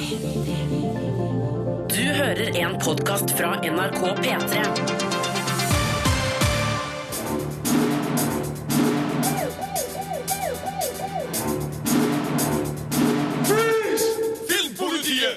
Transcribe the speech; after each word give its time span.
Du 0.00 0.06
hører 1.96 2.56
en 2.56 2.78
podkast 2.80 3.30
fra 3.36 3.60
NRK 3.60 4.00
P3. 4.22 4.62
Filmpolitiet! 14.48 15.36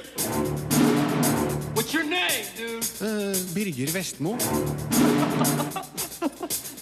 What's 1.76 1.94
your 1.94 2.06
name, 2.06 2.46
dude? 2.56 2.86
Birger 3.54 3.92
Vestmo. 3.92 4.38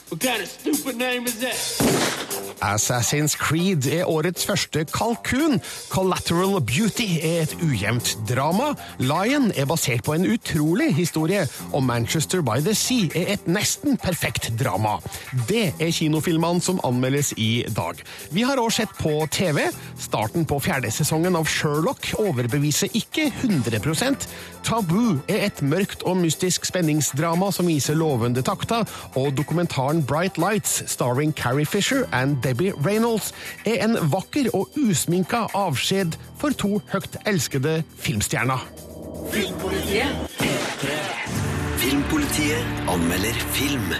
What 0.09 0.19
kind 0.19 0.41
of 0.43 0.47
stupid 0.49 0.97
name 0.97 1.25
is 1.25 1.39
that? 1.39 2.20
Assassin's 2.61 3.35
Creed 3.39 3.87
er 3.89 4.09
årets 4.09 4.45
første 4.45 4.85
kalkun. 4.93 5.59
Collateral 5.89 6.61
Beauty 6.61 7.07
er 7.21 7.45
et 7.45 7.55
ujevnt 7.63 8.13
drama. 8.29 8.73
Lion 8.99 9.51
er 9.55 9.65
basert 9.69 10.05
på 10.05 10.13
en 10.13 10.27
utrolig 10.29 10.91
historie. 10.95 11.47
Og 11.73 11.83
Manchester 11.83 12.41
by 12.45 12.61
the 12.61 12.75
Sea 12.77 13.09
er 13.15 13.33
et 13.33 13.47
nesten 13.47 13.97
perfekt 13.97 14.51
drama. 14.59 14.97
Det 15.49 15.71
er 15.79 15.91
kinofilmene 15.91 16.61
som 16.61 16.79
anmeldes 16.87 17.33
i 17.37 17.65
dag. 17.75 18.01
Vi 18.31 18.45
har 18.45 18.61
også 18.61 18.83
sett 18.83 18.95
på 18.99 19.25
TV. 19.31 19.67
Starten 19.99 20.45
på 20.45 20.59
fjerde 20.63 20.91
sesongen 20.91 21.35
av 21.35 21.49
Sherlock 21.49 22.13
overbeviser 22.21 22.93
ikke 22.97 23.31
100% 23.43 24.29
Tabu 24.63 25.17
er 25.27 25.47
et 25.47 25.61
mørkt 25.65 26.03
og 26.07 26.19
mystisk 26.21 26.67
spenningsdrama 26.69 27.49
som 27.53 27.67
viser 27.69 27.97
lovende 27.97 28.43
takter, 28.45 28.85
og 29.17 29.33
dokumentaren 29.37 30.03
Bright 30.05 30.37
Lights, 30.37 30.83
starring 30.91 31.33
Carrie 31.33 31.65
Fisher 31.65 32.05
and 32.13 32.30
Debbie 32.43 32.73
Reynolds, 32.85 33.33
er 33.65 33.83
en 33.85 33.97
vakker 34.11 34.49
og 34.53 34.69
usminka 34.77 35.45
avskjed 35.57 36.17
for 36.39 36.55
to 36.55 36.81
høyt 36.91 37.17
elskede 37.25 37.83
filmstjerner. 37.97 38.63
Filmpolitiet 39.31 40.39
Filmpolitiet 41.81 42.65
anmelder 42.89 43.33
film. 43.55 43.93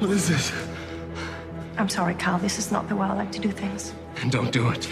What 0.00 0.10
is 0.10 0.26
this? 0.26 0.52
I'm 1.78 1.88
sorry, 1.88 2.14
Carl. 2.14 2.38
This 2.38 2.58
is 2.58 2.72
not 2.72 2.88
the 2.88 2.96
way 2.96 3.06
I 3.06 3.14
like 3.14 3.32
to 3.32 3.40
do 3.40 3.50
things. 3.50 3.94
Don't 4.30 4.52
do 4.52 4.68
it. 4.70 4.88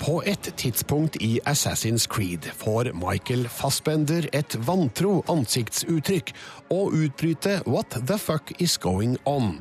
På 0.00 0.22
et 0.24 0.46
tidspunkt 0.56 1.18
i 1.20 1.40
Assassin's 1.44 2.06
Creed 2.08 2.46
får 2.56 2.88
Michael 2.96 3.44
Fassbender 3.52 4.24
et 4.32 4.54
vantro 4.64 5.18
ansiktsuttrykk 5.28 6.32
og 6.72 6.94
utbryter 6.96 7.60
What 7.68 7.98
the 8.08 8.16
fuck 8.18 8.54
is 8.58 8.78
going 8.80 9.18
on? 9.28 9.58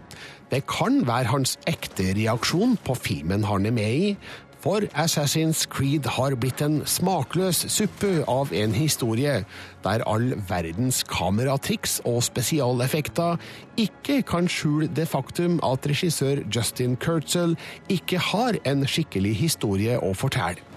Det 0.50 0.64
kan 0.72 1.02
være 1.08 1.34
hans 1.34 1.58
ekte 1.68 2.14
reaksjon 2.16 2.78
på 2.88 2.96
filmen 2.96 3.44
han 3.44 3.68
er 3.68 3.76
med 3.76 3.98
i, 4.00 4.14
for 4.60 4.84
Assassin's 4.94 5.66
Creed 5.72 6.08
har 6.18 6.36
blitt 6.40 6.62
en 6.64 6.82
smakløs 6.88 7.64
suppe 7.72 8.24
av 8.28 8.52
en 8.56 8.76
historie 8.76 9.40
der 9.86 10.04
all 10.10 10.34
verdens 10.50 11.02
kameratriks 11.08 12.00
og 12.10 12.22
spesialeffekter 12.28 13.40
ikke 13.80 14.22
kan 14.28 14.50
skjule 14.52 14.90
det 14.92 15.08
faktum 15.12 15.60
at 15.66 15.88
regissør 15.88 16.44
Justin 16.52 16.98
Kurtzel 17.00 17.56
ikke 17.90 18.20
har 18.32 18.60
en 18.68 18.84
skikkelig 18.88 19.36
historie 19.40 20.00
å 20.00 20.12
fortelle. 20.18 20.69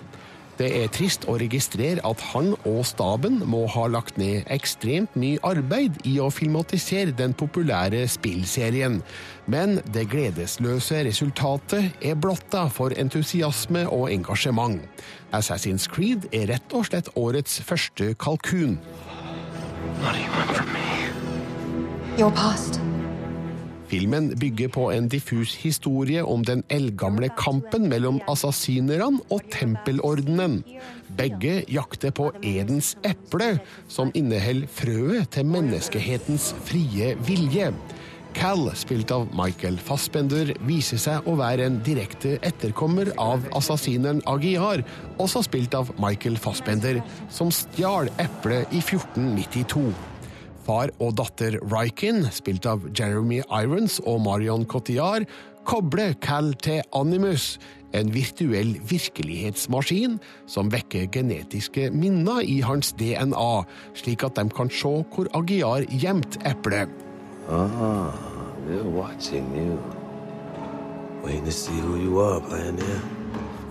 Det 0.63 0.69
er 0.79 0.91
trist 0.95 1.25
å 1.27 1.35
registrere 1.41 1.99
at 2.07 2.21
han 2.31 2.53
og 2.69 2.85
staben 2.87 3.41
må 3.51 3.65
ha 3.73 3.89
lagt 3.91 4.19
ned 4.21 4.47
ekstremt 4.53 5.17
mye 5.19 5.41
arbeid 5.43 5.97
i 6.07 6.13
å 6.23 6.29
filmatisere 6.31 7.11
den 7.19 7.35
populære 7.35 8.05
spillserien, 8.13 9.01
men 9.51 9.81
det 9.91 10.05
gledesløse 10.13 11.01
resultatet 11.09 11.99
er 11.99 12.15
blotta 12.15 12.69
for 12.71 12.95
entusiasme 12.95 13.89
og 13.91 14.07
engasjement. 14.15 14.87
Assassin's 15.35 15.89
Creed 15.91 16.31
er 16.31 16.47
rett 16.53 16.79
og 16.79 16.87
slett 16.93 17.11
årets 17.19 17.59
første 17.67 18.13
kalkun. 18.23 18.79
What 19.99 20.15
do 20.15 20.23
you 20.23 20.31
want 20.39 20.55
from 20.55 20.71
me? 20.71 22.19
Your 22.19 22.31
past. 22.31 22.79
Filmen 23.93 24.31
bygger 24.41 24.71
på 24.73 24.87
en 24.89 25.09
diffus 25.13 25.53
historie 25.61 26.23
om 26.25 26.45
den 26.49 26.63
eldgamle 26.73 27.29
kampen 27.37 27.91
mellom 27.93 28.23
assassinerne 28.31 29.21
og 29.29 29.43
tempelordenen. 29.53 30.63
Begge 31.19 31.59
jakter 31.69 32.15
på 32.17 32.31
Edens 32.41 32.95
eple, 33.05 33.59
som 33.93 34.09
inneholder 34.17 34.71
frøet 34.73 35.29
til 35.37 35.45
menneskehetens 35.45 36.55
frie 36.65 37.11
vilje. 37.29 37.69
Cal, 38.33 38.65
spilt 38.81 39.13
av 39.13 39.27
Michael 39.37 39.77
Fassbender, 39.77 40.55
viser 40.65 40.97
seg 41.03 41.29
å 41.29 41.35
være 41.37 41.67
en 41.69 41.77
direkte 41.85 42.39
etterkommer 42.41 43.13
av 43.21 43.45
assassineren 43.53 44.25
Agiar, 44.25 44.87
også 45.21 45.45
spilt 45.45 45.77
av 45.77 45.93
Michael 46.01 46.41
Fassbender, 46.41 47.03
som 47.29 47.53
stjal 47.53 48.09
eplet 48.25 48.73
i 48.73 48.81
1492. 48.81 49.85
Far 50.67 50.93
og 51.03 51.17
datter 51.19 51.59
Rykin, 51.73 52.27
spilt 52.31 52.67
av 52.71 52.85
Jeremy 52.95 53.41
Irons 53.49 53.99
og 54.07 54.21
Marion 54.27 54.67
Cotillard, 54.69 55.27
kobler 55.67 56.15
Cal 56.23 56.53
til 56.63 56.83
Animus, 56.95 57.57
en 57.93 58.13
virtuell 58.15 58.77
virkelighetsmaskin 58.89 60.17
som 60.49 60.71
vekker 60.73 61.11
genetiske 61.13 61.91
minner 61.93 62.41
i 62.47 62.61
hans 62.65 62.95
DNA, 62.99 63.51
slik 63.99 64.25
at 64.25 64.39
de 64.39 64.47
kan 64.55 64.71
se 64.73 64.95
hvor 65.13 65.29
Agiar 65.37 65.85
gjemte 65.91 66.41
eplet. 66.49 66.91
Ah, 67.51 68.15
they're 68.67 68.87
watching 68.87 69.51
you. 69.57 69.77
Waiting 71.23 71.45
to 71.45 71.53
see 71.53 71.79
who 71.81 71.97
you 71.97 72.19
are, 72.21 72.41
Pioneer. 72.41 73.03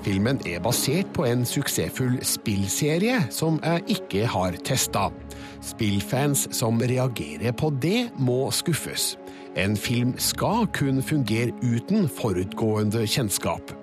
Filmen 0.01 0.39
er 0.49 0.61
basert 0.63 1.11
på 1.13 1.27
en 1.29 1.43
suksessfull 1.45 2.15
spillserie 2.25 3.19
som 3.29 3.59
jeg 3.61 3.97
ikke 3.97 4.25
har 4.33 4.55
testa. 4.65 5.11
Spillfans 5.61 6.47
som 6.55 6.81
reagerer 6.81 7.53
på 7.53 7.69
det, 7.81 8.09
må 8.17 8.49
skuffes. 8.51 9.15
En 9.59 9.75
film 9.77 10.13
skal 10.17 10.67
kun 10.73 11.01
fungere 11.03 11.51
uten 11.61 12.07
forutgående 12.09 13.03
kjennskap. 13.07 13.73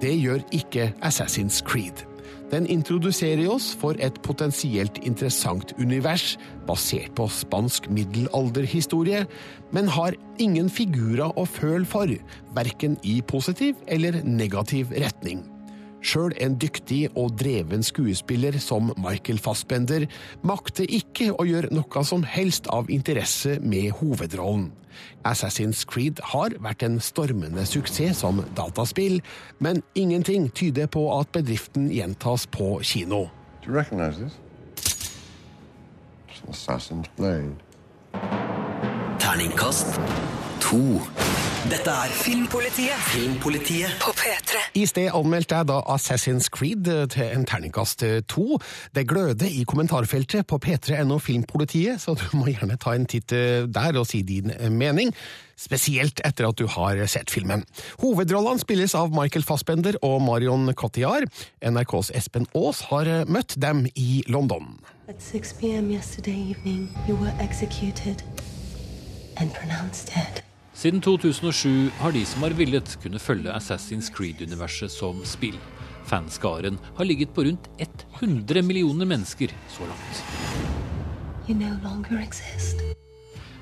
Det 0.00 0.14
gjør 0.14 0.44
ikke 0.54 0.92
Assassin's 1.02 1.58
Creed. 1.66 2.04
Den 2.48 2.64
introduserer 2.70 3.44
oss 3.50 3.74
for 3.76 3.98
et 4.00 4.16
potensielt 4.24 5.02
interessant 5.04 5.74
univers 5.76 6.38
basert 6.68 7.12
på 7.18 7.26
spansk 7.28 7.90
middelalderhistorie, 7.92 9.26
men 9.74 9.92
har 9.92 10.16
ingen 10.40 10.70
figurer 10.72 11.34
å 11.36 11.44
føle 11.44 11.84
for, 11.88 12.14
verken 12.56 12.96
i 13.04 13.18
positiv 13.20 13.76
eller 13.86 14.22
negativ 14.24 14.94
retning. 14.96 15.44
Sjøl 16.04 16.34
en 16.40 16.56
dyktig 16.60 17.08
og 17.18 17.34
dreven 17.40 17.82
skuespiller 17.82 18.58
som 18.62 18.92
Michael 19.00 19.40
Fassbender 19.42 20.06
makter 20.46 20.86
ikke 20.86 21.32
å 21.34 21.46
gjøre 21.48 21.72
noe 21.74 22.04
som 22.06 22.22
helst 22.26 22.68
av 22.72 22.90
interesse 22.90 23.58
med 23.62 23.90
hovedrollen. 23.98 24.70
Assassin's 25.26 25.84
Creed 25.86 26.18
har 26.32 26.54
vært 26.62 26.82
en 26.86 26.98
stormende 27.02 27.66
suksess 27.66 28.22
som 28.24 28.42
dataspill, 28.58 29.20
men 29.62 29.82
ingenting 29.94 30.48
tyder 30.50 30.90
på 30.90 31.04
at 31.18 31.30
bedriften 31.34 31.90
gjentas 31.94 32.46
på 32.50 32.78
kino. 32.82 33.28
Do 33.62 33.74
you. 37.20 37.56
Terningkast 39.18 40.00
to. 40.60 40.80
Dette 41.68 41.90
er 41.90 42.12
Filmpolitiet 42.14 43.00
Filmpolitiet 43.10 43.98
på 44.00 44.12
P3. 44.28 44.60
I 44.76 44.84
sted 44.88 45.08
anmeldte 45.16 45.56
jeg 45.56 45.68
da 45.70 45.78
Assassin's 45.94 46.50
Creed 46.52 46.88
til 47.14 47.32
en 47.32 47.46
terningkast 47.48 48.04
to. 48.28 48.58
Det 48.94 49.06
gløder 49.08 49.48
i 49.48 49.64
kommentarfeltet 49.68 50.46
på 50.46 50.58
p3.no 50.64 51.18
Filmpolitiet, 51.18 52.00
så 52.02 52.14
du 52.18 52.26
må 52.36 52.50
gjerne 52.52 52.76
ta 52.80 52.92
en 52.96 53.08
titt 53.08 53.32
eh, 53.32 53.64
der 53.64 53.96
og 53.96 54.08
si 54.10 54.20
din 54.26 54.52
mening. 54.76 55.14
Spesielt 55.58 56.20
etter 56.26 56.46
at 56.46 56.58
du 56.60 56.68
har 56.70 57.00
sett 57.10 57.32
filmen. 57.34 57.64
Hovedrollene 58.02 58.62
spilles 58.62 58.94
av 58.94 59.10
Michael 59.16 59.46
Fassbender 59.48 59.98
og 60.06 60.20
Marion 60.22 60.70
Cotillard. 60.78 61.26
NRKs 61.64 62.12
Espen 62.14 62.46
Aas 62.54 62.84
har 62.92 63.10
møtt 63.26 63.56
dem 63.58 63.86
i 63.96 64.22
London. 64.28 64.76
At 65.08 65.22
6 65.22 65.56
p.m. 65.58 65.90
yesterday 65.90 66.36
evening, 66.52 66.92
you 67.08 67.16
were 67.16 67.32
executed 67.40 68.22
and 69.36 69.54
pronounced 69.54 70.12
dead. 70.14 70.44
Siden 70.78 71.00
2007 71.02 71.90
har 71.98 72.12
de 72.14 72.20
som 72.22 72.44
har 72.46 72.52
villet, 72.54 72.92
kunne 73.02 73.18
følge 73.18 73.50
Assassin's 73.50 74.12
Creed-universet 74.14 74.92
som 74.94 75.24
spill. 75.26 75.56
Fanskaren 76.06 76.78
har 76.94 77.08
ligget 77.08 77.32
på 77.34 77.42
rundt 77.48 77.66
100 77.82 78.62
millioner 78.62 79.08
mennesker 79.10 79.50
så 79.74 79.88
langt. 79.88 80.20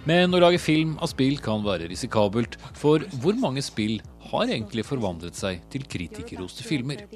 Men 0.04 0.36
å 0.36 0.42
lage 0.44 0.60
film 0.60 0.92
av 1.00 1.08
spill 1.14 1.40
kan 1.40 1.64
være 1.64 1.88
risikabelt, 1.88 2.60
for 2.76 3.08
hvor 3.24 3.40
mange 3.40 3.64
spill 3.64 3.96
har 4.28 4.52
egentlig 4.52 4.84
forvandlet 4.84 5.40
seg 5.40 5.64
til 5.72 5.88
kritikerroste 5.88 6.68
filmer? 6.68 7.08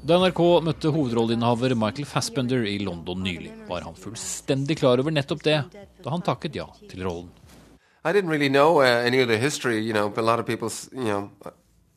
Da 0.00 0.16
NRK 0.16 0.44
møtte 0.64 0.96
hovedrolleinnehaver 0.96 1.76
Michael 1.76 2.08
Fassbender 2.08 2.64
i 2.72 2.78
London 2.80 3.20
nylig, 3.28 3.52
var 3.68 3.84
han 3.84 4.00
fullstendig 4.00 4.80
klar 4.80 5.04
over 5.04 5.12
nettopp 5.12 5.44
det 5.44 5.60
da 6.00 6.08
han 6.08 6.24
takket 6.24 6.56
ja 6.56 6.70
til 6.88 7.04
rollen. 7.04 7.32
I 8.06 8.12
didn't 8.12 8.28
really 8.28 8.50
know 8.50 8.80
uh, 8.80 8.84
any 8.84 9.20
of 9.20 9.28
the 9.28 9.38
history, 9.38 9.80
you 9.80 9.94
know, 9.94 10.10
but 10.10 10.20
a 10.20 10.26
lot 10.26 10.38
of 10.38 10.44
people, 10.44 10.70
you 10.92 11.04
know, 11.04 11.30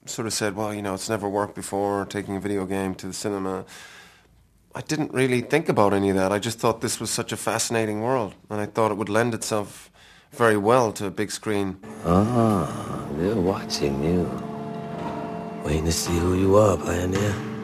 sort 0.06 0.26
of 0.26 0.32
said, 0.32 0.56
well, 0.56 0.74
you 0.74 0.82
know, 0.82 0.94
it's 0.94 1.10
never 1.10 1.28
worked 1.28 1.54
before, 1.54 2.06
taking 2.06 2.38
a 2.38 2.40
video 2.40 2.66
game 2.66 2.96
to 2.96 3.08
the 3.08 3.14
cinema. 3.14 3.66
I 4.74 4.82
didn't 4.82 5.12
really 5.12 5.42
think 5.42 5.68
about 5.68 5.94
any 5.94 6.10
of 6.10 6.16
that. 6.16 6.32
I 6.32 6.40
just 6.40 6.60
thought 6.60 6.80
this 6.80 7.02
was 7.02 7.10
such 7.10 7.34
a 7.34 7.38
fascinating 7.38 8.02
world, 8.02 8.36
and 8.50 8.62
I 8.62 8.68
thought 8.68 8.92
it 8.92 8.96
would 8.96 9.10
lend 9.10 9.34
itself 9.34 9.92
very 10.32 10.56
well 10.56 10.94
to 10.94 11.08
a 11.08 11.12
big 11.12 11.30
screen. 11.30 11.78
Ah, 12.06 13.06
they're 13.18 13.36
watching 13.36 14.02
you. 14.02 14.32
Waiting 15.66 15.86
to 15.86 15.92
see 15.92 16.18
who 16.18 16.36
you 16.36 16.56
are 16.56 16.78
there. 16.78 17.57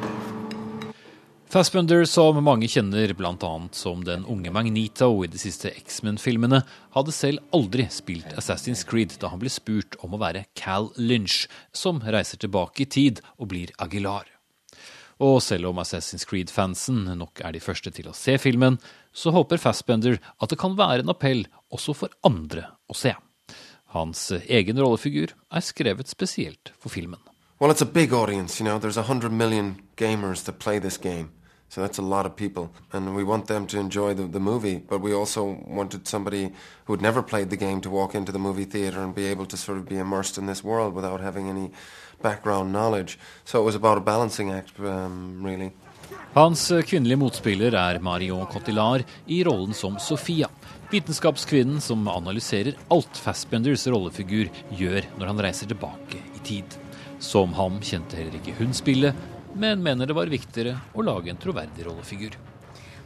Fassbender, 1.53 2.01
som 2.09 2.39
mange 2.41 2.65
kjenner 2.65 3.11
bl.a. 3.13 3.50
som 3.77 4.00
den 4.01 4.23
unge 4.25 4.50
Magneto 4.50 5.19
i 5.21 5.27
de 5.29 5.38
siste 5.38 5.69
X-Men-filmene, 5.69 6.63
hadde 6.95 7.13
selv 7.13 7.44
aldri 7.53 7.83
spilt 7.94 8.31
Assassin's 8.41 8.81
Creed 8.89 9.13
da 9.21 9.29
han 9.29 9.38
ble 9.38 9.51
spurt 9.53 9.94
om 10.01 10.15
å 10.15 10.19
være 10.23 10.47
Cal 10.57 10.88
Lynch, 10.97 11.44
som 11.69 12.00
reiser 12.01 12.41
tilbake 12.41 12.81
i 12.81 12.88
tid 12.89 13.21
og 13.38 13.51
blir 13.51 13.69
Aguilar. 13.77 14.31
Og 15.21 15.44
selv 15.45 15.69
om 15.69 15.81
Assassin's 15.83 16.25
Creed-fansen 16.25 17.03
nok 17.19 17.44
er 17.45 17.53
de 17.53 17.61
første 17.61 17.94
til 17.94 18.09
å 18.09 18.15
se 18.17 18.39
filmen, 18.41 18.79
så 19.13 19.29
håper 19.38 19.61
Fassbender 19.61 20.17
at 20.41 20.49
det 20.49 20.57
kan 20.57 20.73
være 20.79 21.06
en 21.06 21.13
appell 21.13 21.45
også 21.69 21.94
for 21.99 22.17
andre 22.25 22.65
å 22.89 22.97
se. 22.97 23.13
Hans 23.94 24.25
egen 24.41 24.81
rollefigur 24.81 25.38
er 25.53 25.67
skrevet 25.69 26.09
spesielt 26.09 26.73
for 26.79 26.89
filmen. 26.89 27.21
Well, 27.61 27.69
it's 27.69 27.85
a 27.85 27.94
big 28.01 28.09
audience, 28.09 28.59
you 28.59 28.65
know. 28.65 28.79
There's 28.79 28.97
a 28.97 29.06
hundred 29.06 29.31
million 29.31 29.83
gamers 29.95 30.41
that 30.49 30.57
play 30.57 30.79
this 30.79 30.97
game. 30.97 31.29
So 31.73 31.81
that's 31.81 31.97
a 31.97 32.03
lot 32.03 32.27
of 32.27 32.35
people. 32.35 32.69
And 32.91 33.15
we 33.15 33.23
want 33.23 33.47
them 33.47 33.65
to 33.65 33.79
enjoy 33.79 34.13
the, 34.13 34.27
the 34.27 34.39
movie, 34.39 34.77
but 34.87 35.01
we 35.01 35.11
also 35.11 35.57
wanted 35.65 36.07
somebody 36.07 36.51
who 36.85 36.93
had 36.93 37.01
never 37.01 37.23
played 37.23 37.49
the 37.49 37.57
game 37.57 37.81
to 37.81 37.89
walk 37.89 38.13
into 38.13 38.31
the 38.31 38.37
movie 38.37 38.65
theater 38.65 38.99
and 39.01 39.15
be 39.15 39.25
able 39.25 39.47
to 39.47 39.57
sort 39.57 39.79
of 39.79 39.89
be 39.89 39.97
immersed 39.97 40.37
in 40.37 40.45
this 40.45 40.63
world 40.63 40.93
without 40.93 41.19
having 41.19 41.49
any 41.49 41.71
background 42.21 42.71
knowledge. 42.71 43.17
So 43.43 43.59
it 43.59 43.65
was 43.65 43.73
about 43.73 43.97
a 43.97 44.01
balancing 44.01 44.51
act, 44.51 44.79
um, 44.79 45.41
really. 45.43 45.71
Hans 46.35 46.71
kvinnelige 46.85 47.17
motspiller 47.17 47.73
er 47.73 47.99
Marion 47.99 48.45
Cotillard 48.45 49.03
i 49.25 49.43
rollen 49.43 49.73
som 49.73 49.97
Sofia. 49.99 50.49
Vitenskapskvinnen 50.91 51.81
som 51.81 52.07
analyserer 52.07 52.77
alt 52.93 53.17
Fassbenders 53.17 53.87
rollefigur 53.87 54.53
gjør 54.77 55.09
når 55.17 55.33
han 55.33 55.45
reiser 55.49 55.73
tilbake 55.73 56.21
i 56.21 56.45
tid. 56.45 56.77
Som 57.17 57.57
ham 57.57 57.81
kjente 57.81 58.19
heller 58.19 58.37
ikke 58.37 58.59
hun 58.61 58.77
spillet, 58.77 59.32
men 59.55 59.83
mener 59.83 60.09
det 60.09 60.15
var 60.17 60.31
viktigere 60.31 60.77
å 60.94 61.05
lage 61.05 61.31
en 61.31 61.39
troverdig 61.39 61.85
rollefigur. 61.88 62.38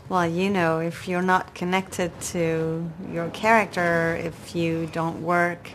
Well, 0.10 0.26
you 0.26 0.50
know, 0.50 0.80
if 0.80 1.08
you're 1.08 1.22
not 1.22 1.54
connected 1.54 2.12
to 2.32 2.90
your 3.12 3.30
character, 3.34 4.16
if 4.16 4.56
you 4.56 4.88
don't 4.94 5.22
work 5.22 5.72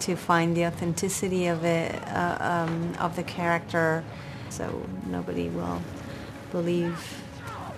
to 0.00 0.16
find 0.16 0.54
the 0.54 0.66
authenticity 0.66 1.46
of 1.46 1.64
it, 1.64 1.94
uh, 2.08 2.36
um, 2.40 2.92
of 3.00 3.16
the 3.16 3.22
character, 3.22 4.04
so 4.50 4.86
nobody 5.06 5.48
will 5.48 5.80
believe 6.50 7.22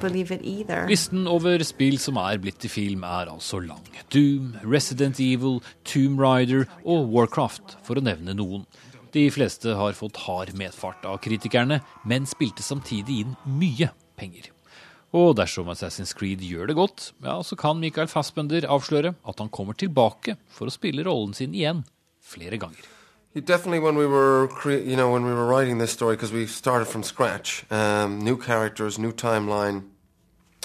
believe 0.00 0.32
it 0.32 0.42
either. 0.42 0.86
Listen 0.88 1.28
over 1.28 1.62
spill 1.64 1.98
som 2.02 2.18
er 2.20 2.40
blitt 2.42 2.58
til 2.60 2.72
film 2.72 3.04
er 3.06 3.30
altså 3.30 3.60
lang. 3.62 3.84
Doom, 4.12 4.56
Resident 4.64 5.20
Evil, 5.20 5.62
Tomb 5.84 6.18
Rider 6.20 6.66
og 6.84 7.08
Warcraft, 7.14 7.78
for 7.86 7.98
å 7.98 8.04
nevne 8.04 8.34
noen. 8.36 8.66
De 9.14 9.30
fleste 9.30 9.70
har 9.78 9.92
fått 9.94 10.16
hard 10.16 10.56
medfart 10.58 11.04
av 11.06 11.20
kritikerne, 11.22 11.78
men 12.02 12.24
spilte 12.26 12.64
samtidig 12.66 13.20
inn 13.22 13.36
mye 13.46 13.92
penger. 14.18 14.48
Og 15.14 15.36
dersom 15.38 15.70
Assassin's 15.70 16.10
Creed 16.18 16.42
gjør 16.42 16.66
det 16.66 16.74
godt, 16.74 17.12
ja, 17.22 17.36
så 17.46 17.54
kan 17.54 17.78
Michael 17.78 18.10
Fassbender 18.10 18.66
avsløre 18.66 19.14
at 19.14 19.38
han 19.38 19.52
kommer 19.54 19.78
tilbake 19.78 20.34
for 20.50 20.66
å 20.66 20.74
spille 20.74 21.06
rollen 21.06 21.36
sin 21.38 21.54
igjen 21.54 21.84
flere 22.18 22.58
ganger. 22.58 22.82
Definitely, 23.34 23.78
when 23.78 23.94
we 23.94 24.06
were, 24.06 24.48
you 24.66 24.96
know, 24.96 25.12
when 25.12 25.24
we 25.24 25.32
were 25.32 25.46
writing 25.46 25.78
this 25.78 25.92
story, 25.92 26.16
because 26.16 26.32
we 26.32 26.46
started 26.46 26.86
from 26.86 27.04
scratch, 27.04 27.64
um, 27.70 28.18
new 28.18 28.36
characters, 28.36 28.98
new 28.98 29.12
timeline. 29.12 29.82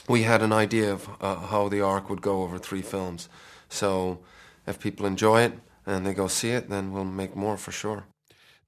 We 0.07 0.23
had 0.23 0.41
an 0.41 0.53
idea 0.53 0.93
of 0.93 1.07
uh, 1.21 1.35
how 1.35 1.69
the 1.69 1.81
arc 1.81 2.09
would 2.09 2.21
go 2.21 2.41
over 2.41 2.57
three 2.57 2.81
films. 2.81 3.29
So, 3.69 4.19
if 4.65 4.79
people 4.79 5.05
enjoy 5.05 5.43
it 5.43 5.53
and 5.85 6.05
they 6.05 6.13
go 6.13 6.27
see 6.27 6.49
it, 6.49 6.69
then 6.69 6.93
we'll 6.93 7.05
make 7.05 7.35
more 7.35 7.57
for 7.57 7.71
sure. 7.71 8.05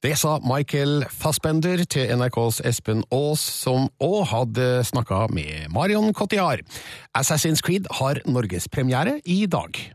Det 0.01 0.15
sa 0.17 0.39
Michael 0.41 1.03
Fassbender 1.13 1.83
til 1.85 2.09
NRKs 2.17 2.61
Espen 2.65 3.03
Aas, 3.13 3.39
som 3.39 3.83
òg 4.01 4.23
hadde 4.31 4.81
snakka 4.89 5.27
med 5.29 5.67
Marion 5.69 6.09
Cotillard. 6.13 6.63
Assassin's 7.13 7.61
Creed 7.61 7.85
har 7.99 8.17
norgespremiere 8.25 9.19
i 9.25 9.45
dag. 9.45 9.93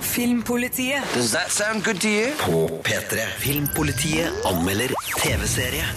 Filmpolitiet. 0.00 1.08
Does 1.14 1.32
that 1.32 1.48
sound 1.50 1.82
good 1.84 2.00
to 2.04 2.08
you? 2.08 2.36
På 2.40 2.68
P3. 2.84 3.24
Filmpolitiet 3.38 4.28
anmelder 4.44 4.92
TV-serie. 5.16 5.88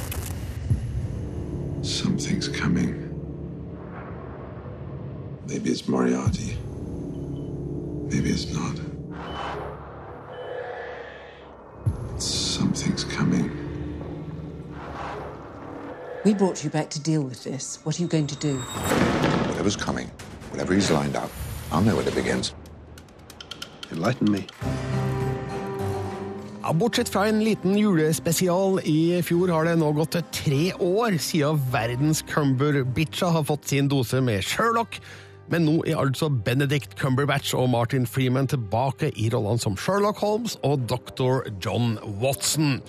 Something's 1.83 2.47
coming. 2.61 2.95
Maybe 5.49 5.69
it's 5.69 5.87
Moriarty. 5.89 6.55
Maybe 8.11 8.29
it's 8.29 8.47
not. 8.53 8.86
Something's 12.17 13.03
coming. 13.03 13.51
We 16.25 16.33
brought 16.33 16.63
you 16.63 16.69
back 16.69 16.89
to 16.89 16.99
deal 16.99 17.21
with 17.21 17.43
this. 17.43 17.79
What 17.83 17.99
are 17.99 18.01
you 18.01 18.07
going 18.07 18.27
to 18.27 18.35
do? 18.35 18.57
Whatever's 19.49 19.75
coming, 19.75 20.09
whatever 20.51 20.73
he's 20.73 20.89
lined 20.91 21.15
up, 21.15 21.29
I'll 21.71 21.81
know 21.81 21.95
when 21.95 22.07
it 22.07 22.15
begins. 22.15 22.53
Enlighten 23.91 24.31
me. 24.31 24.47
Ja, 26.63 26.73
Bortsett 26.73 27.09
fra 27.09 27.27
en 27.27 27.43
liten 27.43 27.77
julespesial 27.77 28.81
i 28.83 29.21
fjor 29.23 29.53
har 29.55 29.69
det 29.69 29.77
nå 29.79 29.93
gått 29.95 30.17
tre 30.35 30.73
år 30.73 31.15
siden 31.21 31.61
verdens 31.71 32.25
Cumber-bitcha 32.27 33.29
har 33.31 33.45
fått 33.47 33.69
sin 33.69 33.87
dose 33.87 34.19
med 34.21 34.43
Sherlock. 34.43 34.99
Men 35.51 35.63
nå 35.67 35.77
er 35.87 35.99
altså 35.99 36.29
Benedict 36.29 36.97
Cumberbatch 36.99 37.55
og 37.55 37.69
Martin 37.71 38.07
Freeman 38.07 38.49
tilbake 38.51 39.13
i 39.15 39.29
rollene 39.33 39.61
som 39.61 39.77
Sherlock 39.79 40.19
Holmes 40.23 40.57
og 40.67 40.87
dr. 40.89 41.47
John 41.63 41.95
Watson. 42.21 42.81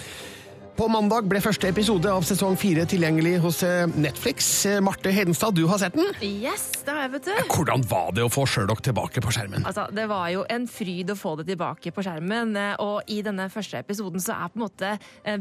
På 0.79 0.87
mandag 0.87 1.27
ble 1.27 1.41
første 1.43 1.67
episode 1.73 2.07
av 2.07 2.23
sesong 2.23 2.55
fire 2.59 2.85
tilgjengelig 2.87 3.33
hos 3.43 3.57
eh, 3.67 3.89
Netflix. 3.99 4.47
Eh, 4.71 4.77
Marte 4.85 5.11
Hedenstad, 5.11 5.57
du 5.59 5.65
har 5.67 5.81
sett 5.83 5.97
den. 5.99 6.07
Yes, 6.23 6.69
det 6.87 6.93
har 6.95 7.01
jeg, 7.03 7.11
vet 7.17 7.27
du. 7.27 7.33
Hvordan 7.51 7.83
var 7.91 8.13
det 8.15 8.23
å 8.23 8.29
få 8.31 8.45
Sherlock 8.47 8.85
tilbake 8.87 9.19
på 9.25 9.33
skjermen? 9.35 9.67
Altså, 9.67 9.89
Det 9.91 10.05
var 10.07 10.29
jo 10.31 10.45
en 10.55 10.69
fryd 10.71 11.11
å 11.11 11.17
få 11.19 11.33
det 11.41 11.49
tilbake 11.49 11.91
på 11.97 12.05
skjermen. 12.07 12.55
eh, 12.55 12.77
Og 12.85 13.11
i 13.11 13.19
denne 13.27 13.49
første 13.51 13.81
episoden 13.83 14.23
så 14.23 14.37
er 14.37 14.55
på 14.55 14.61
en 14.61 14.67
måte 14.69 14.93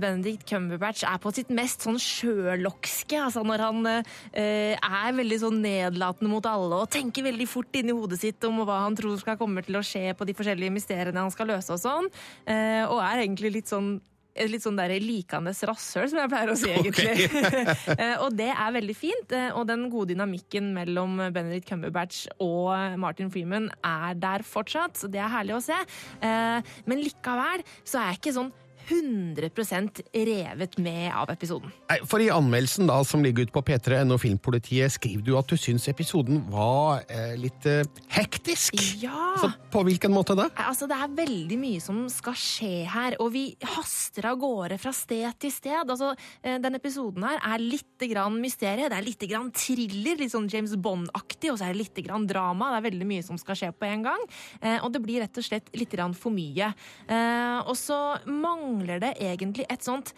Benedict 0.02 0.48
Cumberbatch 0.50 1.06
er 1.06 1.22
på 1.22 1.36
sitt 1.38 1.54
mest 1.54 1.86
sånn 1.86 2.02
sjølokske. 2.02 3.22
Altså 3.28 3.46
når 3.46 3.66
han 3.68 3.92
eh, 3.94 4.74
er 4.74 5.16
veldig 5.22 5.42
sånn 5.46 5.62
nedlatende 5.62 6.34
mot 6.34 6.50
alle 6.50 6.82
og 6.82 6.90
tenker 6.98 7.30
veldig 7.30 7.46
fort 7.54 7.78
inni 7.78 7.94
hodet 7.94 8.24
sitt 8.26 8.50
om 8.50 8.64
hva 8.66 8.82
han 8.88 8.98
tror 8.98 9.14
skal 9.22 9.38
komme 9.38 9.62
til 9.62 9.78
å 9.78 9.86
skje 9.86 10.18
på 10.18 10.26
de 10.26 10.34
forskjellige 10.34 10.74
mysteriene 10.82 11.28
han 11.28 11.34
skal 11.38 11.54
løse 11.54 11.78
og 11.78 11.84
sånn. 11.86 12.10
Eh, 12.50 12.90
og 12.90 13.06
er 13.06 13.22
egentlig 13.22 13.60
litt 13.62 13.70
sånn 13.70 14.00
et 14.38 14.52
litt 14.52 14.64
sånn 14.66 14.78
der 14.80 14.94
likende 15.04 15.52
rasshøl, 15.70 16.08
som 16.12 16.20
jeg 16.22 16.32
pleier 16.32 16.52
å 16.54 16.58
si, 16.60 16.70
egentlig. 16.72 17.28
Okay. 17.28 18.14
og 18.24 18.36
det 18.38 18.50
er 18.54 18.76
veldig 18.78 18.96
fint. 18.98 19.34
eh, 19.36 19.50
Og 19.58 19.66
den 19.70 19.88
gode 19.94 20.14
dynamikken 20.14 20.70
mellom 20.76 21.18
Benedict 21.34 21.68
Cumberbatch 21.70 22.26
og 22.44 22.98
Martin 23.02 23.32
Freeman 23.34 23.70
er 23.86 24.16
der 24.20 24.46
fortsatt, 24.48 24.98
så 25.00 25.10
det 25.12 25.20
er 25.24 25.34
herlig 25.34 25.58
å 25.58 25.64
se. 25.64 25.78
Eh, 26.22 26.62
Men 26.88 27.04
likevel 27.04 27.66
så 27.84 28.00
er 28.02 28.14
jeg 28.14 28.22
ikke 28.22 28.38
sånn 28.40 28.54
100% 28.88 30.02
revet 30.14 30.78
med 30.82 31.12
av 31.16 31.30
episoden. 31.34 31.72
Nei, 31.90 32.00
For 32.08 32.24
i 32.24 32.30
anmeldelsen 32.34 32.88
da, 32.90 33.00
som 33.08 33.24
ligger 33.26 33.48
ute 33.48 33.56
på 33.56 33.64
P3NO 33.68 34.18
Filmpolitiet, 34.22 34.94
skriver 34.96 35.26
du 35.26 35.34
at 35.40 35.50
du 35.52 35.58
syns 35.60 35.88
episoden 35.92 36.42
var 36.52 37.04
eh, 37.12 37.36
litt 37.40 37.68
eh, 37.70 37.84
hektisk. 38.16 38.78
Ja! 39.04 39.36
Så 39.42 39.52
på 39.74 39.84
hvilken 39.88 40.14
måte 40.16 40.36
da? 40.38 40.48
Altså, 40.68 40.88
Det 40.90 40.98
er 40.98 41.14
veldig 41.18 41.58
mye 41.62 41.82
som 41.84 42.06
skal 42.12 42.38
skje 42.40 42.86
her, 42.90 43.18
og 43.24 43.32
vi 43.36 43.46
haster 43.76 44.30
av 44.32 44.40
gårde 44.42 44.80
fra 44.82 44.94
sted 44.96 45.28
til 45.42 45.54
sted. 45.54 45.84
Altså, 45.88 46.14
den 46.44 46.78
episoden 46.78 47.26
her 47.28 47.42
er 47.54 47.62
litt 47.64 48.06
grann 48.08 48.38
mysterie, 48.42 48.90
det 48.90 48.98
er 48.98 49.06
litt 49.06 49.24
grann 49.30 49.52
thriller, 49.56 50.18
litt 50.20 50.34
sånn 50.34 50.50
James 50.52 50.76
Bond-aktig, 50.80 51.52
og 51.52 51.60
så 51.60 51.68
er 51.68 51.76
det 51.76 51.84
litt 51.84 52.02
grann 52.06 52.28
drama. 52.30 52.72
Det 52.74 52.80
er 52.82 52.88
veldig 52.90 53.10
mye 53.10 53.26
som 53.26 53.40
skal 53.42 53.58
skje 53.60 53.72
på 53.76 53.88
en 53.90 54.06
gang, 54.08 54.26
eh, 54.62 54.78
og 54.82 54.92
det 54.96 55.02
blir 55.04 55.22
rett 55.26 55.38
og 55.42 55.46
slett 55.46 55.70
litt 55.78 55.94
grann 55.94 56.16
for 56.18 56.34
mye. 56.34 56.72
Eh, 57.08 57.58
Og 57.68 57.76
så 57.76 57.98
mangler 58.78 59.02
det 59.02 59.16
egentlig 59.24 59.66
et 59.72 59.86
sånt 59.86 60.14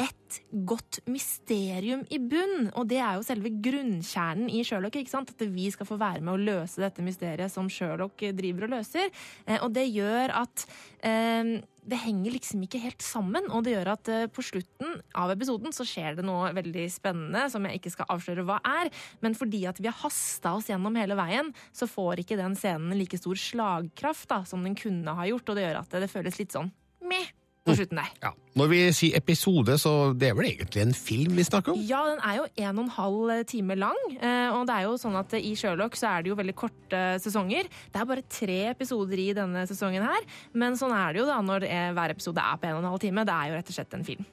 et 0.00 0.38
godt 0.66 1.00
mysterium 1.10 2.04
i 2.12 2.18
bunn. 2.18 2.70
Og 2.78 2.86
det 2.90 3.00
er 3.02 3.18
jo 3.18 3.26
selve 3.26 3.52
grunnkjernen 3.62 4.48
i 4.52 4.62
Sherlock. 4.66 4.96
ikke 4.96 5.12
sant? 5.12 5.34
At 5.34 5.44
vi 5.52 5.68
skal 5.70 5.88
få 5.88 5.98
være 6.00 6.22
med 6.24 6.34
å 6.34 6.40
løse 6.40 6.82
dette 6.82 7.04
mysteriet 7.04 7.52
som 7.52 7.68
Sherlock 7.70 8.24
driver 8.38 8.66
og 8.66 8.74
løser. 8.78 9.12
Eh, 9.46 9.60
og 9.60 9.72
det 9.76 9.86
gjør 9.90 10.32
at 10.42 10.64
eh, 11.04 11.60
det 11.82 11.98
henger 11.98 12.36
liksom 12.36 12.62
ikke 12.64 12.80
helt 12.82 13.04
sammen. 13.04 13.50
Og 13.52 13.66
det 13.66 13.76
gjør 13.76 13.92
at 13.94 14.10
eh, 14.12 14.28
på 14.32 14.44
slutten 14.46 14.96
av 15.18 15.34
episoden 15.34 15.76
så 15.76 15.86
skjer 15.88 16.18
det 16.18 16.26
noe 16.26 16.54
veldig 16.56 16.86
spennende 16.92 17.44
som 17.52 17.68
jeg 17.68 17.82
ikke 17.82 17.94
skal 17.96 18.10
avsløre 18.16 18.46
hva 18.48 18.58
er. 18.64 18.90
Men 19.24 19.36
fordi 19.38 19.64
at 19.70 19.82
vi 19.82 19.90
har 19.90 20.00
hasta 20.02 20.56
oss 20.56 20.72
gjennom 20.72 20.96
hele 20.98 21.18
veien, 21.18 21.52
så 21.76 21.90
får 21.90 22.24
ikke 22.24 22.40
den 22.40 22.56
scenen 22.58 22.96
like 22.98 23.20
stor 23.20 23.38
slagkraft 23.38 24.30
da, 24.32 24.42
som 24.48 24.64
den 24.64 24.78
kunne 24.78 25.20
ha 25.20 25.28
gjort. 25.28 25.52
Og 25.52 25.58
det 25.60 25.68
gjør 25.68 25.84
at 25.84 25.92
det, 25.92 26.06
det 26.06 26.12
føles 26.16 26.42
litt 26.42 26.56
sånn 26.56 26.72
meh 27.02 27.30
på 27.64 27.76
slutten 27.78 27.98
der. 28.00 28.08
Ja. 28.24 28.30
Når 28.58 28.68
vi 28.72 28.78
sier 28.92 29.16
episode, 29.16 29.76
så 29.78 29.92
det 30.18 30.28
er 30.30 30.34
vel 30.34 30.48
egentlig 30.50 30.82
en 30.82 30.94
film 30.96 31.36
vi 31.38 31.44
snakker 31.46 31.72
om? 31.76 31.84
Ja, 31.88 32.00
den 32.10 32.18
er 32.26 32.40
jo 32.40 32.46
en 32.66 32.78
og 32.78 32.84
en 32.84 32.90
halv 32.96 33.44
time 33.46 33.76
lang. 33.78 34.00
eh, 34.18 34.50
Og 34.52 34.66
det 34.66 34.74
er 34.76 34.82
jo 34.88 34.96
sånn 34.98 35.16
at 35.20 35.32
i 35.38 35.54
Sherlock 35.56 35.94
så 35.96 36.10
er 36.18 36.22
det 36.26 36.32
jo 36.32 36.38
veldig 36.42 36.54
korte 36.58 37.02
sesonger. 37.22 37.70
Det 37.92 38.00
er 38.02 38.04
bare 38.10 38.26
tre 38.28 38.58
episoder 38.74 39.18
i 39.22 39.32
denne 39.32 39.62
sesongen 39.70 40.02
her. 40.02 40.26
Men 40.52 40.74
sånn 40.76 40.92
er 40.92 41.12
det 41.14 41.22
jo 41.22 41.26
da 41.30 41.40
når 41.40 41.64
eh, 41.70 41.90
hver 41.96 42.10
episode 42.16 42.42
er 42.42 42.58
på 42.58 42.66
en 42.68 42.76
og 42.80 42.82
en 42.84 42.90
halv 42.92 43.00
time. 43.06 43.24
Det 43.24 43.34
er 43.38 43.48
jo 43.52 43.58
rett 43.60 43.70
og 43.72 43.78
slett 43.78 43.94
en 43.94 44.04
film. 44.10 44.26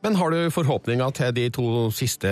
Men 0.00 0.16
har 0.16 0.32
du 0.32 0.38
forhåpninger 0.48 1.10
til 1.12 1.32
de 1.36 1.42
to 1.52 1.64
siste 1.92 2.30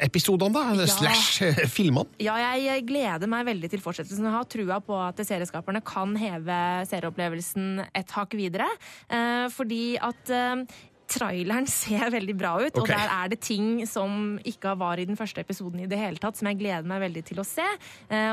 episodene, 0.00 0.54
da? 0.56 0.62
Eller 0.72 0.88
Ja. 0.88 0.94
slash 0.94 1.42
eh, 1.44 1.66
filmene? 1.68 2.08
Ja, 2.18 2.36
jeg 2.56 2.86
gleder 2.88 3.28
meg 3.28 3.44
veldig 3.44 3.68
til 3.70 3.82
fortsettelsen. 3.84 4.24
Jeg 4.24 4.32
har 4.32 4.46
trua 4.48 4.78
på 4.80 4.96
at 4.96 5.20
serieskaperne 5.20 5.82
kan 5.84 6.14
heve 6.16 6.60
serieopplevelsen 6.88 7.84
et 7.94 8.14
hakk 8.16 8.32
videre. 8.38 8.68
Eh, 9.10 9.48
fordi 9.52 9.98
at 10.00 10.32
eh, 10.32 10.64
traileren 11.12 11.68
ser 11.82 12.08
veldig 12.14 12.36
bra 12.38 12.54
ut, 12.64 12.78
og 12.80 12.88
der 12.88 13.12
er 13.12 13.28
det 13.28 13.40
ting 13.44 13.84
som 13.86 14.38
ikke 14.40 14.72
var 14.78 14.96
i 15.02 15.04
den 15.04 15.18
første 15.18 15.44
episoden 15.44 15.84
i 15.84 15.90
det 15.90 15.98
hele 16.00 16.16
tatt, 16.22 16.38
som 16.40 16.48
jeg 16.48 16.56
gleder 16.62 16.88
meg 16.88 17.02
veldig 17.04 17.24
til 17.24 17.42
å 17.42 17.44
se. 17.44 17.66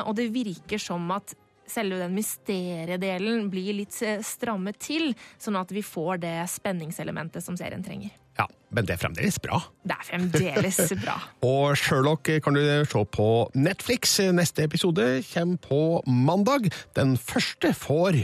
Og 0.05 0.13
det 0.15 0.29
virker 0.31 0.79
som 0.79 1.09
at 1.11 1.33
selve 1.67 1.97
den 1.99 2.13
mysteriedelen 2.15 3.49
blir 3.51 3.73
litt 3.81 3.97
strammet 4.23 4.77
til, 4.79 5.09
sånn 5.41 5.57
at 5.59 5.73
vi 5.75 5.81
får 5.83 6.21
det 6.23 6.35
spenningselementet 6.53 7.43
som 7.43 7.57
serien 7.59 7.83
trenger. 7.83 8.13
Ja, 8.37 8.45
men 8.69 8.85
det 8.85 8.93
er 8.97 9.01
fremdeles 9.01 9.39
bra. 9.41 9.59
Det 9.87 9.95
er 9.95 10.05
fremdeles 10.11 10.77
bra. 11.03 11.15
Og 11.47 11.77
Sherlock 11.79 12.29
kan 12.43 12.53
du 12.57 12.61
se 12.85 13.03
på 13.17 13.27
Netflix. 13.55 14.17
Neste 14.35 14.63
episode 14.67 15.07
kommer 15.33 15.57
på 15.63 15.81
mandag. 16.07 16.69
Den 16.97 17.15
første 17.17 17.73
får 17.73 18.19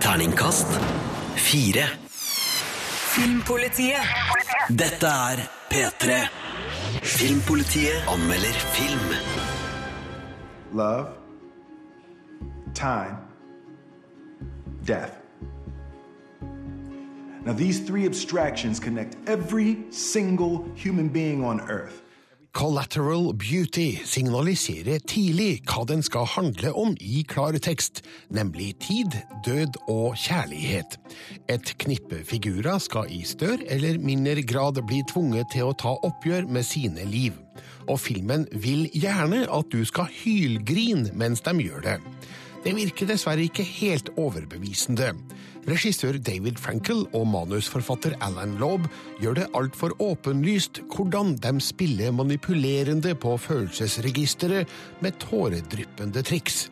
Terningkast 0.00 0.72
fire. 1.36 1.84
Filmpolitiet. 3.18 4.12
Dette 4.70 5.10
er 5.10 5.42
P3. 5.72 6.18
Filmpolitiet 7.02 8.08
anmelder 8.08 8.58
film. 8.76 9.08
love, 10.72 11.08
time, 12.74 13.16
death. 14.86 15.17
Now, 17.48 17.54
these 17.54 17.80
three 17.80 18.04
abstractions 18.04 18.78
connect 18.78 19.16
every 19.26 19.78
single 19.90 20.66
human 20.74 21.08
being 21.08 21.42
on 21.42 21.62
earth. 21.70 22.02
Collateral 22.52 23.32
Beauty 23.32 23.96
signaliserer 24.04 24.98
tidlig 25.08 25.62
hva 25.64 25.86
den 25.88 26.02
skal 26.04 26.26
handle 26.28 26.74
om 26.76 26.92
i 27.00 27.22
klaretekst, 27.28 28.02
nemlig 28.28 28.74
tid, 28.84 29.16
død 29.46 29.78
og 29.88 30.18
kjærlighet. 30.20 30.98
Et 31.48 31.72
knippe 31.80 32.20
figurer 32.28 32.78
skal 32.84 33.08
i 33.08 33.22
større 33.24 33.64
eller 33.64 33.96
mindre 33.98 34.42
grad 34.42 34.82
bli 34.84 35.00
tvunget 35.08 35.48
til 35.54 35.70
å 35.70 35.78
ta 35.84 35.94
oppgjør 36.04 36.50
med 36.52 36.68
sine 36.68 37.08
liv. 37.08 37.32
Og 37.88 37.96
filmen 38.00 38.44
vil 38.52 38.90
gjerne 38.92 39.46
at 39.48 39.72
du 39.72 39.80
skal 39.88 40.12
hylgrine 40.12 41.16
mens 41.16 41.40
de 41.48 41.56
gjør 41.64 41.80
det. 41.80 41.96
Det 42.64 42.74
virker 42.74 43.06
dessverre 43.08 43.46
ikke 43.46 43.64
helt 43.66 44.10
overbevisende. 44.18 45.12
Regissør 45.68 46.16
David 46.24 46.58
Frankel 46.60 47.04
og 47.14 47.26
manusforfatter 47.28 48.16
Alan 48.24 48.56
Laub 48.60 48.86
gjør 49.22 49.36
det 49.38 49.48
altfor 49.58 49.94
åpenlyst 50.02 50.80
hvordan 50.94 51.36
de 51.42 51.52
spiller 51.62 52.14
manipulerende 52.14 53.14
på 53.14 53.36
følelsesregisteret 53.36 54.70
med 55.04 55.18
tåredryppende 55.22 56.24
triks. 56.24 56.66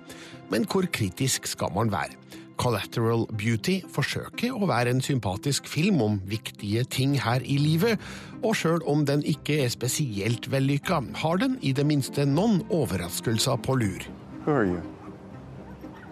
Men 0.50 0.64
hvor 0.64 0.88
kritisk 0.93 1.47
skal 1.47 1.75
man 1.76 1.93
være? 1.93 2.16
Collateral 2.57 3.26
Beauty 3.37 3.83
forsøker 3.93 4.57
å 4.57 4.69
være 4.71 4.95
en 4.95 5.05
sympatisk 5.05 5.69
film 5.69 6.00
om 6.00 6.19
viktige 6.25 6.87
ting 6.88 7.19
her 7.21 7.45
i 7.45 7.59
livet, 7.61 8.00
og 8.40 8.57
sjøl 8.57 8.81
om 8.88 9.05
den 9.07 9.25
ikke 9.28 9.61
er 9.66 9.73
spesielt 9.75 10.49
vellykka, 10.50 11.02
har 11.21 11.45
den 11.45 11.61
i 11.61 11.76
det 11.76 11.85
minste 11.87 12.25
noen 12.25 12.62
overraskelser 12.73 13.61
på 13.61 13.76
lur. 13.85 14.12
Who 14.47 14.57
are 14.57 14.69
you? 14.73 14.96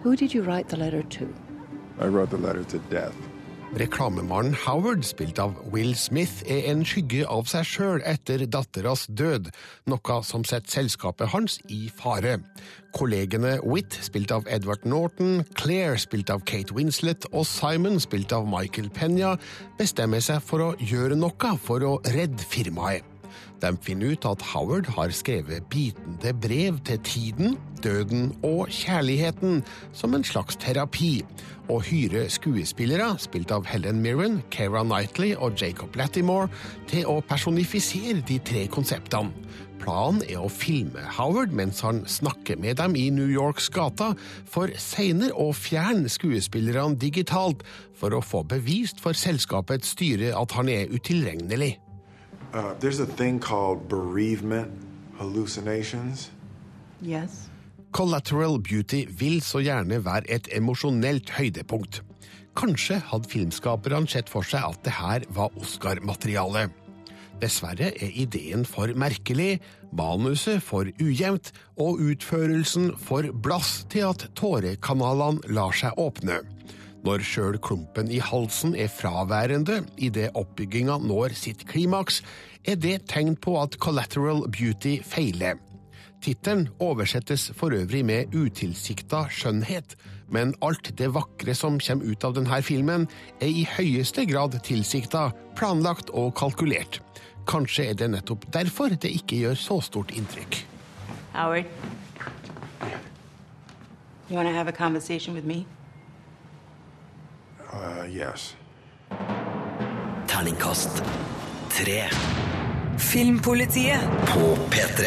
Who 0.05 0.15
did 0.15 0.35
you 0.35 0.43
write 0.43 0.69
the 0.69 0.77
letter 0.77 1.01
to? 1.01 1.33
I 1.99 2.05
wrote 2.05 2.29
the 2.29 2.37
letter 2.37 2.63
to 2.65 2.77
death. 2.91 3.15
Reklamemannen 3.73 4.53
Howard, 4.53 5.01
spilt 5.03 5.39
av 5.41 5.55
Will 5.73 5.95
Smith, 5.97 6.43
er 6.45 6.67
en 6.69 6.83
skygge 6.85 7.23
av 7.25 7.49
seg 7.49 7.65
sjøl 7.65 8.03
etter 8.05 8.43
datteras 8.45 9.07
død, 9.09 9.49
noe 9.89 10.19
som 10.21 10.45
setter 10.45 10.75
selskapet 10.77 11.33
hans 11.33 11.57
i 11.73 11.89
fare. 11.89 12.35
Kollegene 12.93 13.55
Witt, 13.65 13.97
spilt 14.05 14.29
av 14.29 14.45
Edward 14.45 14.85
Norton, 14.85 15.41
Claire, 15.57 15.97
spilt 15.97 16.29
av 16.29 16.45
Kate 16.45 16.77
Winslet, 16.77 17.25
og 17.33 17.49
Simon, 17.49 17.97
spilt 17.97 18.37
av 18.37 18.45
Michael 18.45 18.93
Penya, 18.93 19.33
bestemmer 19.81 20.21
seg 20.21 20.45
for 20.45 20.69
å 20.69 20.71
gjøre 20.77 21.17
noe 21.17 21.57
for 21.65 21.81
å 21.81 21.97
redde 22.13 22.45
firmaet. 22.45 23.14
De 23.61 23.71
finner 23.81 24.13
ut 24.13 24.25
at 24.27 24.43
Howard 24.53 24.89
har 24.97 25.13
skrevet 25.15 25.63
bitende 25.71 26.33
brev 26.41 26.79
til 26.85 26.99
tiden, 27.07 27.57
døden 27.83 28.33
og 28.43 28.67
kjærligheten 28.73 29.63
som 29.93 30.15
en 30.15 30.23
slags 30.23 30.57
terapi, 30.59 31.23
og 31.69 31.85
hyrer 31.87 32.27
skuespillere, 32.29 33.15
spilt 33.21 33.53
av 33.55 33.65
Helen 33.69 34.01
Mirren, 34.03 34.41
Keira 34.53 34.83
Knightley 34.83 35.33
og 35.35 35.55
Jacob 35.61 35.95
Lattimore, 35.97 36.49
til 36.89 37.07
å 37.09 37.21
personifisere 37.25 38.21
de 38.27 38.39
tre 38.45 38.67
konseptene. 38.71 39.33
Planen 39.81 40.23
er 40.25 40.41
å 40.41 40.49
filme 40.49 41.03
Howard 41.17 41.51
mens 41.53 41.83
han 41.85 42.03
snakker 42.09 42.57
med 42.61 42.79
dem 42.79 42.95
i 42.97 43.09
New 43.13 43.29
Yorks 43.29 43.67
gata, 43.73 44.13
for 44.49 44.71
seinere 44.81 45.35
å 45.37 45.51
fjerne 45.53 46.09
skuespillerne 46.09 46.97
digitalt 47.01 47.65
for 47.95 48.15
å 48.15 48.23
få 48.23 48.43
bevist 48.49 49.01
for 49.03 49.17
selskapets 49.17 49.93
styre 49.93 50.33
at 50.37 50.57
han 50.57 50.71
er 50.71 50.89
utilregnelig. 50.89 51.75
Uh, 52.55 52.73
there's 52.79 53.01
a 53.01 53.05
thing 53.05 53.37
called 53.37 53.89
bereavement 53.89 54.71
hallucinations. 55.17 56.31
Yes. 57.01 57.49
Collateral 57.91 58.59
Beauty 58.59 59.05
vil 59.19 59.41
så 59.41 59.59
gjerne 59.59 59.99
være 60.05 60.29
et 60.31 60.47
emosjonelt 60.55 61.33
høydepunkt. 61.35 61.99
Kanskje 62.55 63.01
hadde 63.11 63.27
filmskaperne 63.27 64.07
sett 64.07 64.31
for 64.31 64.47
seg 64.47 64.63
at 64.69 64.79
det 64.87 64.95
her 64.95 65.27
var 65.35 65.51
Oscar-materiale. 65.59 66.69
Dessverre 67.41 67.91
er 67.91 68.15
ideen 68.15 68.63
for 68.63 68.87
merkelig, 68.95 69.59
manuset 69.91 70.63
for 70.63 70.87
ujevnt 71.03 71.51
og 71.75 71.99
utførelsen 71.99 72.93
for 72.95 73.27
blass 73.43 73.81
til 73.91 74.07
at 74.13 74.29
tårekanalene 74.39 75.43
lar 75.51 75.75
seg 75.75 75.99
åpne. 75.99 76.39
Når 77.05 77.21
sjøl 77.21 77.59
klumpen 77.61 78.07
i 78.09 78.17
halsen 78.17 78.73
er 78.73 78.89
fraværende 78.89 79.83
idet 80.01 80.31
oppbygginga 80.33 80.97
når 81.05 81.35
sitt 81.37 81.61
klimaks, 81.69 82.23
er 82.65 82.79
det 82.81 83.03
tegn 83.11 83.35
på 83.37 83.53
at 83.61 83.77
Collateral 83.77 84.41
Beauty 84.49 84.97
feiler. 85.05 85.59
Tittelen 86.25 86.71
oversettes 86.81 87.51
for 87.53 87.75
øvrig 87.77 88.01
med 88.09 88.33
utilsikta 88.33 89.27
skjønnhet, 89.29 89.93
men 90.33 90.55
alt 90.65 90.89
det 90.97 91.11
vakre 91.13 91.53
som 91.53 91.77
kommer 91.77 92.09
ut 92.09 92.25
av 92.25 92.33
denne 92.39 92.61
filmen, 92.65 93.05
er 93.37 93.53
i 93.53 93.67
høyeste 93.75 94.25
grad 94.25 94.57
tilsikta, 94.65 95.27
planlagt 95.59 96.09
og 96.09 96.33
kalkulert. 96.41 97.03
Kanskje 97.45 97.91
er 97.91 98.01
det 98.01 98.09
nettopp 98.15 98.49
derfor 98.49 98.97
det 98.97 99.13
ikke 99.13 99.43
gjør 99.43 99.61
så 99.61 99.77
stort 99.85 100.15
inntrykk. 100.17 100.63
Howard, 101.35 101.65
you 104.29 104.37
have 104.37 104.67
a 104.67 104.71
conversation 104.71 105.35
with 105.35 105.45
me? 105.45 105.67
Uh, 107.75 108.15
yes. 108.15 108.55
Terningkast 110.27 111.03
tre. 111.69 112.03
Filmpolitiet. 112.97 113.99
På 114.33 114.55
P3. 114.55 115.03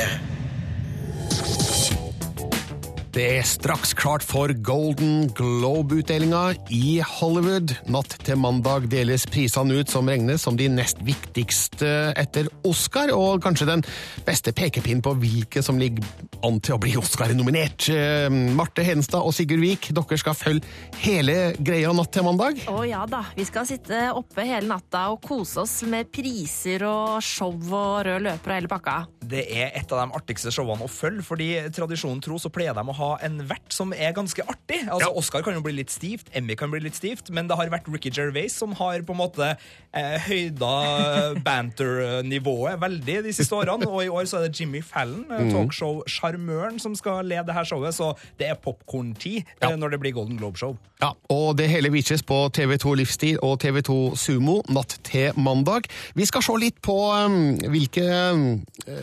Det 3.19 3.25
er 3.35 3.43
straks 3.43 3.97
klart 3.99 4.23
for 4.23 4.53
Golden 4.63 5.25
Globe-utdelinga 5.35 6.53
i 6.71 7.01
Hollywood. 7.03 7.73
Natt 7.91 8.13
til 8.23 8.39
mandag 8.39 8.85
deles 8.93 9.25
prisene 9.27 9.81
ut 9.81 9.91
som 9.91 10.07
regnes 10.07 10.45
som 10.47 10.55
de 10.55 10.69
nest 10.71 11.01
viktigste 11.03 12.13
etter 12.15 12.47
Oscar, 12.69 13.11
og 13.11 13.43
kanskje 13.43 13.67
den 13.73 13.83
beste 14.23 14.53
pekepinnen 14.55 15.03
på 15.03 15.17
hvilke 15.19 15.65
som 15.67 15.81
ligger 15.83 16.07
an 16.47 16.61
til 16.63 16.77
å 16.77 16.79
bli 16.85 16.93
Oscar-nominert. 17.01 17.89
Eh, 17.91 18.29
Marte 18.55 18.85
Hedenstad 18.87 19.27
og 19.27 19.35
Sigurd 19.35 19.65
Vik, 19.67 19.91
dere 19.99 20.21
skal 20.23 20.39
følge 20.39 20.71
hele 21.03 21.57
greia 21.59 21.91
natt 21.91 22.15
til 22.15 22.23
mandag. 22.29 22.63
Å 22.71 22.87
ja 22.87 23.03
da, 23.11 23.25
vi 23.35 23.49
skal 23.49 23.67
sitte 23.67 24.13
oppe 24.15 24.47
hele 24.47 24.71
natta 24.71 25.09
og 25.11 25.19
kose 25.27 25.65
oss 25.65 25.81
med 25.91 26.13
priser 26.15 26.87
og 26.87 27.19
show 27.27 27.51
og 27.51 28.07
rød 28.07 28.29
løper 28.29 28.55
og 28.55 28.61
hele 28.61 28.71
pakka. 28.71 28.97
Det 29.29 29.43
er 29.51 29.75
et 29.75 29.91
av 29.91 30.05
de 30.05 30.17
artigste 30.23 30.55
showene 30.55 30.87
å 30.87 30.93
følge, 30.93 31.27
fordi 31.27 31.51
tradisjonen 31.75 32.23
tro 32.23 32.39
så 32.39 32.55
pleier 32.55 32.79
de 32.79 32.87
å 32.87 32.99
ha 33.03 33.08
en 33.25 33.41
vert 33.49 33.73
som 33.75 33.93
er 33.97 34.13
ganske 34.17 34.43
artig. 34.45 34.81
Altså, 34.89 35.11
Oscar 35.17 35.45
kan 35.47 35.57
jo 35.57 35.63
bli 35.65 35.75
litt 35.79 35.93
stivt, 35.95 36.29
Emmy 36.37 36.57
kan 36.59 36.71
bli 36.73 36.81
litt 36.85 36.99
stivt, 36.99 37.31
men 37.35 37.49
det 37.49 37.57
har 37.59 37.71
vært 37.73 37.89
Ricky 37.93 38.11
Gervais 38.15 38.55
som 38.55 38.75
har 38.79 39.05
på 39.07 39.15
en 39.17 39.21
måte 39.23 39.51
eh, 39.55 40.17
høyda 40.29 40.73
banter-nivået 41.47 42.81
veldig 42.83 43.19
de 43.29 43.33
siste 43.37 43.57
årene, 43.57 43.89
og 43.89 44.05
i 44.05 44.11
år 44.13 44.29
så 44.29 44.41
er 44.41 44.49
det 44.49 44.61
Jimmy 44.61 44.83
Fallon, 44.85 45.25
eh, 45.31 45.47
Mm. 45.49 45.53
talkshow-sjarmøren, 45.55 46.79
som 46.83 46.95
skal 46.99 47.25
lede 47.25 47.47
det 47.47 47.55
her 47.55 47.65
showet, 47.65 47.95
så 47.95 48.13
det 48.39 48.49
er 48.51 48.55
popkorn-tid 48.61 49.45
ja. 49.63 49.71
når 49.77 49.95
det 49.95 50.01
blir 50.03 50.13
Golden 50.13 50.37
Globe-show. 50.37 50.77
Ja, 51.01 51.13
og 51.31 51.57
det 51.61 51.69
hele 51.71 51.93
vises 51.95 52.25
på 52.27 52.49
TV2 52.51 52.97
Livsstil 52.99 53.39
og 53.47 53.61
TV2 53.63 54.17
Sumo 54.19 54.57
natt 54.69 54.97
til 55.07 55.31
mandag. 55.39 55.87
Vi 56.19 56.27
skal 56.27 56.43
se 56.43 56.57
litt 56.59 56.81
på 56.83 56.97
um, 57.15 57.55
hvilke 57.71 58.03
um, 58.35 58.43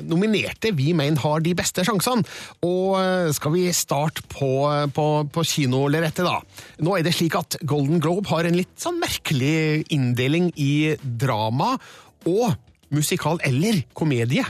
nominerte 0.04 0.74
vi 0.76 0.92
mener 0.98 1.22
har 1.24 1.40
de 1.46 1.54
beste 1.56 1.86
sjansene. 1.88 2.26
Og 2.68 2.98
uh, 3.00 3.32
skal 3.36 3.56
vi 3.56 3.70
starte 3.86 4.26
på, 4.34 4.52
på, 4.98 5.08
på 5.32 5.46
kinolerretet, 5.46 6.26
da. 6.26 6.40
Nå 6.84 6.98
er 6.98 7.06
det 7.06 7.14
slik 7.16 7.38
at 7.40 7.60
Golden 7.64 8.02
Globe 8.04 8.28
har 8.34 8.50
en 8.50 8.58
litt 8.58 8.74
sånn 8.82 8.98
merkelig 9.02 9.86
inndeling 9.94 10.52
i 10.58 10.96
drama 11.02 11.76
og 12.26 12.56
musikal 12.96 13.40
eller 13.44 13.80
komedie. 13.98 14.44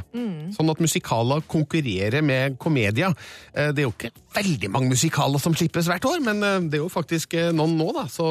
Sånn 0.53 0.69
at 0.69 0.81
musikaler 0.83 1.39
konkurrerer 1.49 2.21
med 2.21 2.57
komedia. 2.61 3.07
Eh, 3.55 3.71
Det 3.71 3.81
er 3.81 3.87
jo 3.87 3.93
ikke 3.95 4.11
veldig 4.35 4.69
mange 4.73 4.91
musikaler 4.91 5.41
som 5.41 5.55
slippes 5.55 5.87
hvert 5.89 6.05
år, 6.05 6.19
men 6.21 6.43
eh, 6.43 6.59
det 6.67 6.77
er 6.77 6.83
jo 6.83 6.91
faktisk 6.91 7.33
eh, 7.39 7.51
noen 7.55 7.77
nå, 7.79 7.87
da. 7.95 8.03
Så 8.11 8.27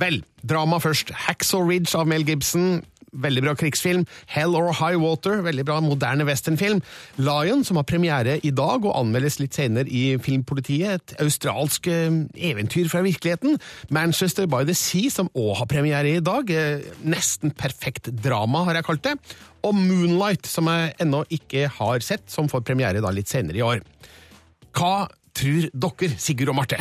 vel, 0.00 0.22
drama 0.42 0.80
først. 0.82 1.12
Hacksaw 1.28 1.62
Ridge 1.68 1.92
av 2.00 2.08
Mel 2.10 2.24
Gibson. 2.26 2.80
Veldig 3.22 3.44
bra 3.44 3.54
krigsfilm. 3.58 4.04
Hell 4.30 4.56
or 4.58 4.72
High 4.76 5.00
Water, 5.00 5.40
veldig 5.46 5.64
bra 5.68 5.78
moderne 5.84 6.26
westernfilm. 6.28 6.82
Lion, 7.20 7.64
som 7.66 7.80
har 7.80 7.86
premiere 7.88 8.38
i 8.44 8.52
dag 8.54 8.84
og 8.84 8.94
anmeldes 8.96 9.40
litt 9.40 9.56
senere 9.56 9.88
i 9.88 10.16
Filmpolitiet. 10.22 10.96
Et 11.16 11.24
australsk 11.24 11.88
eh, 11.92 12.20
eventyr 12.50 12.90
fra 12.92 13.02
virkeligheten. 13.06 13.58
Manchester 13.94 14.48
by 14.50 14.64
the 14.68 14.76
Sea, 14.76 15.10
som 15.12 15.30
òg 15.36 15.54
har 15.62 15.70
premiere 15.70 16.16
i 16.18 16.24
dag. 16.24 16.50
Eh, 16.52 16.86
Nesten 17.06 17.54
perfekt 17.56 18.10
drama, 18.22 18.64
har 18.68 18.78
jeg 18.78 18.88
kalt 18.88 19.04
det. 19.06 19.16
Og 19.66 19.74
Moonlight, 19.76 20.46
som 20.46 20.68
jeg 20.70 20.94
ennå 21.02 21.24
ikke 21.32 21.66
har 21.78 22.04
sett, 22.04 22.28
som 22.30 22.50
får 22.50 22.64
premiere 22.66 23.02
da 23.04 23.12
litt 23.14 23.32
senere 23.32 23.58
i 23.58 23.64
år. 23.66 23.82
Hva 24.76 25.06
tror 25.36 25.68
dere, 25.72 26.16
Sigurd 26.20 26.52
og 26.52 26.56
Marte? 26.58 26.78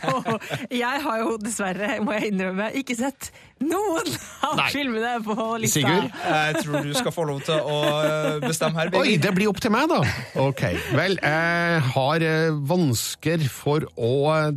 Jeg 0.82 1.02
har 1.04 1.22
jo 1.22 1.36
dessverre, 1.42 1.96
må 2.04 2.14
jeg 2.14 2.30
innrømme, 2.30 2.68
ikke 2.78 2.94
sett 2.98 3.30
noen 3.60 4.08
av 4.46 4.56
Nei. 4.56 4.68
filmene 4.72 5.12
på 5.24 5.34
lista. 5.60 5.80
Sigurd? 5.80 6.08
Jeg 6.24 6.62
tror 6.64 6.86
du 6.86 6.94
skal 6.96 7.14
få 7.14 7.26
lov 7.28 7.42
til 7.46 7.60
å 7.60 7.78
eh, 8.00 8.38
bestemme 8.42 8.80
her. 8.80 8.92
Oi, 8.96 9.16
det 9.20 9.32
blir 9.36 9.50
opp 9.50 9.60
til 9.62 9.72
meg, 9.74 9.90
da. 9.90 10.00
Ok. 10.40 10.64
Vel, 10.96 11.18
jeg 11.20 11.84
har 11.92 12.24
eh, 12.26 12.56
vansker 12.72 13.44
for 13.52 13.84
å 14.00 14.12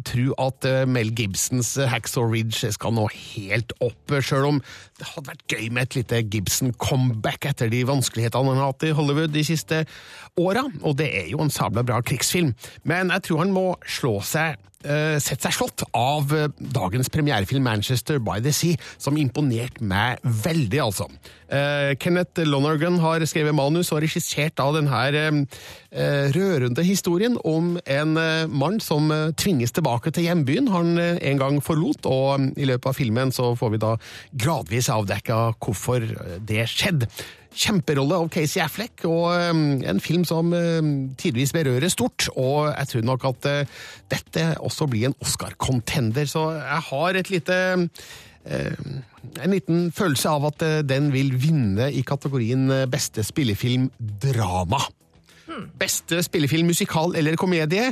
tro 0.08 0.38
at 0.48 0.70
eh, 0.70 0.84
Mel 0.90 1.12
Gibsons 1.18 1.76
eh, 1.78 1.90
Hacksaw 1.92 2.30
Ridge 2.32 2.72
skal 2.76 2.96
nå 2.96 3.10
helt 3.12 3.76
opp, 3.84 4.18
sjøl 4.24 4.54
om 4.54 4.64
det 5.00 5.10
hadde 5.10 5.32
vært 5.34 5.54
gøy 5.56 5.70
med 5.74 5.88
et 5.88 5.96
lite 6.00 6.20
Gibson-comeback 6.32 7.48
etter 7.50 7.72
de 7.72 7.82
vanskelighetene 7.90 8.54
han 8.54 8.62
har 8.62 8.72
hatt 8.72 8.86
i 8.88 8.94
Hollywood 8.96 9.34
de 9.34 9.44
siste 9.48 9.84
åra. 10.40 10.64
Og 10.86 10.96
det 11.00 11.10
er 11.24 11.32
jo 11.34 11.42
en 11.44 11.52
sabla 11.54 11.84
bra 11.86 12.00
krigsfilm. 12.06 12.54
Men 12.88 13.12
jeg 13.12 13.28
tror 13.28 13.44
han 13.44 13.52
må 13.56 13.66
slå 13.84 14.20
seg 14.24 14.56
eh, 14.56 14.62
sett 15.24 15.44
seg 15.44 15.56
slått 15.56 15.86
av 15.96 16.34
eh, 16.36 16.50
dagens 16.58 17.10
premierefilm 17.10 17.64
Manchester 17.64 18.20
by 18.20 18.40
the 18.44 18.54
Sea, 18.54 18.80
som 18.98 19.18
imponerte 19.20 19.84
meg 19.84 20.20
veldig, 20.24 20.80
altså. 20.84 21.08
Eh, 21.54 21.94
Kenneth 22.02 22.44
Lonergan 22.48 22.98
har 23.04 23.24
skrevet 23.30 23.56
manus 23.56 23.92
og 23.94 24.02
regissert 24.04 24.60
av 24.64 24.74
denne 24.78 25.02
eh, 25.14 26.32
rørende 26.34 26.86
historien 26.86 27.38
om 27.46 27.76
en 27.86 28.18
eh, 28.18 28.48
mann 28.50 28.80
som 28.84 29.12
eh, 29.14 29.30
tvinges 29.38 29.76
tilbake 29.76 30.14
til 30.16 30.28
hjembyen 30.30 30.72
han 30.74 30.98
eh, 30.98 31.22
en 31.30 31.42
gang 31.42 31.62
forlot, 31.64 32.10
og 32.10 32.58
i 32.58 32.68
løpet 32.70 32.90
av 32.90 32.98
filmen 32.98 33.34
så 33.36 33.54
får 33.60 33.76
vi 33.76 33.84
da 33.84 33.94
gradvis 34.32 34.90
avdekka 34.94 35.40
hvorfor 35.60 36.08
eh, 36.10 36.36
det 36.42 36.68
skjedde. 36.72 37.12
Kjemperolle 37.54 38.18
av 38.18 38.30
Casey 38.34 38.62
Affleck, 38.64 39.06
og 39.10 39.30
um, 39.54 39.64
en 39.86 40.02
film 40.04 40.26
som 40.28 40.50
um, 40.54 40.92
tidvis 41.20 41.54
berører 41.56 41.92
stort. 41.92 42.28
Og 42.34 42.72
jeg 42.72 42.90
tror 42.90 43.06
nok 43.08 43.28
at 43.30 43.48
uh, 43.50 43.80
dette 44.12 44.46
også 44.64 44.88
blir 44.90 45.10
en 45.10 45.18
Oscar-contender, 45.24 46.28
så 46.30 46.50
jeg 46.58 46.82
har 46.90 47.20
et 47.20 47.32
lite 47.34 47.60
uh, 47.78 48.92
en 49.44 49.54
liten 49.54 49.88
følelse 49.96 50.34
av 50.34 50.50
at 50.50 50.66
uh, 50.66 50.82
den 50.86 51.12
vil 51.14 51.32
vinne 51.40 51.92
i 51.94 52.04
kategorien 52.08 52.66
uh, 52.72 52.84
beste 52.90 53.24
spillefilm 53.26 53.90
drama. 54.24 54.82
Beste 55.80 56.24
spillefilm 56.26 56.72
musikal 56.72 57.14
eller 57.20 57.38
komedie. 57.38 57.92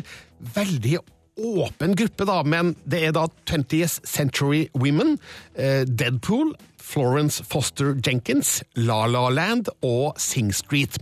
Veldig 0.55 0.97
åpen 1.41 1.93
gruppe, 1.97 2.25
da, 2.27 2.41
men 2.43 2.73
det 2.89 3.05
er 3.07 3.13
da 3.15 3.27
20th 3.49 4.01
Century 4.07 4.65
Women, 4.77 5.15
Deadpool, 5.55 6.51
Florence 6.81 7.43
Foster 7.47 7.95
Jenkins, 8.05 8.61
La 8.75 9.05
La 9.07 9.29
Land 9.29 9.69
og 9.85 10.17
Sing 10.19 10.51
Street. 10.55 10.97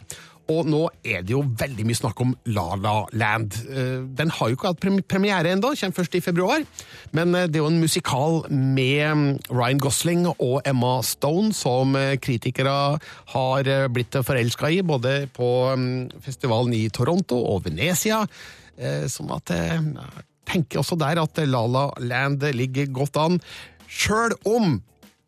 Og 0.50 0.66
nå 0.66 0.80
er 1.06 1.22
det 1.22 1.36
jo 1.36 1.44
veldig 1.46 1.84
mye 1.86 1.98
snakk 1.98 2.22
om 2.24 2.32
La 2.50 2.74
La 2.82 2.96
Land. 3.14 3.58
Eh, 3.70 4.00
Den 4.18 4.32
har 4.34 4.50
jo 4.50 4.58
ikke 4.58 4.72
hatt 4.72 4.82
premiere 5.10 5.54
ennå, 5.54 5.76
kommer 5.78 5.98
først 6.00 6.18
i 6.18 6.24
februar. 6.26 6.66
Men 7.14 7.36
eh, 7.38 7.46
det 7.46 7.60
er 7.60 7.64
jo 7.64 7.70
en 7.70 7.82
musikal 7.82 8.42
med 8.50 9.04
mm, 9.14 9.28
Ryan 9.54 9.84
Gosling 9.84 10.26
og 10.32 10.62
Emma 10.66 10.96
Stone, 11.06 11.54
som 11.54 11.94
eh, 12.00 12.18
kritikere 12.18 12.98
har 13.36 13.72
blitt 13.94 14.18
forelska 14.26 14.74
i, 14.74 14.82
både 14.82 15.28
på 15.36 15.52
mm, 15.78 16.18
festivalen 16.26 16.74
i 16.74 16.88
Toronto 16.90 17.38
og 17.54 17.68
Venezia. 17.70 18.24
Sånn 19.12 19.32
at 19.36 19.52
jeg 19.52 19.90
tenker 20.48 20.80
også 20.80 20.96
der 21.02 21.20
at 21.20 21.42
La 21.52 21.66
La 21.68 21.82
Land 22.00 22.46
ligger 22.56 22.88
godt 22.96 23.18
an. 23.20 23.36
Sjøl 23.92 24.38
om 24.48 24.78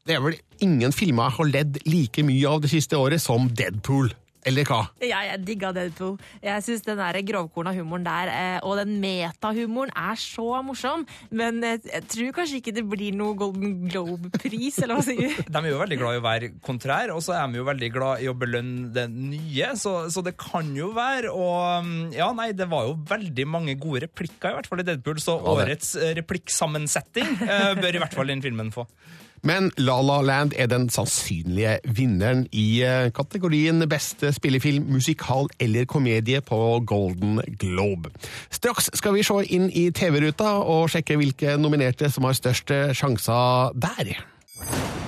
det 0.07 0.15
er 0.15 0.23
vel 0.23 0.37
ingen 0.63 0.93
filmer 0.95 1.29
jeg 1.29 1.37
har 1.37 1.51
ledd 1.51 1.79
like 1.89 2.23
mye 2.25 2.49
av 2.49 2.63
det 2.63 2.71
siste 2.73 2.97
året 2.97 3.21
som 3.21 3.49
Deadpool. 3.49 4.11
Eller 4.47 4.65
hva? 4.65 4.81
Ja, 5.03 5.21
jeg 5.27 5.43
digga 5.45 5.69
Deadpool. 5.75 6.15
Jeg 6.41 6.63
syns 6.65 6.81
den 6.85 6.97
der 6.97 7.19
grovkorna 7.27 7.73
humoren 7.75 8.05
der, 8.05 8.31
eh, 8.31 8.57
og 8.65 8.79
den 8.79 8.95
metahumoren, 9.03 9.93
er 9.93 10.17
så 10.19 10.61
morsom. 10.65 11.05
Men 11.29 11.61
eh, 11.63 11.77
jeg 11.85 12.07
tror 12.09 12.33
kanskje 12.39 12.61
ikke 12.61 12.73
det 12.75 12.85
blir 12.89 13.15
noe 13.17 13.37
Golden 13.37 13.85
Globe-pris, 13.91 14.81
eller 14.81 14.97
hva 14.97 15.05
sier 15.05 15.21
du? 15.21 15.43
De 15.51 15.61
er 15.61 15.69
jo 15.69 15.81
veldig 15.81 15.99
glad 16.01 16.17
i 16.17 16.21
å 16.21 16.25
være 16.25 16.51
kontrær, 16.65 17.13
og 17.13 17.21
så 17.25 17.37
er 17.37 17.51
de 17.51 17.61
jo 17.61 17.67
veldig 17.67 17.91
glad 17.93 18.25
i 18.25 18.29
å 18.31 18.37
belønne 18.37 18.89
det 18.95 19.07
nye. 19.13 19.71
Så, 19.77 19.95
så 20.13 20.25
det 20.25 20.35
kan 20.39 20.69
jo 20.75 20.91
være 20.95 21.31
Og 21.31 21.85
mm, 21.85 22.11
ja, 22.15 22.31
nei, 22.35 22.51
det 22.57 22.67
var 22.71 22.87
jo 22.89 22.97
veldig 23.09 23.47
mange 23.49 23.77
gode 23.81 24.05
replikker, 24.07 24.51
i 24.51 24.57
hvert 24.57 24.69
fall 24.71 24.81
i 24.81 24.87
Deadpool, 24.87 25.21
så 25.21 25.37
årets 25.53 25.93
eh, 25.99 26.15
replikksammensetting 26.17 27.37
bør 27.81 27.97
i 27.97 28.01
hvert 28.01 28.15
fall 28.15 28.31
den 28.31 28.41
filmen 28.43 28.73
få. 28.73 28.87
Men 29.47 29.71
La 29.81 29.95
La 30.05 30.19
Land 30.21 30.53
er 30.53 30.67
den 30.69 30.85
sannsynlige 30.93 31.79
vinneren 31.97 32.43
i 32.53 32.83
kategorien 33.15 33.81
beste 33.89 34.29
spillefilm, 34.35 34.87
musikal 34.91 35.49
eller 35.59 35.85
komedie 35.85 36.41
på 36.41 36.79
Golden 36.87 37.41
Globe. 37.59 38.11
Straks 38.51 38.91
skal 38.93 39.15
vi 39.17 39.25
se 39.27 39.41
inn 39.55 39.69
i 39.69 39.89
TV-ruta 39.95 40.57
og 40.61 40.89
sjekke 40.93 41.19
hvilke 41.19 41.57
nominerte 41.59 42.09
som 42.11 42.27
har 42.29 42.37
størst 42.37 42.73
sjanser 42.97 43.75
der. 43.75 44.15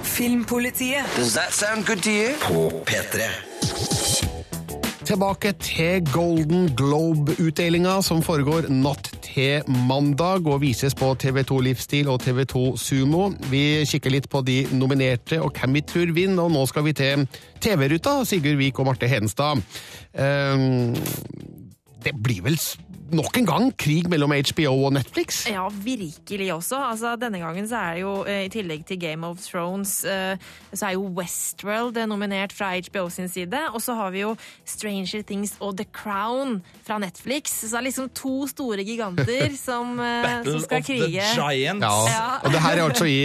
Filmpolitiet. 0.04 1.06
Does 1.18 1.34
that 1.34 1.54
sound 1.54 1.86
good 1.86 2.04
to 2.04 2.10
you? 2.10 2.36
På 2.42 2.84
P3. 2.90 3.53
Tilbake 5.04 5.52
til 5.60 6.06
Golden 6.14 6.70
Globe-utdelinga, 6.80 7.98
som 8.06 8.22
foregår 8.24 8.70
natt 8.72 9.10
til 9.26 9.66
mandag 9.90 10.48
og 10.48 10.62
vises 10.62 10.96
på 10.96 11.10
TV2 11.20 11.58
Livsstil 11.66 12.08
og 12.08 12.22
TV2 12.24 12.62
Sumo. 12.80 13.26
Vi 13.52 13.84
kikker 13.90 14.14
litt 14.16 14.30
på 14.32 14.40
de 14.48 14.62
nominerte 14.72 15.42
og 15.44 15.60
hvem 15.60 15.76
vi 15.76 15.84
tror 15.92 16.14
vinner, 16.16 16.46
og 16.46 16.56
nå 16.56 16.64
skal 16.72 16.88
vi 16.88 16.96
til 16.96 17.28
TV-ruta, 17.60 18.22
Sigurd 18.24 18.62
Vik 18.62 18.80
og 18.80 18.88
Marte 18.88 19.10
Hedenstad. 19.12 19.60
Um, 20.16 20.96
det 22.04 22.16
blir 22.24 22.46
vel 22.48 22.56
nok 23.18 23.38
en 23.40 23.48
gang 23.48 23.70
krig 23.80 24.08
mellom 24.12 24.34
HBO 24.34 24.74
og 24.88 24.94
Netflix. 24.98 25.44
Ja, 25.50 25.68
virkelig 25.70 26.50
også. 26.54 26.80
Altså, 26.90 27.16
denne 27.20 27.40
gangen 27.42 27.68
så 27.70 27.80
er 27.80 27.98
det 27.98 28.04
jo, 28.04 28.14
eh, 28.28 28.46
i 28.48 28.52
tillegg 28.54 28.86
til 28.90 29.00
Game 29.02 29.28
of 29.28 29.42
Thrones, 29.44 30.04
eh, 30.04 30.38
så 30.74 30.90
er 30.90 30.96
jo 30.98 31.08
Westworld 31.18 31.98
eh, 31.98 32.08
nominert 32.10 32.54
fra 32.54 32.74
HBO 32.78 33.10
sin 33.14 33.30
side. 33.30 33.60
Og 33.74 33.82
så 33.82 33.96
har 33.98 34.12
vi 34.12 34.24
jo 34.24 34.36
Stranger 34.66 35.22
Things 35.22 35.56
og 35.60 35.78
The 35.78 35.86
Crown 35.86 36.62
fra 36.86 36.98
Netflix. 37.00 37.54
Så 37.62 37.72
det 37.72 37.82
er 37.82 37.88
liksom 37.90 38.10
to 38.16 38.48
store 38.48 38.84
giganter 38.84 39.56
som, 39.68 39.96
som 39.96 40.00
Battle 40.00 40.62
krige. 40.64 40.70
Battle 40.70 41.04
of 41.04 41.14
the. 41.14 41.54
Giants. 41.54 41.88
Ja. 42.14 42.40
Og 42.44 42.52
det 42.52 42.64
her 42.66 42.78
er 42.78 42.84
altså 42.88 43.06
i 43.10 43.20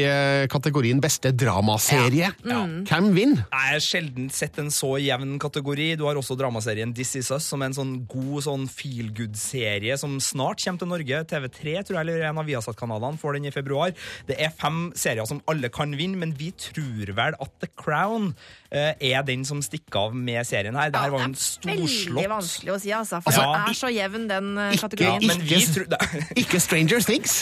kategorien 0.51 1.01
beste 1.01 1.33
dramaserie. 1.33 2.33
Hvem 2.43 3.11
vinner? 3.17 3.45
Jeg 3.49 3.75
har 3.75 3.85
sjelden 3.85 4.31
sett 4.31 4.59
en 4.61 4.71
så 4.75 4.97
jevn 5.03 5.39
kategori. 5.41 5.95
Du 5.99 6.07
har 6.09 6.19
også 6.19 6.37
dramaserien 6.39 6.95
This 6.95 7.17
Is 7.21 7.31
Us, 7.35 7.47
som 7.49 7.63
er 7.63 7.71
en 7.73 7.79
sånn 7.79 7.95
god 8.11 8.45
sånn 8.47 8.69
feel 8.71 9.13
good-serie 9.15 9.78
som 10.01 10.19
snart 10.23 10.63
kommer 10.65 10.83
til 10.83 10.91
Norge. 10.91 11.25
TV3 11.31 11.75
tror 11.87 11.99
jeg, 11.99 12.05
eller 12.05 12.27
en 12.29 12.41
av 12.43 12.49
Viasat-kanalene 12.49 13.21
får 13.21 13.39
den 13.39 13.49
i 13.49 13.55
februar. 13.55 13.95
Det 14.29 14.39
er 14.41 14.55
fem 14.55 14.89
serier 14.99 15.29
som 15.29 15.43
alle 15.51 15.71
kan 15.71 15.95
vinne, 15.99 16.19
men 16.19 16.35
vi 16.39 16.51
tror 16.53 17.15
vel 17.15 17.39
at 17.39 17.55
The 17.63 17.71
Crown 17.79 18.33
er 18.71 19.23
den 19.27 19.45
som 19.49 19.63
stikker 19.65 20.09
av 20.09 20.17
med 20.17 20.45
serien 20.47 20.77
her. 20.77 20.91
Det 20.93 21.01
her 21.01 21.13
var 21.15 21.25
jo 21.25 21.31
en 21.31 21.37
Veldig 21.69 22.29
vanskelig 22.31 22.73
å 22.75 22.79
si, 22.83 22.93
altså. 22.95 23.21
For 23.25 23.33
Altså, 23.33 23.45
det 23.55 23.73
er 23.73 23.79
så 23.79 23.91
jevn, 23.93 24.27
den 24.29 24.51
eh, 24.59 24.73
Ikke, 24.75 24.89
kategorien. 24.89 25.27
men 25.29 25.43
vi 25.47 25.61
tror- 25.65 25.89
ikke 26.43 26.61
Stranger 26.61 27.05
Things. 27.05 27.37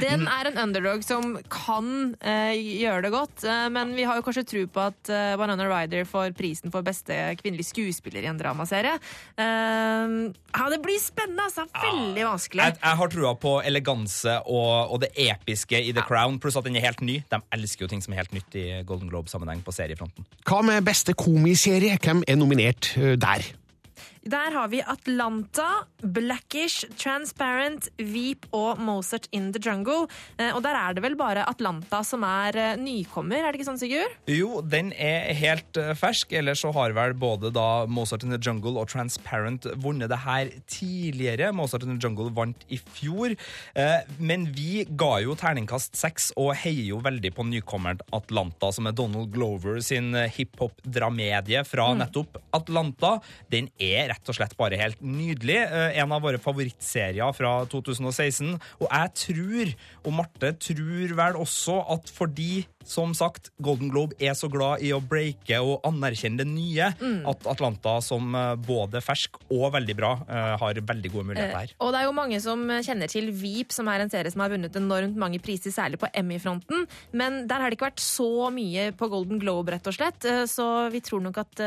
Den 0.00 0.26
er 0.30 0.50
en 0.50 0.58
underdog 0.64 1.04
som 1.06 1.36
kan 1.52 1.88
uh, 2.18 2.52
gjøre 2.54 3.04
det 3.06 3.12
godt, 3.14 3.44
uh, 3.46 3.68
men 3.74 3.94
vi 3.96 4.06
har 4.08 4.18
jo 4.18 4.24
kanskje 4.26 4.46
tro 4.50 4.64
på 4.66 4.84
at 4.88 5.12
uh, 5.12 5.34
Banana 5.40 5.66
Rider 5.70 6.06
får 6.08 6.34
prisen 6.38 6.72
for 6.74 6.86
beste 6.86 7.14
kvinnelige 7.40 7.70
skuespiller 7.70 8.24
i 8.24 8.30
en 8.30 8.40
dramaserie. 8.40 8.96
Eh, 9.38 10.14
ja, 10.54 10.66
det 10.70 10.80
blir 10.84 10.98
spennende, 11.02 11.46
altså. 11.48 11.66
Veldig 11.70 12.24
vanskelig. 12.26 12.62
Jeg, 12.64 12.78
jeg 12.80 13.00
har 13.00 13.12
trua 13.12 13.34
på 13.40 13.54
eleganse 13.66 14.36
og, 14.46 14.94
og 14.94 15.02
det 15.04 15.10
episke 15.26 15.80
i 15.80 15.92
The 15.96 16.04
Crown, 16.06 16.38
pluss 16.42 16.58
at 16.60 16.66
den 16.68 16.78
er 16.78 16.86
helt 16.86 17.02
ny. 17.04 17.20
De 17.30 17.40
elsker 17.56 17.86
jo 17.86 17.90
ting 17.90 18.02
som 18.04 18.14
er 18.14 18.22
helt 18.22 18.34
nytt 18.36 18.58
i 18.58 18.64
Golden 18.86 19.10
Globe-sammenheng 19.12 19.62
på 19.66 19.74
seriefronten. 19.74 20.26
Hva 20.48 20.60
med 20.64 20.82
beste 20.86 21.12
komiserie? 21.12 21.98
Hvem 22.02 22.22
er 22.28 22.36
nominert 22.40 22.96
eh, 22.96 23.14
der? 23.20 23.44
Der 24.24 24.54
har 24.56 24.68
vi 24.72 24.78
Atlanta, 24.80 25.84
Blackish, 26.00 26.86
Transparent, 26.96 27.90
Veep 28.00 28.46
og 28.56 28.78
Mozart 28.80 29.26
in 29.36 29.50
the 29.52 29.60
Jungle. 29.60 30.06
Eh, 30.40 30.48
og 30.56 30.62
der 30.64 30.78
er 30.78 30.94
det 30.96 31.02
vel 31.04 31.16
bare 31.20 31.42
Atlanta 31.44 32.00
som 32.08 32.24
er 32.24 32.56
eh, 32.56 32.78
nykommer, 32.80 33.42
er 33.44 33.52
det 33.52 33.60
ikke 33.60 33.66
sånn, 33.68 33.80
Sigurd? 33.82 34.14
Jo, 34.32 34.62
den 34.64 34.94
er 34.96 35.28
helt 35.36 35.76
eh, 35.76 35.92
fersk. 35.98 36.32
Ellers 36.40 36.62
så 36.64 36.72
har 36.72 36.94
vel 36.96 37.12
både 37.20 37.50
da 37.52 37.84
Mozart 37.84 38.24
in 38.24 38.32
the 38.32 38.40
Jungle 38.40 38.80
og 38.80 38.88
Transparent 38.94 39.68
vunnet 39.84 40.08
det 40.08 40.20
her 40.24 40.48
tidligere. 40.72 41.52
Mozart 41.52 41.84
in 41.84 41.92
the 41.92 42.00
Jungle 42.00 42.32
vant 42.34 42.64
i 42.72 42.80
fjor. 42.80 43.36
Men 44.18 44.46
vi 44.56 44.86
ga 44.96 45.10
jo 45.24 45.36
terningkast 45.38 45.96
seks 46.00 46.30
og 46.40 46.54
heier 46.62 46.88
jo 46.94 47.02
veldig 47.04 47.34
på 47.36 47.44
nykommeren 47.50 48.00
Atlanta, 48.16 48.70
som 48.72 48.88
er 48.88 48.96
Donald 48.96 49.28
Glover 49.34 49.80
sin 49.84 50.14
hiphop-dramedie 50.14 51.64
fra 51.68 51.90
Mm. 51.92 52.00
nettopp 52.04 52.40
Atlanta. 52.56 53.18
Den 53.52 53.68
er 53.78 54.13
rett 54.14 54.30
og 54.30 54.38
slett 54.38 54.54
bare 54.60 54.78
helt 54.80 55.02
nydelig. 55.02 55.58
Eh, 55.66 55.98
En 56.04 56.12
av 56.14 56.22
våre 56.24 56.38
favorittserier 56.42 57.34
fra 57.36 57.56
2016. 57.70 58.54
Og 58.80 58.86
jeg 58.88 59.14
tror, 59.24 59.74
og 60.04 60.12
Marte 60.22 60.52
tror 60.62 61.14
vel 61.18 61.38
også, 61.42 61.80
at 61.98 62.10
fordi 62.14 62.64
som 62.84 63.14
sagt, 63.16 63.46
Golden 63.64 63.88
Globe 63.88 64.12
er 64.20 64.34
så 64.36 64.44
glad 64.52 64.82
i 64.84 64.90
å 64.92 64.98
breake 65.00 65.56
og 65.64 65.78
anerkjenne 65.88 66.42
det 66.42 66.46
nye, 66.50 66.90
Mm. 67.00 67.22
at 67.30 67.46
Atlanta 67.48 67.94
som 68.04 68.34
eh, 68.36 68.56
både 68.60 69.00
fersk 69.00 69.38
og 69.50 69.72
veldig 69.72 69.94
bra 69.96 70.10
eh, 70.28 70.50
har 70.60 70.74
veldig 70.84 71.10
gode 71.14 71.24
muligheter 71.30 71.56
her. 71.56 71.72
Og 71.80 71.92
det 71.94 72.02
er 72.02 72.04
jo 72.04 72.12
mange 72.12 72.40
som 72.44 72.60
kjenner 72.84 73.08
til 73.08 73.30
Veep, 73.32 73.72
som 73.72 73.88
er 73.88 74.04
en 74.04 74.12
serie 74.12 74.30
som 74.30 74.44
har 74.44 74.52
vunnet 74.52 74.76
enormt 74.76 75.16
mange 75.16 75.40
priser, 75.40 75.72
særlig 75.72 75.98
på 76.02 76.10
Emmy-fronten. 76.12 76.84
Men 77.16 77.46
der 77.48 77.64
har 77.64 77.70
det 77.72 77.78
ikke 77.78 77.88
vært 77.88 78.04
så 78.04 78.28
mye 78.52 78.90
på 79.00 79.08
Golden 79.14 79.40
Globe, 79.40 79.72
rett 79.72 79.88
og 79.88 79.96
slett. 79.96 80.20
Så 80.52 80.66
vi 80.92 81.00
tror 81.00 81.24
nok 81.24 81.40
at 81.40 81.64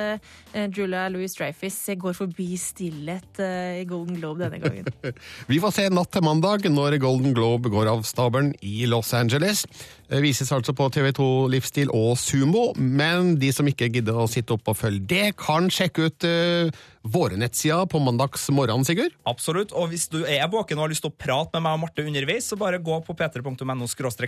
Julia 0.77 1.07
Louis 1.09 1.33
Dreyfus 1.33 1.79
går 1.97 2.13
forbi 2.17 2.36
stillhet 2.59 3.39
eh, 3.41 3.81
i 3.81 3.85
Golden 3.89 4.19
Globe 4.19 4.45
denne 4.45 4.59
gangen. 4.61 4.87
Vi 5.51 5.57
får 5.63 5.73
se 5.73 5.85
natt 5.89 6.11
til 6.13 6.25
mandag 6.25 6.67
når 6.69 6.99
Golden 7.01 7.33
Globe 7.35 7.71
går 7.73 7.89
av 7.89 8.03
stabelen 8.07 8.53
i 8.61 8.85
Los 8.89 9.09
Angeles. 9.17 9.65
Det 10.07 10.21
vises 10.23 10.51
altså 10.53 10.75
på 10.77 10.87
TV2 10.93 11.27
Livsstil 11.51 11.91
og 11.95 12.13
Sumo, 12.21 12.69
men 12.77 13.35
de 13.41 13.51
som 13.55 13.67
ikke 13.67 13.89
gidder 13.97 14.21
å 14.21 14.27
sitte 14.31 14.55
opp 14.55 14.69
og 14.71 14.77
følge 14.79 15.05
det, 15.09 15.25
kan 15.41 15.71
sjekke 15.73 16.07
ut 16.07 16.27
eh, 16.27 16.83
våre 17.07 17.39
nettsider 17.39 17.87
på 17.89 18.01
mandags 18.03 18.47
morgen, 18.53 18.85
Sigurd. 18.87 19.15
Absolutt, 19.27 19.73
og 19.73 19.91
hvis 19.91 20.07
du 20.13 20.21
er 20.23 20.45
våken 20.51 20.79
og 20.79 20.87
har 20.87 20.93
lyst 20.93 21.05
til 21.07 21.13
å 21.13 21.17
prate 21.17 21.57
med 21.57 21.67
meg 21.67 21.79
og 21.79 21.85
Marte 21.85 22.05
underveis, 22.05 22.51
så 22.51 22.59
bare 22.59 22.81
gå 22.83 23.01
på 23.07 23.17
p3.no 23.17 23.87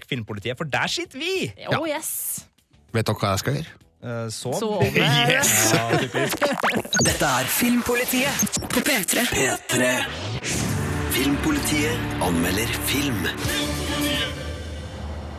filmpolitiet, 0.10 0.58
for 0.58 0.66
der 0.66 0.90
sitter 0.92 1.22
vi! 1.22 1.52
Oh 1.76 1.86
yes! 1.88 2.48
Vet 2.96 3.06
dere 3.06 3.22
hva 3.22 3.36
jeg 3.36 3.44
skal 3.44 3.60
gjøre? 3.60 3.89
Eh, 4.04 4.30
sov. 4.30 4.54
Sove. 4.54 4.86
yes! 4.96 5.74
Ja. 5.76 5.90
Dette 7.04 7.26
er 7.26 7.48
Filmpolitiet 7.52 8.60
på 8.72 8.80
P3. 8.80 9.26
P3. 9.28 9.90
Filmpolitiet 11.12 12.00
anmelder 12.24 12.72
film. 12.88 13.28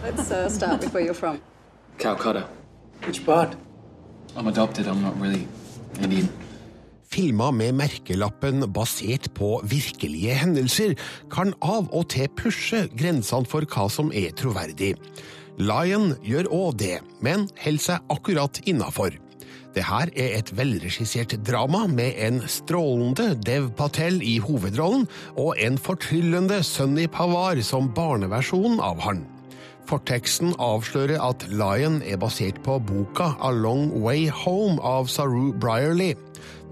Let's 0.05 0.29
uh, 0.31 0.51
start 0.51 0.83
with 0.83 0.93
where 0.93 1.05
you're 1.07 1.15
from. 1.15 1.41
Calcutta. 1.99 2.45
Which 3.07 3.25
part? 3.25 3.57
I'm 4.37 4.47
adopted. 4.47 4.87
I'm 4.87 5.01
not 5.01 5.17
really 5.17 5.47
Indian. 6.03 6.29
Filmer 7.11 7.51
med 7.51 7.73
merkelappen 7.75 8.73
basert 8.73 9.33
på 9.35 9.57
virkelige 9.65 10.37
hendelser 10.37 10.93
kan 11.33 11.55
av 11.63 11.89
og 11.97 12.11
til 12.13 12.29
pushe 12.37 12.85
grensene 12.93 13.49
for 13.49 13.65
hva 13.65 13.89
som 13.91 14.13
er 14.15 14.37
troverdig. 14.37 14.95
Lion 15.61 16.15
gjør 16.25 16.47
òg 16.57 16.79
det, 16.81 17.01
men 17.21 17.45
holder 17.61 17.85
seg 17.85 18.13
akkurat 18.13 18.61
innafor. 18.71 19.13
Det 19.75 19.85
her 19.87 20.09
er 20.19 20.39
et 20.39 20.51
velregissert 20.57 21.35
drama 21.47 21.85
med 21.87 22.17
en 22.19 22.41
strålende 22.49 23.35
Dev 23.45 23.69
Patel 23.79 24.19
i 24.25 24.39
hovedrollen 24.43 25.05
og 25.37 25.53
en 25.61 25.77
fortryllende 25.79 26.63
Sunny 26.67 27.05
Pavar 27.13 27.61
som 27.67 27.93
barneversjon 27.95 28.81
av 28.83 29.05
han. 29.05 29.23
Forteksten 29.91 30.57
avslører 30.63 31.21
at 31.23 31.45
Lion 31.53 32.01
er 32.09 32.19
basert 32.23 32.59
på 32.65 32.79
boka 32.81 33.35
A 33.39 33.53
Long 33.53 33.91
Way 34.01 34.31
Home 34.43 34.81
av 34.81 35.13
Saru 35.13 35.53
Brierly. 35.53 36.15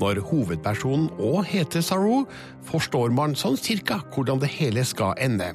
Når 0.01 0.25
hovedpersonen 0.31 1.11
òg 1.19 1.45
heter 1.53 1.85
Saru, 1.85 2.25
forstår 2.67 3.13
man 3.13 3.37
sånn 3.37 3.59
cirka 3.61 4.01
hvordan 4.15 4.41
det 4.41 4.55
hele 4.57 4.87
skal 4.87 5.19
ende. 5.21 5.53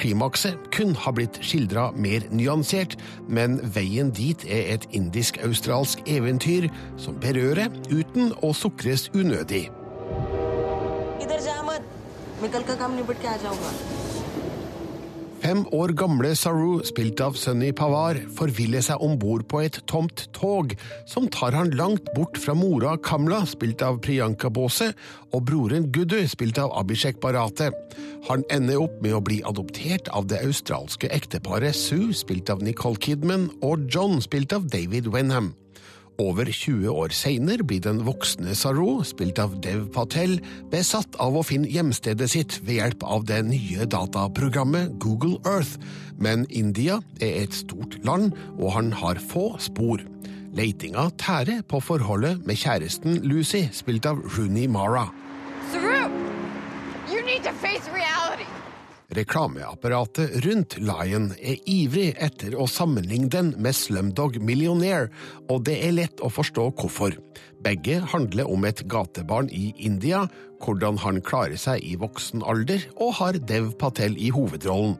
Klimakset 0.00 0.56
kun 0.72 0.94
har 0.96 1.12
blitt 1.12 1.36
skildra 1.44 1.90
mer 1.92 2.24
nyansert, 2.32 2.96
men 3.28 3.58
veien 3.74 4.08
dit 4.16 4.46
er 4.48 4.72
et 4.74 4.86
indisk-australsk 4.96 6.00
eventyr 6.08 6.70
som 6.96 7.18
berører 7.20 7.68
uten 7.92 8.32
å 8.40 8.54
sukres 8.56 9.10
unødig. 9.12 9.66
Idhar 11.20 11.44
ja, 11.44 11.60
Fem 15.40 15.62
år 15.72 15.94
gamle 15.96 16.34
Saru, 16.36 16.82
spilt 16.84 17.20
av 17.24 17.32
Sunny 17.40 17.70
Pavar, 17.72 18.18
forviller 18.36 18.82
seg 18.84 19.00
om 19.00 19.14
bord 19.18 19.46
på 19.48 19.62
et 19.64 19.78
tomt 19.88 20.26
tog, 20.36 20.74
som 21.08 21.30
tar 21.32 21.56
han 21.56 21.72
langt 21.78 22.10
bort 22.12 22.36
fra 22.38 22.52
mora 22.52 22.92
Kamla, 23.00 23.38
spilt 23.48 23.80
av 23.80 24.02
Priyanka 24.04 24.50
Bose, 24.52 24.90
og 25.32 25.46
broren 25.48 25.88
Gudu, 25.94 26.18
spilt 26.28 26.60
av 26.60 26.74
Abhishek 26.76 27.22
Barate. 27.24 27.70
Han 28.28 28.44
ender 28.52 28.84
opp 28.84 29.00
med 29.00 29.16
å 29.16 29.22
bli 29.24 29.40
adoptert 29.48 30.12
av 30.12 30.28
det 30.28 30.42
australske 30.44 31.08
ekteparet 31.08 31.74
Sue, 31.76 32.12
spilt 32.12 32.52
av 32.52 32.60
Nicole 32.60 33.00
Kidman, 33.00 33.48
og 33.64 33.88
John, 33.88 34.20
spilt 34.20 34.52
av 34.52 34.68
David 34.68 35.08
Wenham. 35.08 35.54
Over 36.20 36.50
20 36.52 36.90
år 36.92 37.14
senere 37.16 37.64
blir 37.64 37.80
den 37.80 38.02
voksne 38.04 38.52
Saru, 38.58 39.00
spilt 39.08 39.38
av 39.40 39.54
Dev 39.64 39.86
Patel, 39.94 40.36
besatt 40.72 41.16
av 41.22 41.38
å 41.38 41.44
finne 41.46 41.70
hjemstedet 41.70 42.28
sitt 42.34 42.58
ved 42.66 42.76
hjelp 42.76 43.06
av 43.08 43.24
det 43.30 43.38
nye 43.48 43.86
dataprogrammet 43.88 44.98
Google 45.00 45.38
Earth. 45.48 45.78
Men 46.20 46.44
India 46.50 46.98
er 47.24 47.46
et 47.46 47.56
stort 47.56 47.96
land, 48.04 48.36
og 48.58 48.74
han 48.76 48.92
har 49.00 49.22
få 49.32 49.54
spor. 49.64 50.04
Leitinga 50.52 51.08
tærer 51.22 51.64
på 51.64 51.80
forholdet 51.80 52.44
med 52.44 52.60
kjæresten 52.60 53.22
Lucy, 53.24 53.64
spilt 53.72 54.08
av 54.10 54.20
Rooney 54.36 54.68
Mara. 54.68 55.08
Saru, 55.72 56.10
you 57.08 57.24
need 57.24 57.46
to 57.48 57.54
face 57.64 57.88
reality. 57.96 58.59
Reklameapparatet 59.10 60.36
rundt 60.44 60.76
Lion 60.78 61.32
er 61.42 61.58
ivrig 61.66 62.12
etter 62.22 62.54
å 62.54 62.68
sammenligne 62.70 63.30
den 63.32 63.48
med 63.58 63.74
Slumdog 63.74 64.38
Millionaire, 64.38 65.10
og 65.50 65.64
det 65.66 65.80
er 65.82 65.96
lett 65.96 66.22
å 66.22 66.30
forstå 66.30 66.68
hvorfor. 66.78 67.16
Begge 67.64 67.98
handler 68.12 68.46
om 68.46 68.64
et 68.68 68.84
gatebarn 68.86 69.50
i 69.50 69.72
India, 69.82 70.28
hvordan 70.62 71.02
han 71.02 71.18
klarer 71.26 71.58
seg 71.58 71.82
i 71.82 71.96
voksen 71.98 72.46
alder, 72.46 72.86
og 73.02 73.16
har 73.18 73.42
Dev 73.50 73.72
Patel 73.82 74.14
i 74.14 74.30
hovedrollen. 74.30 74.94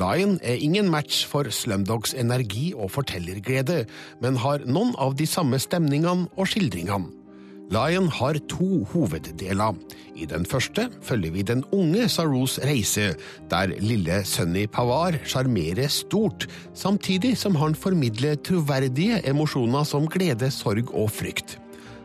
Lion 0.00 0.38
er 0.40 0.56
ingen 0.56 0.88
match 0.88 1.26
for 1.28 1.44
Slumdogs 1.52 2.16
energi 2.16 2.70
og 2.72 2.94
fortellerglede, 2.94 3.82
men 4.24 4.40
har 4.40 4.64
noen 4.64 4.96
av 4.96 5.18
de 5.20 5.28
samme 5.28 5.60
stemningene 5.60 6.30
og 6.32 6.48
skildringene. 6.48 7.21
Lion 7.70 8.08
har 8.08 8.36
to 8.50 8.82
hoveddeler. 8.92 9.76
I 10.16 10.26
den 10.28 10.44
første 10.44 10.88
følger 11.02 11.32
vi 11.32 11.42
den 11.42 11.64
unge 11.72 12.08
Saros 12.08 12.58
reise, 12.64 13.14
der 13.50 13.72
lille 13.80 14.24
Sunny 14.24 14.66
Pawar 14.66 15.16
sjarmerer 15.24 15.88
stort, 15.88 16.48
samtidig 16.74 17.36
som 17.38 17.56
han 17.56 17.74
formidler 17.74 18.34
troverdige 18.34 19.22
emosjoner 19.28 19.84
som 19.88 20.08
glede, 20.10 20.50
sorg 20.50 20.94
og 20.94 21.10
frykt. 21.10 21.58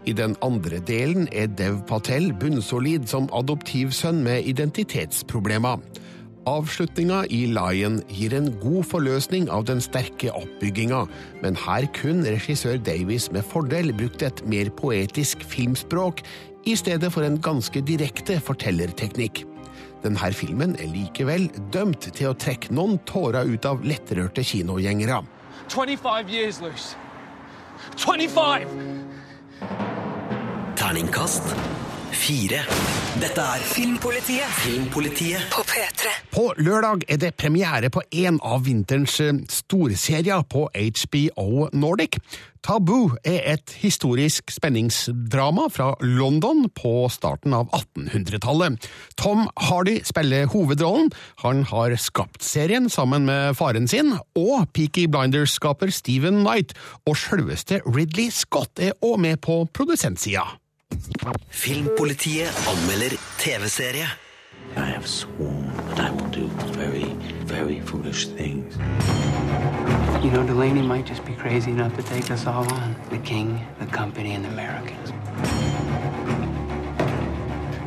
I 0.08 0.14
den 0.16 0.38
andre 0.42 0.80
delen 0.88 1.28
er 1.36 1.50
Dev 1.52 1.82
Patel 1.88 2.30
bunnsolid 2.40 3.10
som 3.12 3.28
adoptivsønn 3.36 4.22
med 4.24 4.46
identitetsproblemer. 4.48 5.82
Avslutninga 6.48 7.26
i 7.34 7.42
Lion 7.52 7.98
gir 8.08 8.32
en 8.38 8.48
god 8.62 8.86
forløsning 8.88 9.50
av 9.52 9.66
den 9.68 9.82
sterke 9.84 10.32
oppbygginga, 10.32 11.02
men 11.42 11.58
her 11.60 11.88
kun 11.98 12.22
regissør 12.24 12.78
Davies 12.80 13.28
med 13.36 13.44
fordel 13.44 13.92
brukt 13.98 14.24
et 14.24 14.40
mer 14.48 14.72
poetisk 14.78 15.44
filmspråk 15.44 16.22
i 16.68 16.76
stedet 16.80 17.10
for 17.12 17.28
en 17.28 17.36
ganske 17.44 17.82
direkte 17.84 18.40
fortellerteknikk. 18.40 19.44
Denne 20.06 20.30
filmen 20.32 20.78
er 20.80 20.88
likevel 20.94 21.50
dømt 21.74 22.08
til 22.16 22.32
å 22.32 22.38
trekke 22.40 22.72
noen 22.72 22.96
tårer 23.10 23.50
ut 23.50 23.68
av 23.68 23.84
lettrørte 23.84 24.46
kinogjengere. 24.48 25.20
25 25.68 26.32
years, 26.32 26.62
Luce. 26.64 26.96
25! 28.00 28.72
Terningkast 30.80 31.52
fire. 32.16 32.62
Dette 33.18 33.42
er 33.42 33.64
Filmpolitiet. 33.66 34.52
Filmpolitiet 34.62 35.48
På 35.54 35.64
P3. 35.66 36.12
På 36.34 36.52
lørdag 36.58 37.06
er 37.10 37.18
det 37.22 37.34
premiere 37.40 37.90
på 37.90 38.04
en 38.12 38.38
av 38.46 38.66
vinterens 38.68 39.16
eh, 39.24 39.40
storserier 39.50 40.44
på 40.50 40.68
HBO 40.74 41.70
Nordic. 41.74 42.20
Taboo 42.68 43.16
er 43.26 43.40
et 43.54 43.74
historisk 43.82 44.52
spenningsdrama 44.52 45.70
fra 45.72 45.94
London 46.04 46.68
på 46.76 47.08
starten 47.14 47.56
av 47.58 47.72
1800-tallet. 47.72 48.90
Tom 49.18 49.48
Hardy 49.70 50.02
spiller 50.06 50.50
hovedrollen. 50.52 51.10
Han 51.46 51.64
har 51.72 51.96
skapt 52.02 52.44
serien 52.46 52.90
sammen 52.92 53.26
med 53.26 53.56
faren 53.58 53.88
sin, 53.88 54.14
og 54.36 54.70
Peaky 54.76 55.08
Blinders-skaper 55.08 55.96
Stephen 55.96 56.44
Knight. 56.44 56.76
Og 57.08 57.18
selveste 57.18 57.82
Ridley 57.88 58.30
Scott 58.36 58.84
er 58.84 58.98
òg 59.02 59.22
med 59.24 59.42
på 59.42 59.64
produsentsida. 59.74 60.46
Filmpolitiet 61.50 62.48
anmelder 62.68 63.18
TV-serie. 63.38 64.08
I 64.76 64.86
have 64.86 65.08
sworn 65.08 65.68
that 65.90 66.00
I 66.00 66.12
will 66.12 66.30
do 66.30 66.48
very, 66.72 67.04
very 67.46 67.80
foolish 67.82 68.28
things. 68.28 68.78
You 70.24 70.32
know, 70.32 70.46
Delaney 70.46 70.82
might 70.82 71.06
just 71.06 71.26
be 71.26 71.34
crazy 71.34 71.72
enough 71.72 71.96
to 71.96 72.04
take 72.04 72.32
us 72.32 72.48
all 72.48 72.72
on. 72.72 72.96
The 73.10 73.18
king, 73.18 73.60
the 73.80 73.86
company, 73.86 74.34
and 74.34 74.46
the 74.46 74.50
Americans. 74.50 75.12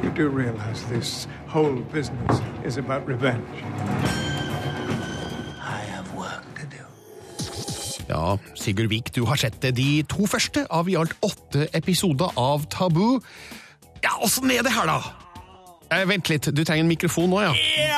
You 0.03 0.11
do 0.11 0.29
realize 0.29 0.85
this 0.87 1.27
whole 1.47 1.77
business 1.77 2.41
is 2.65 2.77
about 2.77 3.07
revenge. 3.07 4.30
Ja, 8.11 8.35
Sigurd 8.59 8.91
Vik, 8.91 9.13
du 9.15 9.23
har 9.29 9.39
sett 9.39 9.61
det 9.63 9.77
de 9.79 10.03
to 10.11 10.27
første 10.31 10.65
av 10.75 10.89
i 10.91 10.97
alt 10.99 11.15
åtte 11.23 11.69
episoder 11.79 12.33
av 12.41 12.67
Tabu. 12.73 13.21
Ja, 14.03 14.17
åssen 14.25 14.51
er 14.51 14.65
det 14.67 14.73
her, 14.75 14.91
da? 14.91 14.99
Eh, 15.91 16.05
vent 16.07 16.29
litt, 16.31 16.47
du 16.55 16.63
trenger 16.63 16.85
en 16.85 16.91
mikrofon 16.91 17.31
nå, 17.31 17.41
ja. 17.43 17.53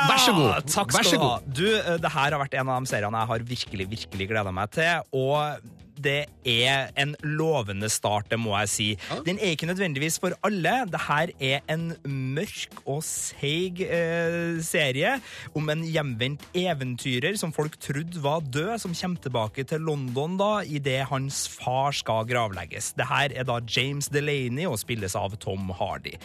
Vær 0.09 0.21
så 0.21 0.33
god. 0.37 0.69
Takk 0.69 0.93
Vær 0.95 1.05
skal 1.05 1.11
så 1.11 1.19
du 1.21 1.25
ha. 1.25 1.31
god. 1.39 1.55
Du, 1.57 1.67
eh, 1.77 1.97
det 2.01 2.13
her 2.13 2.29
har 2.35 2.41
vært 2.41 2.57
en 2.61 2.73
av 2.73 2.81
de 2.85 2.93
seriene 2.93 3.21
jeg 3.23 3.31
har 3.33 3.47
virkelig, 3.53 3.89
virkelig 3.97 4.29
gleda 4.31 4.53
meg 4.57 4.73
til. 4.77 5.09
Og 5.17 5.73
det 6.03 6.27
er 6.49 6.91
en 7.01 7.15
lovende 7.23 7.89
start, 7.93 8.29
det 8.31 8.39
må 8.41 8.55
jeg 8.63 8.71
si. 8.73 8.89
Den 9.27 9.39
er 9.39 9.55
ikke 9.55 9.69
nødvendigvis 9.71 10.19
for 10.23 10.35
alle. 10.47 10.75
Det 10.91 11.01
her 11.07 11.33
er 11.39 11.61
en 11.73 11.93
mørk 12.07 12.81
og 12.85 13.03
seig 13.07 13.83
eh, 13.87 14.59
serie 14.65 15.15
om 15.59 15.71
en 15.73 15.85
hjemvendt 15.87 16.45
eventyrer 16.59 17.37
som 17.41 17.55
folk 17.55 17.79
trodde 17.83 18.23
var 18.23 18.43
død, 18.45 18.75
som 18.83 18.97
kommer 18.97 19.23
tilbake 19.23 19.67
til 19.69 19.85
London 19.87 20.39
da 20.41 20.53
idet 20.67 21.07
hans 21.11 21.45
far 21.53 21.95
skal 21.97 22.27
gravlegges. 22.29 22.93
Det 22.99 23.09
her 23.11 23.35
er 23.37 23.49
da 23.49 23.61
James 23.67 24.11
Delaney 24.13 24.67
og 24.69 24.81
spilles 24.83 25.17
av 25.19 25.37
Tom 25.43 25.71
Hardy. 25.79 26.17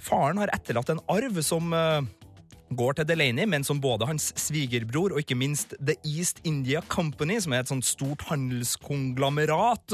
Faren 0.00 0.40
har 0.42 0.52
etterlatt 0.54 0.92
en 0.92 1.02
arv 1.12 1.42
som 1.44 1.74
eh, 1.74 2.06
går 2.74 2.96
til 2.98 3.06
Delaney, 3.06 3.46
men 3.46 3.62
som 3.64 3.78
både 3.80 4.06
hans 4.08 4.32
svigerbror 4.40 5.12
og 5.14 5.20
ikke 5.22 5.36
minst 5.38 5.74
The 5.78 5.94
East 6.04 6.40
India 6.44 6.80
Company, 6.90 7.38
som 7.40 7.52
er 7.54 7.62
et 7.62 7.70
sånt 7.70 7.86
stort 7.86 8.24
handelskonglomerat. 8.30 9.92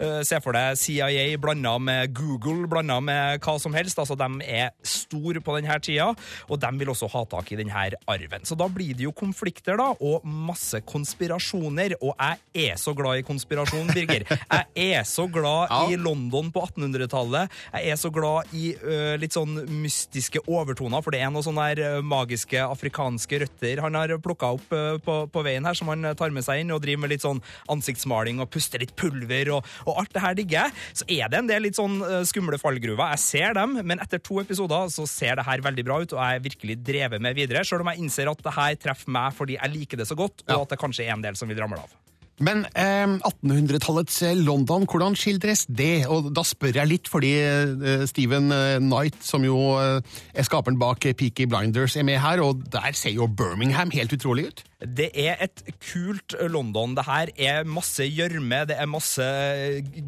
Eh, 0.00 0.20
Se 0.26 0.38
for 0.44 0.52
deg 0.56 0.76
CIA 0.78 1.36
blanda 1.40 1.76
med 1.80 2.12
Google, 2.14 2.66
blanda 2.70 2.98
med 3.00 3.40
hva 3.44 3.56
som 3.60 3.74
helst. 3.74 3.98
Altså, 3.98 4.16
De 4.18 4.44
er 4.46 4.70
store 4.86 5.40
på 5.40 5.56
denne 5.56 5.78
tida, 5.82 6.10
og 6.48 6.60
de 6.60 6.70
vil 6.78 6.88
også 6.92 7.08
ha 7.12 7.24
tak 7.30 7.52
i 7.52 7.56
denne 7.60 7.72
arven. 8.06 8.44
Så 8.44 8.56
da 8.58 8.68
blir 8.68 8.94
det 8.94 9.04
jo 9.06 9.12
konflikter, 9.16 9.76
da, 9.80 9.90
og 10.00 10.24
masse 10.24 10.80
konspirasjoner. 10.86 11.94
Og 12.02 12.14
jeg 12.54 12.70
er 12.72 12.76
så 12.80 12.94
glad 12.96 13.20
i 13.22 13.26
konspirasjon, 13.26 13.90
Birger. 13.94 14.26
Jeg 14.50 14.92
er 15.00 15.04
så 15.08 15.26
glad 15.30 15.72
i 15.90 15.96
London 15.96 16.50
på 16.52 16.62
1800-tallet. 16.68 17.50
Jeg 17.74 17.94
er 17.94 17.96
så 18.00 18.10
glad 18.12 18.52
i 18.56 18.74
uh, 18.76 19.16
litt 19.20 19.34
sånn 19.36 19.56
mystiske 19.80 20.42
overtoner, 20.50 21.02
for 21.02 21.14
det 21.14 21.22
er 21.24 21.30
noe 21.32 21.44
sånn 21.44 21.58
der 21.60 21.80
ø, 21.80 22.02
magiske 22.10 22.60
afrikanske 22.64 23.42
røtter 23.44 23.82
han 23.84 23.98
har 23.98 24.16
plukka 24.22 24.52
opp 24.56 24.66
på, 25.04 25.16
på 25.30 25.44
veien 25.46 25.66
her, 25.66 25.78
som 25.78 25.90
han 25.92 26.10
tar 26.18 26.34
med 26.34 26.44
seg 26.46 26.64
inn 26.64 26.74
og 26.74 26.82
driver 26.84 27.04
med 27.04 27.14
litt 27.14 27.24
sånn 27.24 27.42
ansiktsmaling 27.72 28.42
og 28.42 28.50
puster 28.52 28.82
litt 28.82 28.94
pulver 28.98 29.52
og, 29.56 29.70
og 29.86 30.02
alt 30.02 30.14
det 30.16 30.24
her 30.24 30.36
digger 30.38 30.58
jeg. 30.58 30.76
Så 31.02 31.08
er 31.08 31.30
det 31.30 31.40
en 31.40 31.50
del 31.50 31.66
litt 31.68 31.78
sånn 31.78 32.00
skumle 32.28 32.58
fallgruver. 32.60 33.14
Jeg 33.14 33.24
ser 33.24 33.56
dem, 33.58 33.78
men 33.86 34.02
etter 34.02 34.22
to 34.22 34.40
episoder 34.42 34.90
så 34.92 35.06
ser 35.10 35.38
det 35.38 35.46
her 35.46 35.64
veldig 35.64 35.86
bra 35.86 36.00
ut, 36.02 36.14
og 36.16 36.20
jeg 36.20 36.40
er 36.40 36.46
virkelig 36.46 36.78
drevet 36.86 37.22
med 37.22 37.38
videre, 37.38 37.64
sjøl 37.66 37.84
om 37.84 37.92
jeg 37.92 38.04
innser 38.04 38.30
at 38.30 38.44
det 38.44 38.56
her 38.56 38.78
treffer 38.86 39.16
meg 39.16 39.34
fordi 39.36 39.58
jeg 39.58 39.76
liker 39.76 40.00
det 40.00 40.08
så 40.10 40.18
godt, 40.18 40.44
og 40.48 40.64
at 40.64 40.74
det 40.74 40.80
kanskje 40.80 41.06
er 41.06 41.16
en 41.16 41.24
del 41.24 41.38
som 41.38 41.50
vil 41.50 41.60
ramle 41.62 41.82
av. 41.82 42.09
Men 42.40 42.64
eh, 42.72 43.04
1800-tallets 43.20 44.22
London, 44.40 44.86
hvordan 44.88 45.16
skildres 45.18 45.66
det? 45.68 46.06
Og 46.08 46.30
da 46.32 46.44
spør 46.46 46.78
jeg 46.80 46.88
litt, 46.88 47.10
fordi 47.12 47.34
eh, 47.44 48.06
Stephen 48.08 48.48
eh, 48.56 48.78
Knight, 48.80 49.20
som 49.24 49.44
jo 49.44 49.58
eh, 49.76 50.00
er 50.32 50.48
skaperen 50.48 50.80
bak 50.80 51.04
Peaky 51.20 51.44
Blinders, 51.50 51.98
er 52.00 52.08
med 52.08 52.20
her, 52.24 52.40
og 52.40 52.64
der 52.72 52.96
ser 52.96 53.12
jo 53.12 53.28
Birmingham 53.28 53.92
helt 53.92 54.16
utrolig 54.16 54.48
ut. 54.48 54.64
Det 54.80 55.10
er 55.12 55.36
et 55.44 55.60
kult 55.82 56.34
London. 56.48 56.94
Det 56.96 57.04
her 57.04 57.30
er 57.36 57.68
masse 57.68 58.04
gjørme, 58.06 58.62
det 58.68 58.78
er 58.80 58.88
masse 58.88 59.26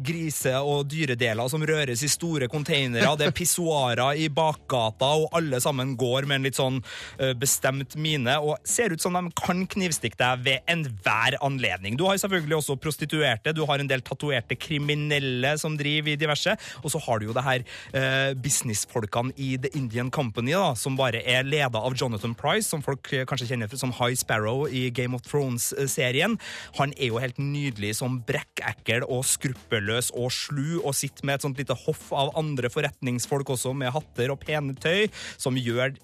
grise- 0.05 0.55
og 0.63 0.87
dyredeler 0.89 1.49
som 1.51 1.61
røres 1.61 2.01
i 2.01 2.09
store 2.09 2.47
containere, 2.49 3.13
det 3.19 3.27
er 3.27 3.35
pissoarer 3.35 4.17
i 4.17 4.29
bakgata, 4.33 5.11
og 5.21 5.37
alle 5.37 5.59
sammen 5.61 5.93
går 5.99 6.25
med 6.29 6.39
en 6.39 6.47
litt 6.47 6.57
sånn 6.57 6.79
eh, 7.19 7.33
bestemt 7.37 7.95
mine, 7.99 8.35
og 8.41 8.57
ser 8.67 8.95
ut 8.95 9.03
som 9.03 9.13
de 9.13 9.29
kan 9.37 9.61
knivstikke 9.69 10.17
deg 10.19 10.43
ved 10.47 10.73
enhver 10.73 11.37
anledning. 11.45 11.97
Du 11.99 12.07
har 12.07 12.17
selvfølgelig 12.21 12.59
også 12.59 12.79
prostituerte, 12.81 13.53
du 13.53 13.63
har 13.69 13.81
en 13.81 13.89
del 13.89 14.01
tatoverte 14.05 14.57
kriminelle 14.57 15.53
som 15.61 15.77
driver 15.77 16.13
i 16.15 16.19
diverse, 16.19 16.57
og 16.81 16.93
så 16.93 17.01
har 17.05 17.21
du 17.21 17.29
jo 17.29 17.37
det 17.37 17.45
her 17.45 17.65
eh, 17.93 18.33
businessfolkene 18.33 19.35
i 19.37 19.53
The 19.61 19.73
Indian 19.77 20.09
Company, 20.13 20.55
da, 20.57 20.73
som 20.79 20.97
bare 20.97 21.21
er 21.29 21.45
leda 21.45 21.81
av 21.81 21.97
Jonathan 21.99 22.33
Price, 22.37 22.69
som 22.69 22.81
folk 22.85 23.13
eh, 23.13 23.27
kanskje 23.29 23.51
kjenner 23.53 23.69
som 23.77 23.93
High 23.99 24.17
Sparrow 24.17 24.62
i 24.69 24.89
Game 24.95 25.15
of 25.17 25.25
Thrones-serien. 25.27 26.37
Han 26.79 26.93
er 26.97 27.11
jo 27.11 27.19
helt 27.23 27.37
nydelig 27.41 27.95
som 27.99 28.21
brekkekkel 28.27 29.03
og 29.07 29.25
skruppelløs 29.25 30.11
og 30.15 30.31
slu, 30.31 30.79
og 30.83 30.95
sitter 30.97 31.25
med 31.25 31.35
et 31.39 31.47
sånt 31.47 31.59
lite 31.61 31.77
hoff 31.85 32.09
av 32.13 32.33
andre 32.39 32.69
forretningsfolk 32.73 33.49
også, 33.55 33.73
med 33.75 33.93
hatter 33.95 34.31
og 34.33 34.41
pene 34.43 34.75
tøy, 34.75 35.07
som 35.37 35.55
gjør 35.59 35.95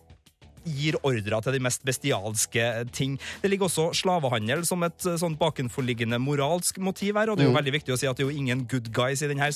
gir 0.69 0.97
ordrer 1.07 1.39
til 1.41 1.55
de 1.55 1.61
mest 1.63 1.85
bestialske 1.87 2.63
ting. 2.93 3.13
Det 3.41 3.49
ligger 3.49 3.69
også 3.69 3.87
slavehandel 3.95 4.65
som 4.67 4.83
et 4.85 5.05
eh, 5.07 5.15
sånn 5.17 5.37
bakenforliggende 5.39 6.19
moralsk 6.21 6.77
motiv 6.83 7.15
her, 7.17 7.31
og 7.31 7.39
det 7.39 7.45
er 7.45 7.47
jo 7.47 7.53
Mm. 7.55 7.59
veldig 7.61 7.73
viktig 7.79 7.93
å 7.95 7.97
si 7.97 8.05
at 8.05 8.17
det 8.19 8.25
er 8.25 8.29
jo 8.29 8.37
ingen 8.37 8.65
good 8.67 8.91
guys 8.93 9.23
i 9.23 9.29
denne 9.31 9.47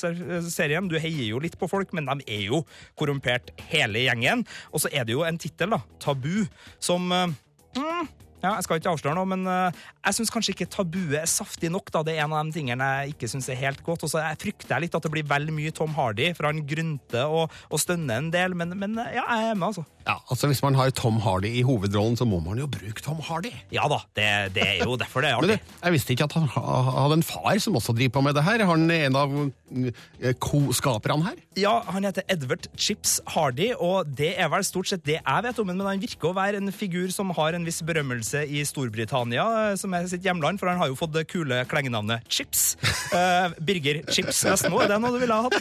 serien. 0.49 0.87
Du 0.89 0.95
heier 0.97 1.27
jo 1.27 1.39
litt 1.43 1.59
på 1.59 1.69
folk, 1.69 1.91
men 1.93 2.05
de 2.07 2.23
er 2.25 2.47
jo 2.47 2.63
korrumpert 2.97 3.51
hele 3.69 3.99
gjengen. 4.07 4.45
Og 4.71 4.79
så 4.81 4.89
er 4.93 5.03
det 5.05 5.13
jo 5.13 5.23
en 5.27 5.37
tittel, 5.37 5.75
da, 5.75 5.81
Tabu, 5.99 6.47
som 6.79 7.11
eh, 7.11 7.27
mm, 7.75 8.07
ja, 8.43 8.53
Jeg 8.59 8.65
skal 8.67 8.79
ikke 8.81 8.91
avsløre 8.93 9.15
noe, 9.17 9.29
men 9.33 9.47
eh, 9.47 9.81
jeg 10.03 10.17
syns 10.19 10.31
kanskje 10.33 10.53
ikke 10.55 10.67
tabuet 10.73 11.15
er 11.21 11.29
saftig 11.31 11.71
nok. 11.71 11.89
da. 11.95 12.03
Det 12.03 12.17
er 12.17 12.25
en 12.25 12.35
av 12.35 12.43
de 12.49 12.55
tingene 12.57 12.89
jeg 12.99 13.15
ikke 13.15 13.29
syns 13.31 13.47
er 13.53 13.59
helt 13.61 13.81
godt. 13.85 14.03
Og 14.03 14.11
så 14.11 14.21
jeg 14.23 14.39
frykter 14.43 14.75
jeg 14.75 14.85
litt 14.87 14.97
at 14.99 15.05
det 15.07 15.11
blir 15.13 15.27
vel 15.29 15.47
mye 15.55 15.71
Tom 15.75 15.95
Hardy, 15.97 16.29
for 16.37 16.49
han 16.49 16.61
grynter 16.67 17.31
og, 17.31 17.53
og 17.71 17.81
stønner 17.81 18.19
en 18.21 18.31
del. 18.33 18.55
Men, 18.59 18.75
men 18.79 18.99
ja, 18.99 19.23
jeg 19.23 19.53
er 19.53 19.57
med, 19.57 19.69
altså. 19.71 19.85
Ja, 20.03 20.17
altså 20.27 20.49
Hvis 20.51 20.59
man 20.65 20.75
har 20.75 20.91
Tom 20.91 21.21
Hardy 21.23 21.47
i 21.47 21.61
hovedrollen, 21.63 22.17
så 22.19 22.25
må 22.27 22.41
man 22.43 22.59
jo 22.59 22.67
bruke 22.67 22.99
Tom 23.05 23.21
Hardy. 23.23 23.53
Ja 23.71 23.87
da, 23.87 24.01
det, 24.19 24.27
det 24.57 24.65
er 24.67 24.81
jo 24.83 24.97
derfor 24.99 25.23
det 25.23 25.29
er 25.31 25.39
Men 25.39 25.53
artig. 25.53 25.63
du, 25.63 25.77
jeg 25.85 25.95
visste 25.95 26.11
ikke 26.17 26.27
at 26.27 26.35
han 26.35 26.49
hadde 26.51 27.19
en 27.21 27.23
far 27.23 27.55
som 27.63 27.77
også 27.79 27.95
driver 27.95 28.17
på 28.17 28.25
med 28.27 28.35
det 28.35 28.43
her. 28.43 28.65
Han 28.67 28.83
er 28.91 29.05
en 29.07 29.15
av 29.21 29.37
eh, 29.39 30.33
co-skaperne 30.43 31.23
her? 31.29 31.39
Ja, 31.59 31.77
han 31.87 32.03
heter 32.07 32.25
Edward 32.31 32.67
Chips 32.75 33.19
Hardy, 33.31 33.69
og 33.79 34.11
det 34.19 34.33
er 34.35 34.51
vel 34.51 34.65
stort 34.67 34.89
sett 34.91 35.05
det 35.07 35.21
jeg 35.21 35.45
vet 35.47 35.61
om 35.63 35.71
ham, 35.71 35.79
men 35.79 35.87
han 35.93 36.03
virker 36.03 36.31
å 36.31 36.35
være 36.35 36.59
en 36.59 36.73
figur 36.75 37.07
som 37.13 37.31
har 37.37 37.55
en 37.55 37.63
viss 37.67 37.79
berømmelse 37.85 38.32
i 38.41 38.63
Storbritannia, 38.65 39.45
eh, 39.69 39.75
som 39.79 39.93
er 39.93 40.09
sitt 40.09 40.25
hjemland, 40.25 40.59
for 40.59 40.71
han 40.71 40.81
har 40.81 40.89
jo 40.89 40.97
fått 40.99 41.13
det 41.13 41.27
kule 41.29 41.61
klengenavnet 41.69 42.25
Chips. 42.33 42.73
Uh, 43.13 43.53
Birger 43.67 44.01
Chips 44.09 44.41
Vestmo, 44.47 44.81
er 44.81 44.89
det 44.95 45.01
noe 45.03 45.13
du 45.13 45.21
ville 45.21 45.37
ha 45.37 45.49
hatt? 45.49 45.59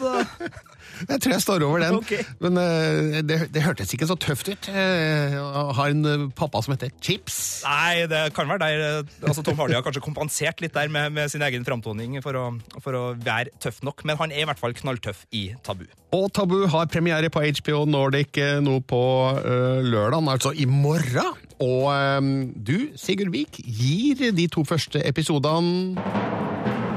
Jeg 1.08 1.22
tror 1.24 1.32
jeg 1.32 1.42
står 1.42 1.62
over 1.64 1.80
den. 1.82 1.96
Men 2.42 2.58
uh, 2.60 3.16
det, 3.26 3.38
det 3.54 3.62
hørtes 3.64 3.90
ikke 3.96 4.06
så 4.06 4.14
tøft 4.20 4.50
ut 4.52 4.68
eh, 4.70 5.34
å 5.40 5.72
ha 5.74 5.86
en 5.90 6.02
eh, 6.06 6.24
pappa 6.36 6.60
som 6.62 6.74
heter 6.74 6.92
Chips. 7.02 7.38
Nei, 7.64 8.04
det 8.10 8.20
kan 8.36 8.50
være 8.50 8.60
der. 8.68 8.82
eh, 9.00 9.14
Altså, 9.24 9.42
Tom 9.46 9.56
Hardy 9.58 9.74
har 9.74 9.82
kanskje 9.86 10.02
kompensert 10.04 10.60
litt 10.62 10.74
der 10.76 10.92
med, 10.92 11.14
med 11.16 11.32
sin 11.32 11.42
egen 11.42 11.64
framtoning 11.66 12.18
for 12.22 12.36
å, 12.38 12.44
for 12.84 12.98
å 12.98 13.02
være 13.18 13.54
tøff 13.62 13.80
nok, 13.86 14.04
men 14.06 14.20
han 14.20 14.34
er 14.34 14.44
i 14.44 14.48
hvert 14.50 14.60
fall 14.60 14.76
knalltøff 14.78 15.24
i 15.34 15.46
Tabu. 15.66 15.86
Og 16.12 16.28
Tabu 16.36 16.58
har 16.68 16.90
premiere 16.92 17.32
på 17.32 17.40
HBO 17.62 17.86
Nordic 17.88 18.36
eh, 18.42 18.58
nå 18.62 18.78
på 18.84 19.02
uh, 19.32 19.80
lørdag, 19.82 20.28
altså 20.36 20.52
i 20.52 20.68
morgen. 20.68 21.32
Og 21.62 21.92
eh, 21.94 22.22
du, 22.66 22.76
Sigurd 22.98 23.30
Vik, 23.30 23.60
gir 23.62 24.32
de 24.34 24.48
to 24.50 24.64
første 24.66 25.02
episodene 25.06 25.94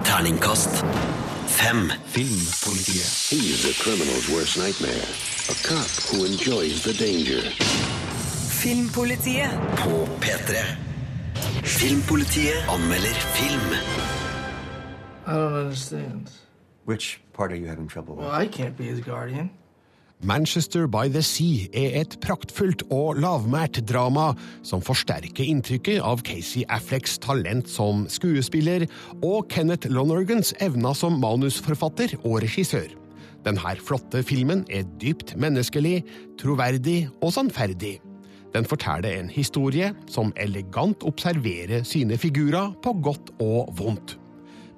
Terningkast 0.05 0.81
fem. 1.47 1.91
Filmpolitiet. 2.05 3.09
He's 3.29 3.65
a 3.65 3.73
criminal's 3.83 4.27
worst 4.29 4.57
nightmare. 4.57 5.05
A 5.49 5.55
cop 5.67 5.89
who 6.09 6.25
enjoys 6.25 6.83
the 6.83 6.93
danger. 6.93 7.41
Filmpolitiet 8.61 9.51
på 9.81 10.07
P3. 10.23 10.49
Filmpolitiet 11.63 12.59
anmelder 12.69 13.17
film. 13.37 13.69
I 15.27 15.31
don't 15.33 15.53
understand. 15.53 16.31
Which 16.85 17.19
part 17.33 17.51
are 17.51 17.55
you 17.55 17.67
having 17.67 17.87
trouble 17.87 18.15
with? 18.15 18.25
Well, 18.25 18.41
I 18.43 18.47
can't 18.47 18.77
be 18.77 18.85
his 18.85 18.99
guardian. 18.99 19.49
Manchester 20.23 20.87
by 20.87 21.09
the 21.11 21.21
Sea 21.21 21.67
er 21.75 21.99
et 21.99 22.15
praktfullt 22.23 22.85
og 22.93 23.19
lavmælt 23.19 23.81
drama 23.89 24.31
som 24.63 24.81
forsterker 24.81 25.43
inntrykket 25.43 25.99
av 25.99 26.23
Casey 26.25 26.63
Afflecks 26.71 27.17
talent 27.21 27.67
som 27.69 28.05
skuespiller 28.09 28.87
og 29.21 29.49
Kenneth 29.51 29.91
Lonergans 29.91 30.53
evner 30.63 30.95
som 30.95 31.19
manusforfatter 31.21 32.15
og 32.23 32.39
regissør. 32.45 32.87
Denne 33.45 33.75
flotte 33.85 34.23
filmen 34.25 34.63
er 34.73 34.87
dypt 35.01 35.35
menneskelig, 35.37 35.99
troverdig 36.41 37.09
og 37.21 37.35
sannferdig. 37.35 37.99
Den 38.55 38.65
forteller 38.65 39.19
en 39.19 39.29
historie 39.29 39.91
som 40.07 40.31
elegant 40.39 41.03
observerer 41.03 41.83
sine 41.83 42.17
figurer 42.17 42.71
på 42.81 42.95
godt 43.03 43.35
og 43.43 43.75
vondt. 43.77 44.15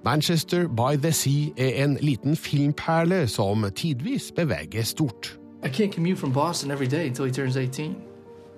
Manchester 0.04 0.68
by 0.68 0.96
the 0.96 1.12
Sea 1.12 1.54
er 1.58 1.84
en 1.84 1.98
liten 2.02 2.36
filmperle 2.36 3.28
som 3.28 3.66
tidvis 3.76 4.32
beveger 4.36 4.84
stort. 4.84 5.40
I 5.64 5.70
can't 5.70 5.94
commute 5.94 6.18
from 6.18 6.34
Boston 6.34 6.72
every 6.72 6.88
day 6.88 7.08
until 7.08 7.26
he 7.26 7.32
turns 7.32 7.58
18. 7.58 7.96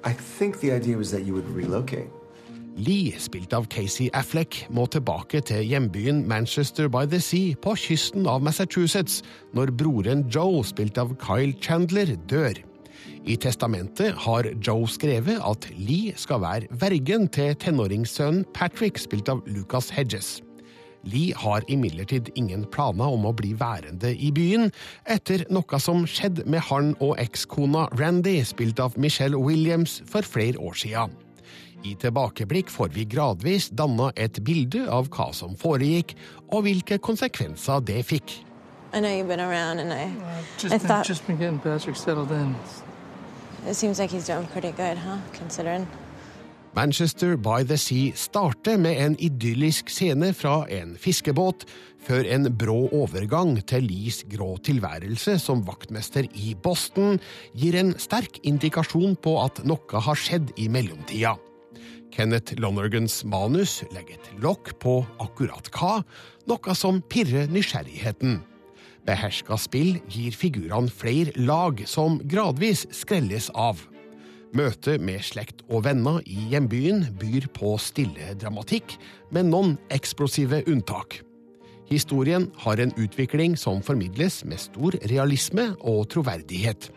I 0.06 0.14
think 0.14 0.60
the 0.60 0.72
idea 0.72 0.98
was 0.98 1.12
that 1.12 1.26
you 1.26 1.34
would 1.34 1.50
relocate. 1.56 2.10
Lee, 2.78 3.12
spilt 3.20 3.54
av 3.54 3.66
Casey 3.68 4.08
Affleck, 4.14 4.62
må 4.72 4.86
tilbake 4.88 5.42
til 5.44 5.66
hjembyen 5.68 6.22
Manchester 6.28 6.88
by 6.88 7.06
the 7.10 7.20
Sea 7.20 7.56
på 7.60 7.76
kysten 7.76 8.28
av 8.28 8.44
Massachusetts 8.46 9.22
når 9.54 9.74
broren 9.76 10.24
Joe, 10.32 10.64
spilt 10.64 10.98
av 10.98 11.16
Kyle 11.20 11.56
Chandler, 11.60 12.16
dør. 12.30 12.56
I 13.28 13.36
testamentet 13.36 14.16
har 14.24 14.48
Joe 14.68 14.88
skrevet 14.88 15.42
at 15.44 15.68
Lee 15.76 16.14
skal 16.16 16.42
være 16.42 16.80
vergen 16.82 17.28
til 17.28 17.56
tenåringssønnen 17.60 18.46
Patrick, 18.56 19.00
spilt 19.02 19.30
av 19.30 19.44
Lucas 19.48 19.92
Hedges. 19.92 20.38
Lee 21.04 21.34
har 21.38 21.64
imidlertid 21.72 22.30
ingen 22.36 22.66
planer 22.74 23.14
om 23.16 23.26
å 23.26 23.34
bli 23.36 23.54
værende 23.58 24.12
i 24.12 24.32
byen, 24.36 24.72
etter 25.08 25.46
noe 25.54 25.80
som 25.80 26.04
skjedde 26.10 26.44
med 26.50 26.66
han 26.68 26.92
og 27.00 27.16
ekskona 27.22 27.88
Randy, 28.00 28.40
spilt 28.44 28.80
av 28.84 28.98
Michelle 29.00 29.40
Williams, 29.40 30.02
for 30.10 30.22
flere 30.28 30.60
år 30.60 30.76
siden. 30.76 31.16
I 31.88 31.94
tilbakeblikk 31.96 32.68
får 32.68 32.92
vi 32.92 33.06
gradvis 33.08 33.70
danna 33.72 34.10
et 34.20 34.42
bilde 34.44 34.84
av 34.92 35.08
hva 35.16 35.30
som 35.34 35.56
foregikk, 35.56 36.18
og 36.52 36.66
hvilke 36.68 37.00
konsekvenser 37.00 37.80
det 37.88 38.04
fikk. 38.10 38.42
I 38.92 39.00
know 39.00 39.10
you've 39.10 39.28
been 39.28 39.40
around, 39.40 39.80
and 39.80 39.94
I, 39.94 40.12
Just, 40.58 40.74
I 40.74 40.78
been, 40.78 40.88
thought 40.88 41.08
just 41.08 41.26
been 41.28 41.38
getting 41.38 41.60
Patrick 41.60 41.96
settled 41.96 42.32
in. 42.32 42.56
it 43.68 43.76
seems 43.76 44.00
like 44.00 44.10
he's 44.10 44.26
doing 44.26 44.48
pretty 44.48 44.72
good, 44.72 44.98
huh? 44.98 45.18
Considering. 45.34 45.88
Manchester 46.76 47.36
by 47.36 47.64
the 47.66 47.78
Sea 47.78 48.12
starter 48.16 48.78
med 48.78 49.00
en 49.02 49.16
idyllisk 49.20 49.90
scene 49.90 50.30
fra 50.38 50.68
en 50.70 50.94
fiskebåt, 51.02 51.66
før 52.06 52.28
en 52.30 52.46
brå 52.62 52.78
overgang 52.94 53.58
til 53.68 53.88
Lees 53.90 54.22
grå 54.30 54.52
tilværelse 54.64 55.40
som 55.42 55.64
vaktmester 55.66 56.30
i 56.38 56.54
Boston 56.54 57.18
gir 57.58 57.76
en 57.80 57.96
sterk 57.98 58.38
indikasjon 58.46 59.18
på 59.18 59.36
at 59.42 59.64
noe 59.66 60.04
har 60.06 60.22
skjedd 60.22 60.54
i 60.62 60.70
mellomtida. 60.70 61.36
Kenneth 62.14 62.54
Lonergans 62.62 63.24
manus 63.26 63.80
legger 63.94 64.20
et 64.20 64.32
lokk 64.42 64.76
på 64.82 65.00
akkurat 65.22 65.74
hva, 65.74 66.00
noe 66.50 66.78
som 66.78 67.02
pirrer 67.02 67.50
nysgjerrigheten. 67.50 68.44
Beherska 69.10 69.58
spill 69.58 69.98
gir 70.12 70.36
figurene 70.38 70.94
flere 70.94 71.34
lag 71.38 71.82
som 71.90 72.22
gradvis 72.30 72.86
skrelles 72.94 73.50
av. 73.58 73.82
Møtet 74.50 74.98
med 75.06 75.22
slekt 75.22 75.60
og 75.70 75.84
venner 75.86 76.24
i 76.26 76.48
hjembyen 76.50 77.04
byr 77.22 77.46
på 77.54 77.76
stille 77.78 78.34
dramatikk, 78.42 78.96
med 79.30 79.46
noen 79.52 79.76
eksplosive 79.94 80.64
unntak. 80.66 81.20
Historien 81.90 82.48
har 82.64 82.82
en 82.82 82.94
utvikling 82.98 83.56
som 83.58 83.84
formidles 83.86 84.42
med 84.46 84.62
stor 84.62 84.98
realisme 85.10 85.72
og 85.80 86.08
troverdighet. 86.14 86.90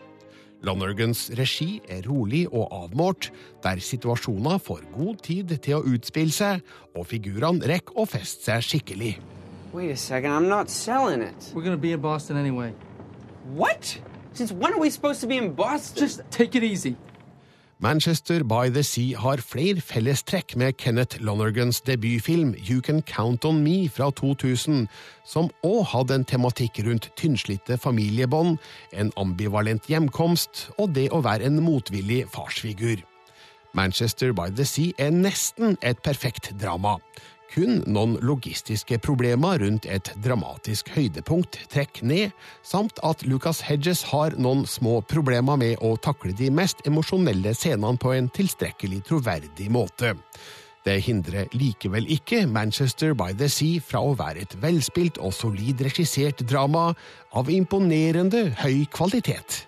Lonergans 0.65 1.27
regi 1.37 1.81
er 1.91 2.05
rolig 2.07 2.47
og 2.47 2.71
avmålt, 2.73 3.29
der 3.61 3.81
situasjoner 3.83 4.57
får 4.57 4.81
god 4.95 5.21
tid 5.25 5.57
til 5.61 5.77
å 5.77 5.85
utspille 5.93 6.33
seg, 6.33 6.61
og 6.97 7.05
figurene 7.11 7.69
rekker 7.69 7.99
å 7.99 8.07
feste 8.09 8.49
seg 8.49 8.65
skikkelig. 8.65 9.13
Wait 9.73 9.91
a 9.91 9.97
second, 9.97 10.33
I'm 10.33 10.49
not 10.49 10.69
selling 10.69 11.21
it. 11.21 11.51
We're 11.53 11.63
gonna 11.63 11.77
be 11.77 11.91
in 11.91 12.01
Boston 12.01 12.37
anyway. 12.37 12.73
What? 13.53 13.99
Since 14.33 14.53
when 14.53 14.73
are 14.73 14.79
we 14.79 14.89
supposed 14.89 15.21
to 15.21 15.27
be 15.27 15.37
in 15.37 15.53
Boston? 15.53 16.07
Just 16.07 16.21
take 16.31 16.55
it 16.55 16.63
easy. 16.63 16.95
Manchester 17.83 18.45
by 18.45 18.69
the 18.69 18.81
Sea 18.83 19.17
har 19.19 19.41
flere 19.43 19.81
fellestrekk 19.83 20.53
med 20.55 20.77
Kenneth 20.79 21.17
Lonergans 21.19 21.81
debutfilm 21.83 22.53
You 22.55 22.79
Can 22.79 23.01
Count 23.01 23.43
On 23.43 23.59
Me 23.59 23.89
fra 23.91 24.07
2000, 24.15 24.85
som 25.27 25.49
òg 25.67 25.89
hadde 25.91 26.15
en 26.15 26.23
tematikk 26.23 26.79
rundt 26.85 27.09
tynnslitte 27.19 27.75
familiebånd, 27.75 28.55
en 28.95 29.11
ambivalent 29.19 29.89
hjemkomst 29.91 30.69
og 30.77 30.93
det 30.95 31.09
å 31.11 31.19
være 31.27 31.49
en 31.49 31.59
motvillig 31.59 32.21
farsfigur. 32.31 33.03
Manchester 33.75 34.31
by 34.31 34.47
the 34.55 34.63
Sea 34.63 34.95
er 34.95 35.11
nesten 35.11 35.75
et 35.83 35.99
perfekt 36.07 36.53
drama. 36.63 37.01
Kun 37.53 37.83
noen 37.85 38.15
logistiske 38.25 38.97
problemer 39.05 39.59
rundt 39.61 39.85
et 39.85 40.09
dramatisk 40.25 40.87
høydepunkt 40.95 41.59
trekk 41.69 41.99
ned, 42.01 42.31
samt 42.65 42.97
at 43.05 43.21
Lucas 43.29 43.61
Hedges 43.67 44.01
har 44.09 44.33
noen 44.41 44.63
små 44.65 45.03
problemer 45.05 45.59
med 45.61 45.77
å 45.85 45.93
takle 46.01 46.33
de 46.33 46.49
mest 46.49 46.81
emosjonelle 46.89 47.53
scenene 47.53 48.01
på 48.01 48.15
en 48.15 48.31
tilstrekkelig 48.33 49.03
troverdig 49.05 49.69
måte. 49.69 50.15
Det 50.83 50.97
hindrer 51.05 51.53
likevel 51.53 52.09
ikke 52.11 52.41
Manchester 52.49 53.13
by 53.15 53.37
the 53.37 53.47
Sea 53.47 53.79
fra 53.85 54.01
å 54.01 54.15
være 54.17 54.47
et 54.47 54.57
velspilt 54.59 55.21
og 55.21 55.31
solid 55.37 55.85
regissert 55.85 56.41
drama 56.49 56.89
av 57.37 57.53
imponerende 57.53 58.49
høy 58.63 58.83
kvalitet. 58.89 59.61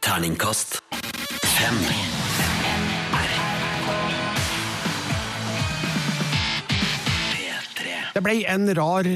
Terningkast 0.00 0.80
not 1.60 2.19
Det 8.20 8.26
ble 8.26 8.42
en 8.52 8.68
rar 8.76 9.06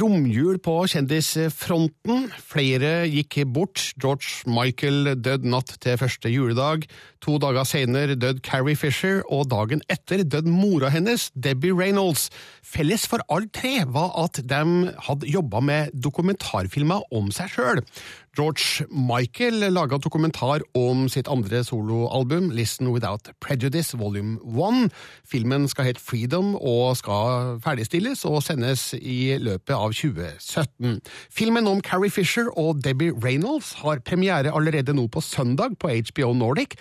romjul 0.00 0.56
på 0.64 0.72
kjendisfronten. 0.88 2.30
Flere 2.48 3.02
gikk 3.12 3.36
bort. 3.52 3.90
George 4.00 4.48
Michael 4.48 5.10
døde 5.20 5.50
natt 5.52 5.74
til 5.84 5.98
første 6.00 6.32
juledag. 6.32 6.86
To 7.20 7.36
dager 7.36 7.68
senere 7.68 8.16
døde 8.16 8.40
Carrie 8.40 8.72
Fisher, 8.72 9.20
og 9.28 9.50
dagen 9.52 9.84
etter 9.92 10.24
døde 10.24 10.48
mora 10.48 10.88
hennes, 10.88 11.26
Debbie 11.36 11.76
Reynolds. 11.76 12.30
Felles 12.64 13.04
for 13.04 13.20
alle 13.28 13.52
tre 13.52 13.82
var 13.84 14.16
at 14.24 14.40
de 14.40 14.64
hadde 15.10 15.28
jobba 15.28 15.60
med 15.60 15.92
dokumentarfilmer 16.00 17.04
om 17.12 17.28
seg 17.36 17.52
sjøl. 17.52 17.84
George 18.34 18.86
Michael 18.90 19.62
laga 19.70 19.98
dokumentar 20.02 20.62
om 20.74 21.06
sitt 21.08 21.28
andre 21.30 21.62
soloalbum, 21.64 22.50
Listen 22.50 22.88
Without 22.90 23.28
Prejudice 23.40 23.98
Volume 23.98 24.38
1. 24.42 24.90
Filmen 25.26 25.68
skal 25.70 25.84
hete 25.88 26.02
Freedom 26.02 26.54
og 26.58 26.96
skal 26.98 27.60
ferdigstilles 27.62 28.24
og 28.26 28.42
sendes 28.42 28.90
i 28.98 29.36
løpet 29.38 29.74
av 29.76 29.94
2017. 29.94 30.98
Filmen 31.30 31.70
om 31.70 31.82
Carrie 31.82 32.10
Fisher 32.10 32.50
og 32.58 32.82
Debbie 32.84 33.14
Reynolds 33.14 33.72
har 33.84 34.02
premiere 34.02 34.50
allerede 34.50 34.94
nå 34.94 35.06
på 35.06 35.22
søndag 35.22 35.78
på 35.78 35.94
HBO 35.94 36.32
Nordic. 36.34 36.74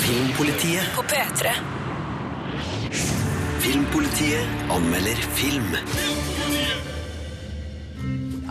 Filmpolitiet 0.00 0.92
På 0.94 1.06
P3. 1.08 1.54
Filmpolitiet 3.60 4.68
anmelder 4.72 5.16
film. 5.36 6.29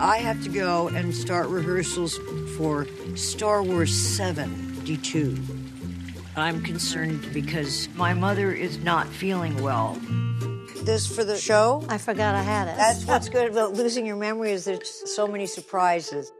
I 0.00 0.16
have 0.16 0.42
to 0.44 0.48
go 0.48 0.88
and 0.88 1.14
start 1.14 1.48
rehearsals 1.48 2.18
for 2.56 2.86
Star 3.16 3.62
Wars 3.62 3.94
7 3.94 4.48
D2. 4.86 5.38
I'm 6.36 6.62
concerned 6.62 7.28
because 7.34 7.86
my 7.96 8.14
mother 8.14 8.50
is 8.50 8.78
not 8.78 9.06
feeling 9.08 9.62
well. 9.62 10.00
This 10.84 11.06
for 11.06 11.22
the 11.22 11.36
show? 11.36 11.84
I 11.90 11.98
forgot 11.98 12.34
I 12.34 12.40
had 12.40 12.68
it. 12.68 12.76
That's 12.78 13.04
what's 13.04 13.28
good 13.28 13.50
about 13.50 13.74
losing 13.74 14.06
your 14.06 14.16
memory 14.16 14.52
is 14.52 14.64
there's 14.64 15.02
so 15.14 15.26
many 15.26 15.44
surprises. 15.44 16.32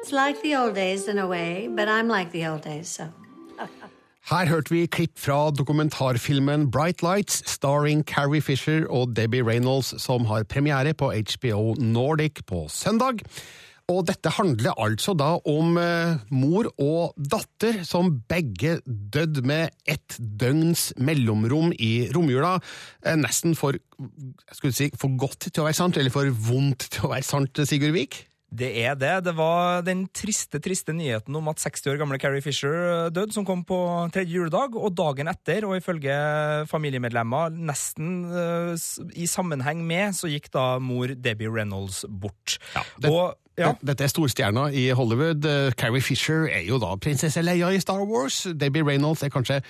It's 0.00 0.10
like 0.10 0.40
the 0.40 0.54
old 0.54 0.74
days 0.74 1.06
in 1.06 1.18
a 1.18 1.26
way, 1.26 1.68
but 1.68 1.88
I'm 1.88 2.08
like 2.08 2.32
the 2.32 2.46
old 2.46 2.62
days, 2.62 2.88
so. 2.88 3.12
Her 4.30 4.46
hørte 4.46 4.70
vi 4.70 4.84
klipp 4.86 5.16
fra 5.18 5.50
dokumentarfilmen 5.50 6.68
Bright 6.70 7.02
Lights, 7.02 7.40
starring 7.50 8.04
Carrie 8.06 8.42
Fisher 8.42 8.84
og 8.86 9.16
Debbie 9.16 9.42
Reynolds, 9.42 9.90
som 10.02 10.28
har 10.30 10.46
premiere 10.46 10.94
på 10.94 11.10
HBO 11.10 11.74
Nordic 11.82 12.44
på 12.46 12.68
søndag. 12.70 13.24
Og 13.90 14.06
dette 14.06 14.30
handler 14.30 14.78
altså 14.78 15.16
da 15.18 15.34
om 15.50 15.74
eh, 15.80 16.22
mor 16.30 16.70
og 16.78 17.16
datter 17.18 17.82
som 17.84 18.12
begge 18.30 18.78
døde 18.86 19.42
med 19.42 19.74
ett 19.90 20.14
døgns 20.18 20.92
mellomrom 21.02 21.74
i 21.74 22.06
romjula. 22.14 22.60
Eh, 23.02 23.18
nesten 23.18 23.58
for, 23.58 23.74
si, 24.70 24.92
for 24.94 25.18
godt 25.18 25.50
til 25.50 25.64
å 25.64 25.66
være 25.66 25.80
sant, 25.82 25.98
eller 25.98 26.14
for 26.14 26.30
vondt 26.30 26.92
til 26.94 27.08
å 27.08 27.16
være 27.16 27.26
sant, 27.26 27.66
Sigurd 27.66 27.98
Vik? 27.98 28.22
Det 28.52 28.68
er 28.84 28.96
det. 29.00 29.12
Det 29.24 29.32
var 29.36 29.80
den 29.86 30.04
triste 30.12 30.60
triste 30.62 30.92
nyheten 30.92 31.36
om 31.38 31.48
at 31.48 31.62
60 31.62 31.94
år 31.94 32.00
gamle 32.02 32.18
Carrie 32.20 32.44
Fisher 32.44 33.08
døde, 33.08 33.32
som 33.32 33.46
kom 33.48 33.62
på 33.64 33.78
tredje 34.12 34.36
juledag. 34.36 34.76
Og 34.76 34.92
dagen 34.96 35.30
etter, 35.32 35.64
og 35.68 35.78
ifølge 35.78 36.12
familiemedlemmer 36.70 37.54
nesten 37.56 38.26
uh, 38.28 38.74
i 39.16 39.28
sammenheng 39.30 39.80
med, 39.88 40.12
så 40.18 40.28
gikk 40.28 40.50
da 40.52 40.76
mor 40.82 41.14
Debbie 41.16 41.48
Reynolds 41.48 42.04
bort. 42.08 42.58
Ja, 42.76 42.84
det, 43.00 43.12
og, 43.12 43.38
ja. 43.58 43.72
Dette 43.80 44.04
er 44.04 44.12
storstjerna 44.12 44.68
i 44.76 44.90
Hollywood. 44.96 45.48
Uh, 45.48 45.72
Carrie 45.72 46.04
Fisher 46.04 46.44
er 46.52 46.66
jo 46.68 46.80
da 46.82 46.92
prinsesse 47.00 47.40
Leia 47.44 47.72
i 47.72 47.80
Star 47.80 48.04
Wars. 48.04 48.44
Debbie 48.52 48.84
Reynolds 48.84 49.24
er 49.24 49.32
kanskje 49.32 49.62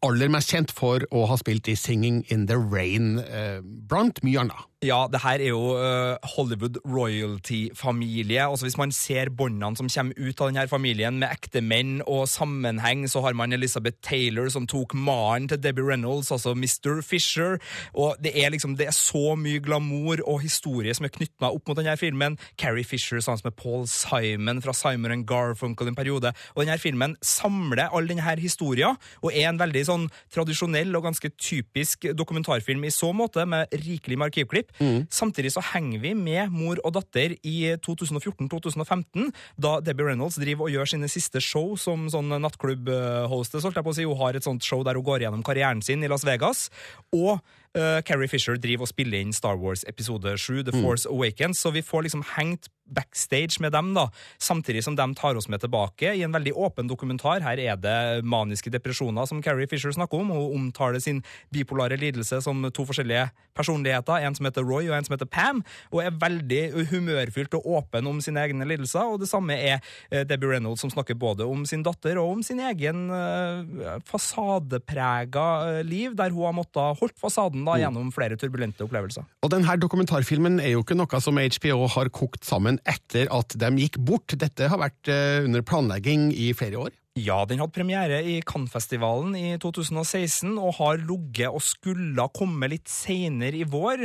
aller 0.00 0.32
mest 0.32 0.48
kjent 0.48 0.72
for 0.72 1.04
å 1.12 1.26
ha 1.28 1.36
spilt 1.36 1.68
i 1.68 1.76
Singing 1.76 2.22
in 2.32 2.48
the 2.48 2.56
Rain, 2.56 3.18
uh, 3.20 3.60
blant 3.60 4.24
mye 4.24 4.46
annet. 4.46 4.69
Ja, 4.80 5.04
det 5.12 5.20
her 5.20 5.42
er 5.44 5.50
jo 5.50 5.74
uh, 5.76 6.16
Hollywood 6.24 6.78
royalty-familie. 6.88 8.48
Altså 8.48 8.64
Hvis 8.64 8.78
man 8.78 8.92
ser 8.92 9.28
båndene 9.28 9.76
som 9.76 9.90
kommer 9.92 10.14
ut 10.16 10.40
av 10.40 10.48
denne 10.48 10.62
familien, 10.68 11.18
med 11.20 11.28
ektemenn 11.28 11.98
og 12.08 12.24
sammenheng, 12.32 13.02
så 13.04 13.20
har 13.20 13.36
man 13.36 13.52
Elizabeth 13.52 13.98
Taylor 14.02 14.48
som 14.48 14.64
tok 14.66 14.94
mannen 14.94 15.50
til 15.52 15.60
Debbie 15.60 15.84
Reynolds, 15.84 16.30
altså 16.32 16.54
Mr. 16.54 17.02
Fisher. 17.04 17.58
Og 17.92 18.16
det 18.24 18.32
er 18.32 18.48
liksom, 18.54 18.78
det 18.80 18.86
er 18.86 18.96
så 18.96 19.34
mye 19.36 19.60
glamour 19.60 20.24
og 20.24 20.40
historie 20.40 20.94
som 20.96 21.04
er 21.04 21.12
knytta 21.12 21.52
opp 21.52 21.68
mot 21.68 21.76
denne 21.76 21.98
filmen. 22.00 22.38
Carrie 22.56 22.84
Fisher 22.84 23.20
sammen 23.20 23.50
med 23.50 23.58
Paul 23.60 23.84
Simon 23.84 24.64
fra 24.64 24.72
Simon 24.72 25.12
and 25.12 25.28
Garfunkel 25.28 25.92
en 25.92 26.00
periode. 26.00 26.32
Og 26.54 26.64
denne 26.64 26.78
filmen 26.80 27.18
samler 27.20 27.92
all 27.92 28.08
denne 28.08 28.38
historien, 28.40 28.96
og 29.20 29.36
er 29.36 29.50
en 29.52 29.60
veldig 29.60 29.84
sånn 29.92 30.08
tradisjonell 30.32 30.96
og 30.96 31.04
ganske 31.10 31.34
typisk 31.36 32.08
dokumentarfilm 32.16 32.88
i 32.88 32.96
så 32.96 33.12
måte, 33.12 33.44
med 33.44 33.68
rikelig 33.84 34.16
med 34.16 34.32
arkivklipp. 34.32 34.69
Mm. 34.78 35.06
Samtidig 35.12 35.54
så 35.54 35.64
henger 35.72 36.02
vi 36.04 36.14
med 36.18 36.52
mor 36.54 36.80
og 36.84 36.94
datter 36.96 37.34
i 37.46 37.56
2014-2015, 37.84 39.30
da 39.60 39.78
Debbie 39.84 40.10
Reynolds 40.10 40.38
driver 40.40 40.68
og 40.68 40.74
gjør 40.74 40.92
sine 40.94 41.10
siste 41.10 41.42
show 41.44 41.74
som 41.80 42.08
sånn 42.12 42.30
nattklubb-hostess. 42.40 43.66
holdt 43.66 43.80
jeg 43.80 43.86
på 43.86 43.94
å 43.94 43.98
si. 43.98 44.08
Hun 44.08 44.20
har 44.20 44.36
et 44.36 44.46
sånt 44.46 44.64
show 44.66 44.84
der 44.86 44.98
hun 44.98 45.06
går 45.06 45.26
gjennom 45.26 45.44
karrieren 45.46 45.82
sin 45.84 46.04
i 46.04 46.10
Las 46.10 46.26
Vegas. 46.26 46.68
Og 47.12 47.40
uh, 47.78 48.00
Carrie 48.06 48.28
Fisher 48.28 48.58
driver 48.58 48.86
og 48.86 48.92
spiller 48.92 49.20
inn 49.20 49.34
Star 49.36 49.58
Wars 49.60 49.84
episode 49.88 50.36
7, 50.38 50.62
The 50.66 50.74
Force 50.80 51.08
mm. 51.08 51.14
Awakens, 51.14 51.62
så 51.62 51.72
vi 51.74 51.82
får 51.82 52.08
liksom 52.08 52.24
hengt 52.36 52.70
backstage 52.90 53.60
med 53.62 53.72
dem, 53.72 53.92
da, 53.94 54.08
samtidig 54.42 54.82
som 54.84 54.96
de 54.98 55.06
tar 55.14 55.38
oss 55.38 55.48
med 55.48 55.62
tilbake 55.62 56.14
i 56.16 56.24
en 56.26 56.34
veldig 56.34 56.56
åpen 56.58 56.88
dokumentar. 56.90 57.42
Her 57.44 57.60
er 57.62 57.78
det 57.78 58.24
maniske 58.26 58.72
depresjoner 58.72 59.28
som 59.30 59.42
Carrie 59.42 59.68
Fisher 59.70 59.94
snakker 59.94 60.20
om. 60.20 60.32
Hun 60.34 60.56
omtaler 60.58 60.98
sin 61.02 61.22
bipolare 61.54 61.98
lidelse 62.00 62.40
som 62.42 62.64
to 62.74 62.86
forskjellige 62.88 63.28
personligheter, 63.56 64.24
en 64.24 64.34
som 64.34 64.48
heter 64.48 64.66
Roy 64.66 64.88
og 64.90 64.96
en 64.96 65.06
som 65.06 65.14
heter 65.14 65.30
Pam, 65.30 65.62
og 65.92 66.02
er 66.02 66.18
veldig 66.18 66.86
humørfylt 66.90 67.54
og 67.58 67.68
åpen 67.78 68.08
om 68.10 68.20
sine 68.24 68.42
egne 68.42 68.66
lidelser. 68.68 69.06
Og 69.06 69.22
det 69.22 69.30
samme 69.30 69.54
er 69.54 69.80
Debbie 70.10 70.54
Reynolds, 70.54 70.82
som 70.82 70.92
snakker 70.92 71.18
både 71.18 71.46
om 71.46 71.62
sin 71.68 71.84
datter 71.86 72.18
og 72.20 72.36
om 72.38 72.44
sin 72.46 72.60
egen 72.70 73.06
uh, 73.12 74.00
fasadeprega 74.08 75.80
liv, 75.86 76.16
der 76.18 76.34
hun 76.34 76.48
har 76.48 76.56
måttet 76.56 77.00
holdt 77.00 77.18
fasaden 77.20 77.59
da, 77.66 77.78
gjennom 77.80 78.12
flere 78.14 78.38
turbulente 78.40 78.86
opplevelser. 78.86 79.26
Og 79.44 79.52
denne 79.52 79.76
dokumentarfilmen 79.80 80.60
er 80.62 80.74
jo 80.74 80.84
ikke 80.84 80.98
noe 80.98 81.22
som 81.22 81.40
HBO 81.40 81.84
har 81.96 82.12
kokt 82.14 82.46
sammen 82.48 82.80
etter 82.88 83.30
at 83.34 83.56
de 83.58 83.70
gikk 83.84 84.00
bort. 84.02 84.38
Dette 84.40 84.70
har 84.70 84.80
vært 84.80 85.10
under 85.10 85.64
planlegging 85.66 86.30
i 86.34 86.52
flere 86.56 86.88
år? 86.88 86.96
Ja, 87.18 87.40
den 87.44 87.58
hadde 87.58 87.74
premiere 87.74 88.20
i 88.22 88.36
Cannes-festivalen 88.46 89.32
i 89.34 89.56
2016 89.60 90.52
og 90.54 90.76
har 90.76 91.00
ligget 91.02 91.50
og 91.50 91.62
skulle 91.64 92.28
komme 92.36 92.68
litt 92.70 92.86
seinere 92.88 93.58
i 93.58 93.66
vår, 93.66 94.04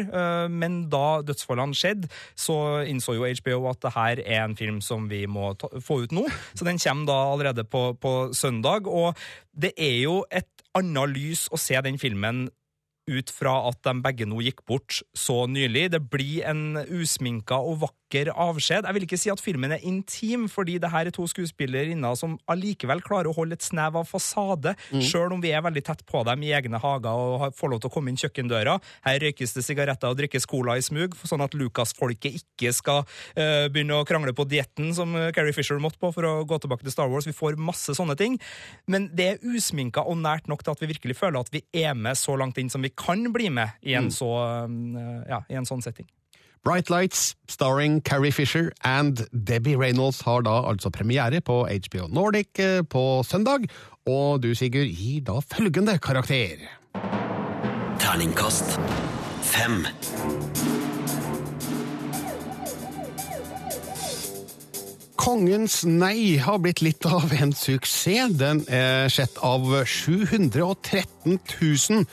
men 0.50 0.80
da 0.90 1.22
dødsfallene 1.22 1.78
skjedde, 1.78 2.10
så 2.34 2.58
innså 2.90 3.14
jo 3.14 3.30
HBO 3.30 3.70
at 3.70 3.84
det 3.86 3.94
her 3.94 4.24
er 4.26 4.42
en 4.48 4.58
film 4.58 4.82
som 4.82 5.06
vi 5.12 5.22
må 5.30 5.54
ta, 5.54 5.70
få 5.78 6.02
ut 6.04 6.18
nå. 6.18 6.26
Så 6.58 6.66
den 6.66 6.82
kommer 6.82 7.12
da 7.12 7.20
allerede 7.36 7.68
på, 7.70 7.92
på 8.02 8.16
søndag, 8.34 8.90
og 8.90 9.14
det 9.54 9.76
er 9.78 10.00
jo 10.02 10.24
et 10.34 10.50
annet 10.76 11.14
lys 11.14 11.46
å 11.54 11.62
se 11.62 11.78
den 11.86 12.02
filmen 12.02 12.48
ut 13.06 13.30
fra 13.34 13.54
at 13.70 13.82
de 13.86 13.94
begge 14.02 14.26
nå 14.28 14.42
gikk 14.46 14.64
bort 14.68 15.02
så 15.18 15.46
nylig. 15.50 15.90
Det 15.94 16.02
blir 16.10 16.46
en 16.50 16.80
usminka 16.84 17.58
og 17.62 17.84
vakker 17.84 18.32
avskjed. 18.32 18.86
Jeg 18.88 18.96
vil 18.96 19.06
ikke 19.06 19.20
si 19.20 19.32
at 19.34 19.42
filmen 19.42 19.76
er 19.76 19.84
intim, 19.86 20.48
fordi 20.52 20.78
det 20.82 20.90
her 20.94 21.10
er 21.10 21.14
to 21.14 21.26
skuespillerinner 21.30 22.18
som 22.18 22.38
allikevel 22.52 23.04
klarer 23.06 23.30
å 23.30 23.36
holde 23.36 23.58
et 23.58 23.66
snev 23.66 23.98
av 24.00 24.08
fasade, 24.10 24.76
mm. 24.94 25.04
sjøl 25.06 25.36
om 25.36 25.44
vi 25.44 25.52
er 25.54 25.64
veldig 25.66 25.84
tett 25.86 26.06
på 26.08 26.24
dem 26.28 26.46
i 26.46 26.54
egne 26.56 26.80
hager 26.82 27.12
og 27.14 27.58
får 27.58 27.74
lov 27.74 27.84
til 27.84 27.92
å 27.92 27.96
komme 27.96 28.14
inn 28.14 28.20
kjøkkendøra. 28.22 28.78
Her 29.06 29.22
røykes 29.22 29.56
det 29.58 29.66
sigaretter 29.68 30.14
og 30.14 30.20
drikkes 30.22 30.50
cola 30.50 30.78
i 30.80 30.86
smug, 30.86 31.18
sånn 31.26 31.46
at 31.46 31.58
Lucas-folket 31.58 32.40
ikke 32.42 32.74
skal 32.76 33.04
uh, 33.06 33.68
begynne 33.70 34.00
å 34.00 34.08
krangle 34.08 34.34
på 34.38 34.48
dietten 34.50 34.94
som 34.98 35.14
Carrie 35.36 35.56
Fisher 35.56 35.82
måtte 35.82 36.02
på 36.02 36.14
for 36.16 36.26
å 36.26 36.34
gå 36.48 36.62
tilbake 36.62 36.88
til 36.88 36.96
Star 36.96 37.12
Wars. 37.12 37.30
Vi 37.30 37.36
får 37.36 37.60
masse 37.62 37.94
sånne 37.98 38.18
ting. 38.20 38.40
Men 38.90 39.10
det 39.16 39.28
er 39.28 39.46
usminka 39.46 40.06
og 40.06 40.20
nært 40.24 40.50
nok 40.52 40.64
til 40.66 40.74
at 40.74 40.82
vi 40.82 40.90
virkelig 40.94 41.18
føler 41.20 41.42
at 41.42 41.54
vi 41.54 41.62
er 41.76 41.94
med 41.98 42.18
så 42.20 42.38
langt 42.40 42.58
inn 42.62 42.72
som 42.72 42.84
vi 42.86 42.95
kan 42.98 43.32
bli 43.34 43.50
med 43.50 43.76
i 43.82 43.96
en, 43.98 44.12
så, 44.12 44.30
ja, 45.30 45.44
i 45.50 45.58
en 45.60 45.68
sånn 45.68 45.84
setting. 45.86 46.08
Bright 46.66 46.90
Lights, 46.90 47.36
starring 47.48 48.00
Carrie 48.02 48.34
Fisher 48.34 48.72
and 48.84 49.28
Debbie 49.32 49.78
Reynolds, 49.78 50.24
har 50.26 50.42
da 50.42 50.64
altså 50.66 50.90
premiere 50.90 51.42
på 51.46 51.60
HBO 51.70 52.08
Nordic 52.10 52.58
på 52.90 53.04
søndag, 53.24 53.70
og 54.10 54.42
du, 54.42 54.56
Sigurd, 54.58 54.90
gir 54.90 55.22
da 55.28 55.40
følgende 55.46 56.00
karakter. 56.02 56.66
Terningkast 58.02 58.80
fem. 59.46 59.86
Kongens 65.16 65.80
nei 65.90 66.36
har 66.38 66.60
blitt 66.62 66.84
litt 66.86 67.06
av 67.10 67.32
en 67.34 67.54
suksess. 67.56 68.36
Den 68.38 68.62
er 68.70 69.10
sett 69.10 69.40
av 69.42 69.66
713 69.90 71.40
000 71.40 72.06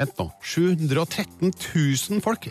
Vent 0.00 0.16
nå. 0.16 0.30
713 0.40 1.50
000 1.52 2.22
folk. 2.24 2.48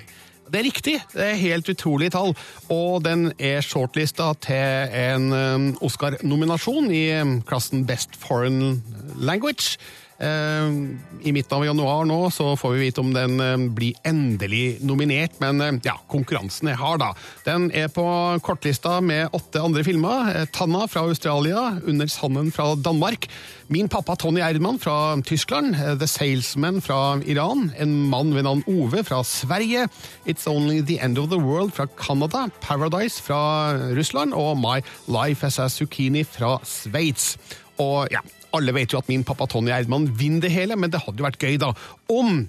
Det 0.49 0.59
er 0.59 0.65
riktig, 0.65 0.95
det 1.13 1.25
er 1.25 1.41
helt 1.41 1.69
utrolig 1.69 2.11
tall. 2.13 2.35
Og 2.73 3.03
den 3.05 3.31
er 3.37 3.61
shortlista 3.65 4.31
til 4.41 4.93
en 4.97 5.75
Oscar-nominasjon 5.85 6.89
i 6.93 7.03
klassen 7.49 7.85
Best 7.89 8.17
Foreign 8.17 8.81
Language. 9.17 9.77
I 10.20 11.32
midten 11.32 11.55
av 11.55 11.63
januar 11.63 12.03
nå 12.03 12.17
så 12.36 12.49
får 12.59 12.74
vi 12.74 12.82
vite 12.89 12.99
om 12.99 13.13
den 13.15 13.70
blir 13.76 13.95
endelig 14.03 14.82
nominert, 14.84 15.38
men 15.39 15.80
ja, 15.86 15.93
konkurransen 16.11 16.67
er 16.72 16.80
hard, 16.80 16.99
da. 16.99 17.13
Den 17.45 17.70
er 17.72 17.88
på 17.93 18.03
kortlista 18.43 18.97
med 18.99 19.32
åtte 19.36 19.61
andre 19.63 19.86
filmer. 19.88 20.34
Tanna 20.51 20.89
fra 20.91 21.05
Australia, 21.07 21.80
Under 21.88 22.11
sanden 22.11 22.51
fra 22.51 22.74
Danmark. 22.76 23.30
Min 23.72 23.88
pappa 23.88 24.15
Tony 24.20 24.41
Erdmann 24.41 24.80
fra 24.82 25.15
Tyskland, 25.24 25.78
The 26.01 26.07
Salesman 26.07 26.82
fra 26.82 27.20
Iran, 27.24 27.72
En 27.78 28.09
mann 28.09 28.34
ved 28.36 28.43
navn 28.43 28.63
Ove 28.67 29.03
fra 29.03 29.24
Sverige, 29.24 29.88
It's 30.26 30.49
Only 30.49 30.82
The 30.82 30.99
End 31.05 31.17
of 31.17 31.30
the 31.30 31.39
World 31.39 31.72
fra 31.78 31.86
Canada, 31.95 32.47
Paradise 32.61 33.22
fra 33.24 33.72
Russland 33.95 34.34
og 34.34 34.57
My 34.57 34.82
Life 35.07 35.45
as 35.45 35.59
a 35.59 35.70
Zucchini 35.70 36.24
fra 36.24 36.57
Sveits. 36.63 37.38
Og 37.80 38.07
ja, 38.11 38.20
alle 38.55 38.73
vet 38.75 38.93
jo 38.93 39.01
at 39.01 39.09
min 39.11 39.25
pappa 39.27 39.47
Tony 39.49 39.73
Eidmann 39.75 40.07
vinner 40.17 40.47
det 40.47 40.53
hele, 40.53 40.77
men 40.79 40.91
det 40.93 41.03
hadde 41.03 41.21
jo 41.21 41.27
vært 41.27 41.43
gøy, 41.43 41.59
da, 41.61 41.73
om 42.13 42.47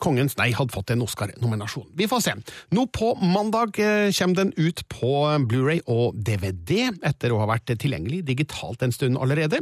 Kongens 0.00 0.32
nei 0.38 0.48
hadde 0.56 0.72
fått 0.72 0.94
en 0.94 1.02
Oscar-nominasjon. 1.04 1.90
Vi 1.96 2.06
får 2.08 2.22
se. 2.24 2.32
Nå 2.72 2.86
på 2.88 3.12
mandag 3.20 3.76
kommer 3.76 4.38
den 4.38 4.52
ut 4.56 4.80
på 4.88 5.12
Blu-ray 5.50 5.82
og 5.92 6.16
DVD, 6.16 6.88
etter 7.04 7.34
å 7.34 7.42
ha 7.42 7.48
vært 7.50 7.74
tilgjengelig 7.74 8.22
digitalt 8.30 8.82
en 8.86 8.96
stund 8.96 9.20
allerede. 9.20 9.60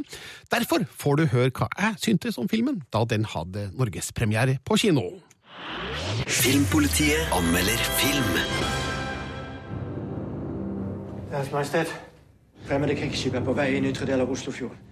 Derfor 0.54 0.86
får 1.02 1.18
du 1.18 1.24
høre 1.34 1.54
hva 1.58 1.68
jeg 1.74 2.02
syntes 2.06 2.38
om 2.38 2.50
filmen 2.50 2.84
da 2.94 3.02
den 3.10 3.26
hadde 3.26 3.72
norgespremiere 3.74 4.60
på 4.62 4.78
kino. 4.78 5.08
Filmpolitiet 6.28 7.34
anmelder 7.34 7.86
film. 7.98 8.34
Deres 11.32 11.50
Majestet. 11.52 11.90
Fremmede 12.68 12.94
krigsskip 12.98 13.34
er 13.38 13.42
på 13.46 13.54
vei 13.56 13.72
inn 13.78 13.86
ytre 13.90 14.06
del 14.06 14.22
av 14.22 14.30
Oslofjorden. 14.30 14.87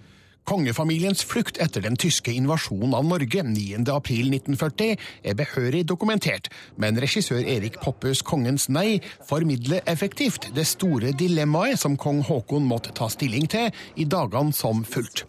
Kongefamiliens 0.46 1.24
flukt 1.26 1.58
etter 1.58 1.82
den 1.82 1.96
tyske 1.98 2.30
invasjonen 2.30 2.94
av 2.94 3.02
Norge 3.08 3.42
9.4.1940 3.42 4.92
er 5.26 5.34
behørig 5.38 5.82
dokumentert, 5.90 6.46
men 6.78 7.00
regissør 7.02 7.42
Erik 7.42 7.80
Poppes 7.82 8.22
Kongens 8.22 8.68
nei 8.70 9.00
formidler 9.26 9.82
effektivt 9.90 10.52
det 10.54 10.68
store 10.70 11.10
dilemmaet 11.18 11.82
som 11.82 11.98
kong 11.98 12.22
Haakon 12.28 12.68
måtte 12.70 12.94
ta 12.94 13.10
stilling 13.10 13.50
til 13.50 13.74
i 13.98 14.06
dagene 14.06 14.54
som 14.54 14.86
fulgte. 14.86 15.26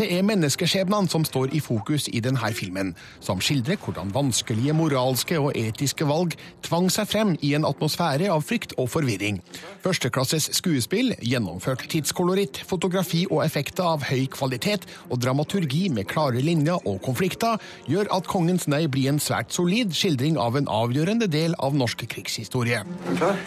Det 0.00 0.06
er 0.16 0.22
menneskeskjebnene 0.24 1.12
som 1.12 1.26
står 1.28 1.50
i 1.52 1.58
fokus 1.60 2.06
i 2.08 2.22
denne 2.24 2.48
filmen, 2.56 2.94
som 3.20 3.40
skildrer 3.44 3.76
hvordan 3.84 4.14
vanskelige 4.14 4.72
moralske 4.72 5.36
og 5.36 5.50
etiske 5.60 6.06
valg 6.08 6.38
tvang 6.64 6.86
seg 6.88 7.08
frem 7.10 7.34
i 7.44 7.50
en 7.58 7.66
atmosfære 7.68 8.30
av 8.32 8.40
frykt 8.48 8.72
og 8.80 8.88
forvirring. 8.94 9.42
Førsteklasses 9.84 10.46
skuespill, 10.56 11.12
gjennomført 11.20 11.84
tidskoloritt, 11.92 12.62
fotografi 12.70 13.26
og 13.28 13.42
effekter 13.44 13.90
av 13.90 14.06
høy 14.08 14.24
kvalitet 14.32 14.86
og 15.10 15.20
dramaturgi 15.20 15.90
med 15.92 16.08
klare 16.08 16.40
linjer 16.40 16.80
og 16.88 17.02
konflikter 17.04 17.60
gjør 17.90 18.08
at 18.16 18.30
Kongens 18.30 18.70
nei 18.72 18.86
blir 18.88 19.10
en 19.12 19.20
svært 19.20 19.52
solid 19.52 19.92
skildring 19.92 20.40
av 20.40 20.56
en 20.56 20.70
avgjørende 20.80 21.28
del 21.28 21.58
av 21.60 21.76
norsk 21.76 22.06
krigshistorie. 22.08 22.80
Er 22.80 23.10
du 23.10 23.20
klar? 23.20 23.44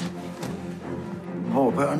Håper 1.57 1.97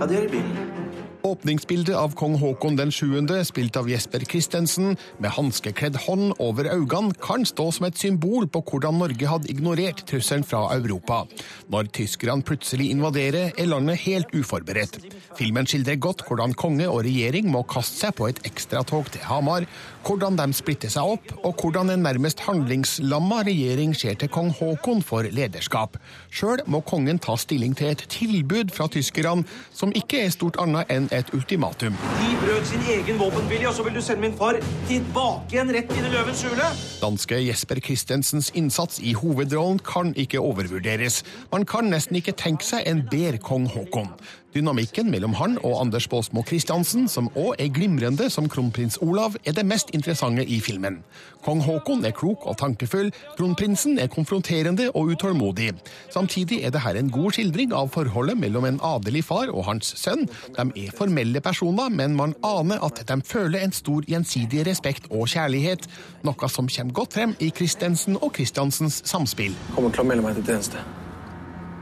Ja, 0.00 0.06
det 0.10 0.24
i 0.24 0.34
bilen. 0.34 0.85
Åpningsbildet 1.26 1.96
av 1.98 2.12
kong 2.14 2.36
Haakon 2.38 2.76
den 2.78 2.92
7., 2.94 3.26
spilt 3.48 3.76
av 3.76 3.88
Jesper 3.90 4.22
Christensen, 4.30 4.92
med 5.18 5.32
hanskekledd 5.34 5.96
hånd 6.04 6.36
over 6.38 6.68
øynene, 6.70 7.16
kan 7.18 7.42
stå 7.42 7.64
som 7.74 7.88
et 7.88 7.98
symbol 7.98 8.46
på 8.46 8.60
hvordan 8.68 9.00
Norge 9.00 9.26
hadde 9.26 9.50
ignorert 9.50 10.04
trusselen 10.06 10.46
fra 10.46 10.68
Europa. 10.76 11.24
Når 11.72 11.90
tyskerne 11.98 12.46
plutselig 12.46 12.92
invaderer, 12.94 13.50
er 13.58 13.70
landet 13.72 14.04
helt 14.04 14.30
uforberedt. 14.38 15.00
Filmen 15.34 15.66
skildrer 15.66 15.98
godt 15.98 16.22
hvordan 16.28 16.54
konge 16.54 16.86
og 16.86 17.02
regjering 17.08 17.50
må 17.50 17.64
kaste 17.66 18.04
seg 18.04 18.14
på 18.20 18.30
et 18.30 18.38
ekstratog 18.46 19.10
til 19.10 19.26
Hamar, 19.26 19.66
hvordan 20.06 20.38
de 20.38 20.46
splitter 20.54 20.94
seg 20.94 21.16
opp, 21.16 21.34
og 21.42 21.58
hvordan 21.58 21.90
en 21.90 22.06
nærmest 22.06 22.44
handlingslamma 22.46 23.42
regjering 23.50 23.98
ser 23.98 24.14
til 24.14 24.30
kong 24.30 24.52
Haakon 24.60 25.02
for 25.02 25.26
lederskap. 25.26 25.98
Sjøl 26.30 26.62
må 26.70 26.84
kongen 26.86 27.18
ta 27.18 27.34
stilling 27.34 27.74
til 27.74 27.96
et 27.96 28.06
tilbud 28.14 28.70
fra 28.70 28.86
tyskerne, 28.86 29.42
som 29.74 29.90
ikke 29.90 30.22
er 30.22 30.34
stort 30.38 30.62
annet 30.62 30.86
enn 30.92 31.10
et 31.18 31.32
ultimatum. 31.36 31.96
De 32.20 32.30
brøt 32.42 32.68
sin 32.68 32.82
egen 32.94 33.20
våpenvilje, 33.20 33.70
og 33.70 33.76
så 33.78 33.86
vil 33.86 33.96
du 33.98 34.02
sende 34.04 34.24
min 34.26 34.36
far 34.38 34.58
tilbake 34.88 35.56
igjen 35.56 35.72
rett 35.74 35.92
inn 35.96 36.08
i 36.08 36.12
løvens 36.12 36.42
hule? 36.46 36.70
Danske 37.02 37.40
Jesper 37.42 37.80
Christensens 37.84 38.52
innsats 38.54 39.00
i 39.02 39.16
hovedrollen 39.18 39.80
kan 39.84 40.14
ikke 40.16 40.42
overvurderes. 40.42 41.22
Man 41.52 41.66
kan 41.68 41.90
nesten 41.92 42.20
ikke 42.20 42.36
tenke 42.36 42.66
seg 42.66 42.86
en 42.88 43.04
bedre 43.10 43.40
kong 43.42 43.68
Haakon. 43.74 44.12
Dynamikken 44.56 45.10
mellom 45.12 45.34
han 45.36 45.58
og 45.60 45.74
Anders 45.82 46.06
Baasmo 46.08 46.40
Christiansen, 46.46 47.10
som 47.12 47.28
òg 47.36 47.58
er 47.60 47.68
glimrende 47.76 48.30
som 48.32 48.48
kronprins 48.48 48.96
Olav, 49.04 49.36
er 49.44 49.52
det 49.56 49.66
mest 49.68 49.92
interessante 49.96 50.46
i 50.48 50.60
filmen. 50.64 51.02
Kong 51.44 51.60
Haakon 51.66 52.06
er 52.08 52.14
klok 52.16 52.46
og 52.48 52.56
tankefull, 52.62 53.10
kronprinsen 53.36 54.00
er 54.00 54.08
konfronterende 54.12 54.88
og 54.94 55.12
utålmodig. 55.12 55.74
Samtidig 56.14 56.62
er 56.64 56.72
det 56.72 56.82
her 56.86 56.96
en 56.96 57.12
god 57.12 57.36
skildring 57.36 57.74
av 57.76 57.92
forholdet 57.92 58.40
mellom 58.40 58.64
en 58.64 58.80
adelig 58.80 59.26
far 59.28 59.52
og 59.52 59.66
hans 59.68 59.92
sønn. 60.00 60.24
De 60.56 60.66
er 60.86 60.96
formelle 60.96 61.42
personer, 61.44 61.92
men 61.92 62.16
man 62.16 62.32
aner 62.46 62.80
at 62.86 63.04
de 63.04 63.20
føler 63.28 63.60
en 63.60 63.76
stor 63.76 64.08
gjensidig 64.08 64.64
respekt 64.70 65.10
og 65.10 65.28
kjærlighet, 65.34 65.84
noe 66.24 66.52
som 66.52 66.72
kommer 66.72 66.96
godt 67.02 67.20
frem 67.20 67.36
i 67.44 67.52
Christensen 67.52 68.16
og 68.22 68.32
Christiansens 68.40 69.02
samspill. 69.04 69.52
Kommer 69.76 69.92
til 69.92 70.06
å 70.06 70.08
melde 70.08 70.24
meg 70.24 70.40
til 70.40 70.48
tjeneste. 70.54 70.80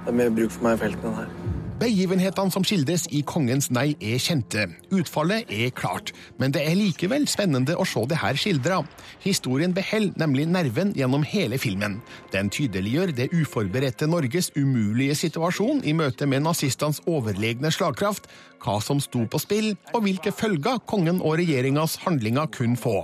Det 0.05 0.13
er 0.13 0.19
mer 0.25 0.35
bruk 0.37 0.53
for 0.53 0.67
meg 0.67 0.77
i 0.77 0.83
felten 0.89 1.13
enn 1.13 1.21
her. 1.23 1.44
Begivenhetene 1.75 2.53
som 2.55 2.63
skildres 2.63 3.09
i 3.11 3.25
Kongens 3.27 3.67
nei 3.75 3.97
er 3.99 4.21
kjente. 4.23 4.69
Utfallet 4.95 5.49
er 5.51 5.73
klart, 5.75 6.13
men 6.39 6.53
det 6.55 6.63
er 6.63 6.77
likevel 6.79 7.27
spennende 7.27 7.75
å 7.75 7.87
se 7.89 8.05
det 8.07 8.21
her 8.21 8.39
skildra. 8.39 8.79
Historien 9.25 9.75
beholder 9.75 10.15
nemlig 10.23 10.47
nerven 10.55 10.93
gjennom 10.95 11.27
hele 11.27 11.59
filmen. 11.59 11.99
Den 12.31 12.53
tydeliggjør 12.55 13.17
det 13.19 13.33
uforberedte 13.35 14.07
Norges 14.07 14.53
umulige 14.55 15.19
situasjon 15.19 15.83
i 15.83 15.97
møte 15.99 16.31
med 16.31 16.47
nazistenes 16.47 17.03
overlegne 17.11 17.75
slagkraft, 17.75 18.31
hva 18.65 18.81
som 18.83 19.01
sto 19.03 19.27
på 19.29 19.41
spill, 19.43 19.73
og 19.93 20.05
hvilke 20.07 20.33
følger 20.35 20.81
kongen 20.89 21.21
og 21.21 21.39
regjeringas 21.41 21.99
handlinger 22.05 22.49
kunne 22.55 22.81
få. 22.81 23.03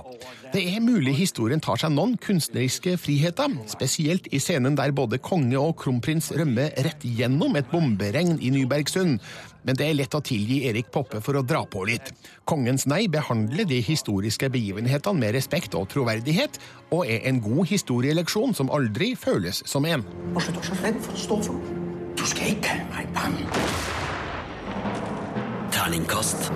Det 0.51 0.65
er 0.67 0.83
mulig 0.83 1.13
historien 1.15 1.61
tar 1.63 1.79
seg 1.79 1.93
noen 1.95 2.17
kunstneriske 2.19 2.97
friheter, 2.99 3.53
spesielt 3.71 4.25
i 4.35 4.39
scenen 4.43 4.75
der 4.75 4.91
både 4.91 5.21
konge 5.23 5.55
og 5.55 5.77
kronprins 5.79 6.27
rømmer 6.35 6.73
rett 6.83 7.05
gjennom 7.07 7.55
et 7.55 7.69
bomberegn 7.71 8.35
i 8.43 8.51
Nybergsund. 8.51 9.21
Men 9.63 9.77
det 9.77 9.87
er 9.87 9.95
lett 9.95 10.17
å 10.17 10.23
tilgi 10.25 10.63
Erik 10.67 10.89
Poppe 10.91 11.21
for 11.23 11.39
å 11.39 11.45
dra 11.45 11.61
på 11.69 11.85
litt. 11.87 12.11
Kongens 12.49 12.87
nei 12.89 13.05
behandler 13.13 13.69
de 13.69 13.79
historiske 13.85 14.49
begivenhetene 14.51 15.23
med 15.23 15.37
respekt 15.37 15.77
og 15.79 15.87
troverdighet, 15.93 16.59
og 16.91 17.05
er 17.05 17.23
en 17.29 17.39
god 17.45 17.69
historieleksjon 17.71 18.57
som 18.57 18.73
aldri 18.73 19.13
føles 19.15 19.63
som 19.69 19.87
en. 19.87 20.03
Være 20.35 20.65
så 20.67 20.81
redd 20.81 20.99
for 21.05 21.15
å 21.15 21.25
stå 21.27 21.43
for 21.47 21.61
noe. 21.61 21.77
Du 22.19 22.27
skal 22.27 22.57
ikke 22.57 22.73
kalle 22.73 22.89
meg 22.91 23.13
bange. 23.15 24.10
Terningkast 25.81 26.51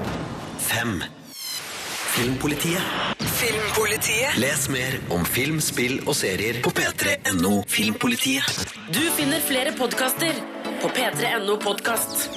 fem. 0.58 1.04
Filmpolitiet. 2.14 2.82
Filmpolitiet. 3.20 4.38
Les 4.38 4.68
mer 4.70 5.00
om 5.10 5.26
film, 5.26 5.58
spill 5.66 5.96
og 6.06 6.14
serier 6.14 6.60
på 6.62 6.70
p3.no 6.70 7.64
Filmpolitiet. 7.66 8.76
Du 8.94 9.02
finner 9.18 9.42
flere 9.42 9.74
podkaster 9.80 10.38
på 10.84 10.94
p3.no 10.94 11.58
podkast. 11.58 12.30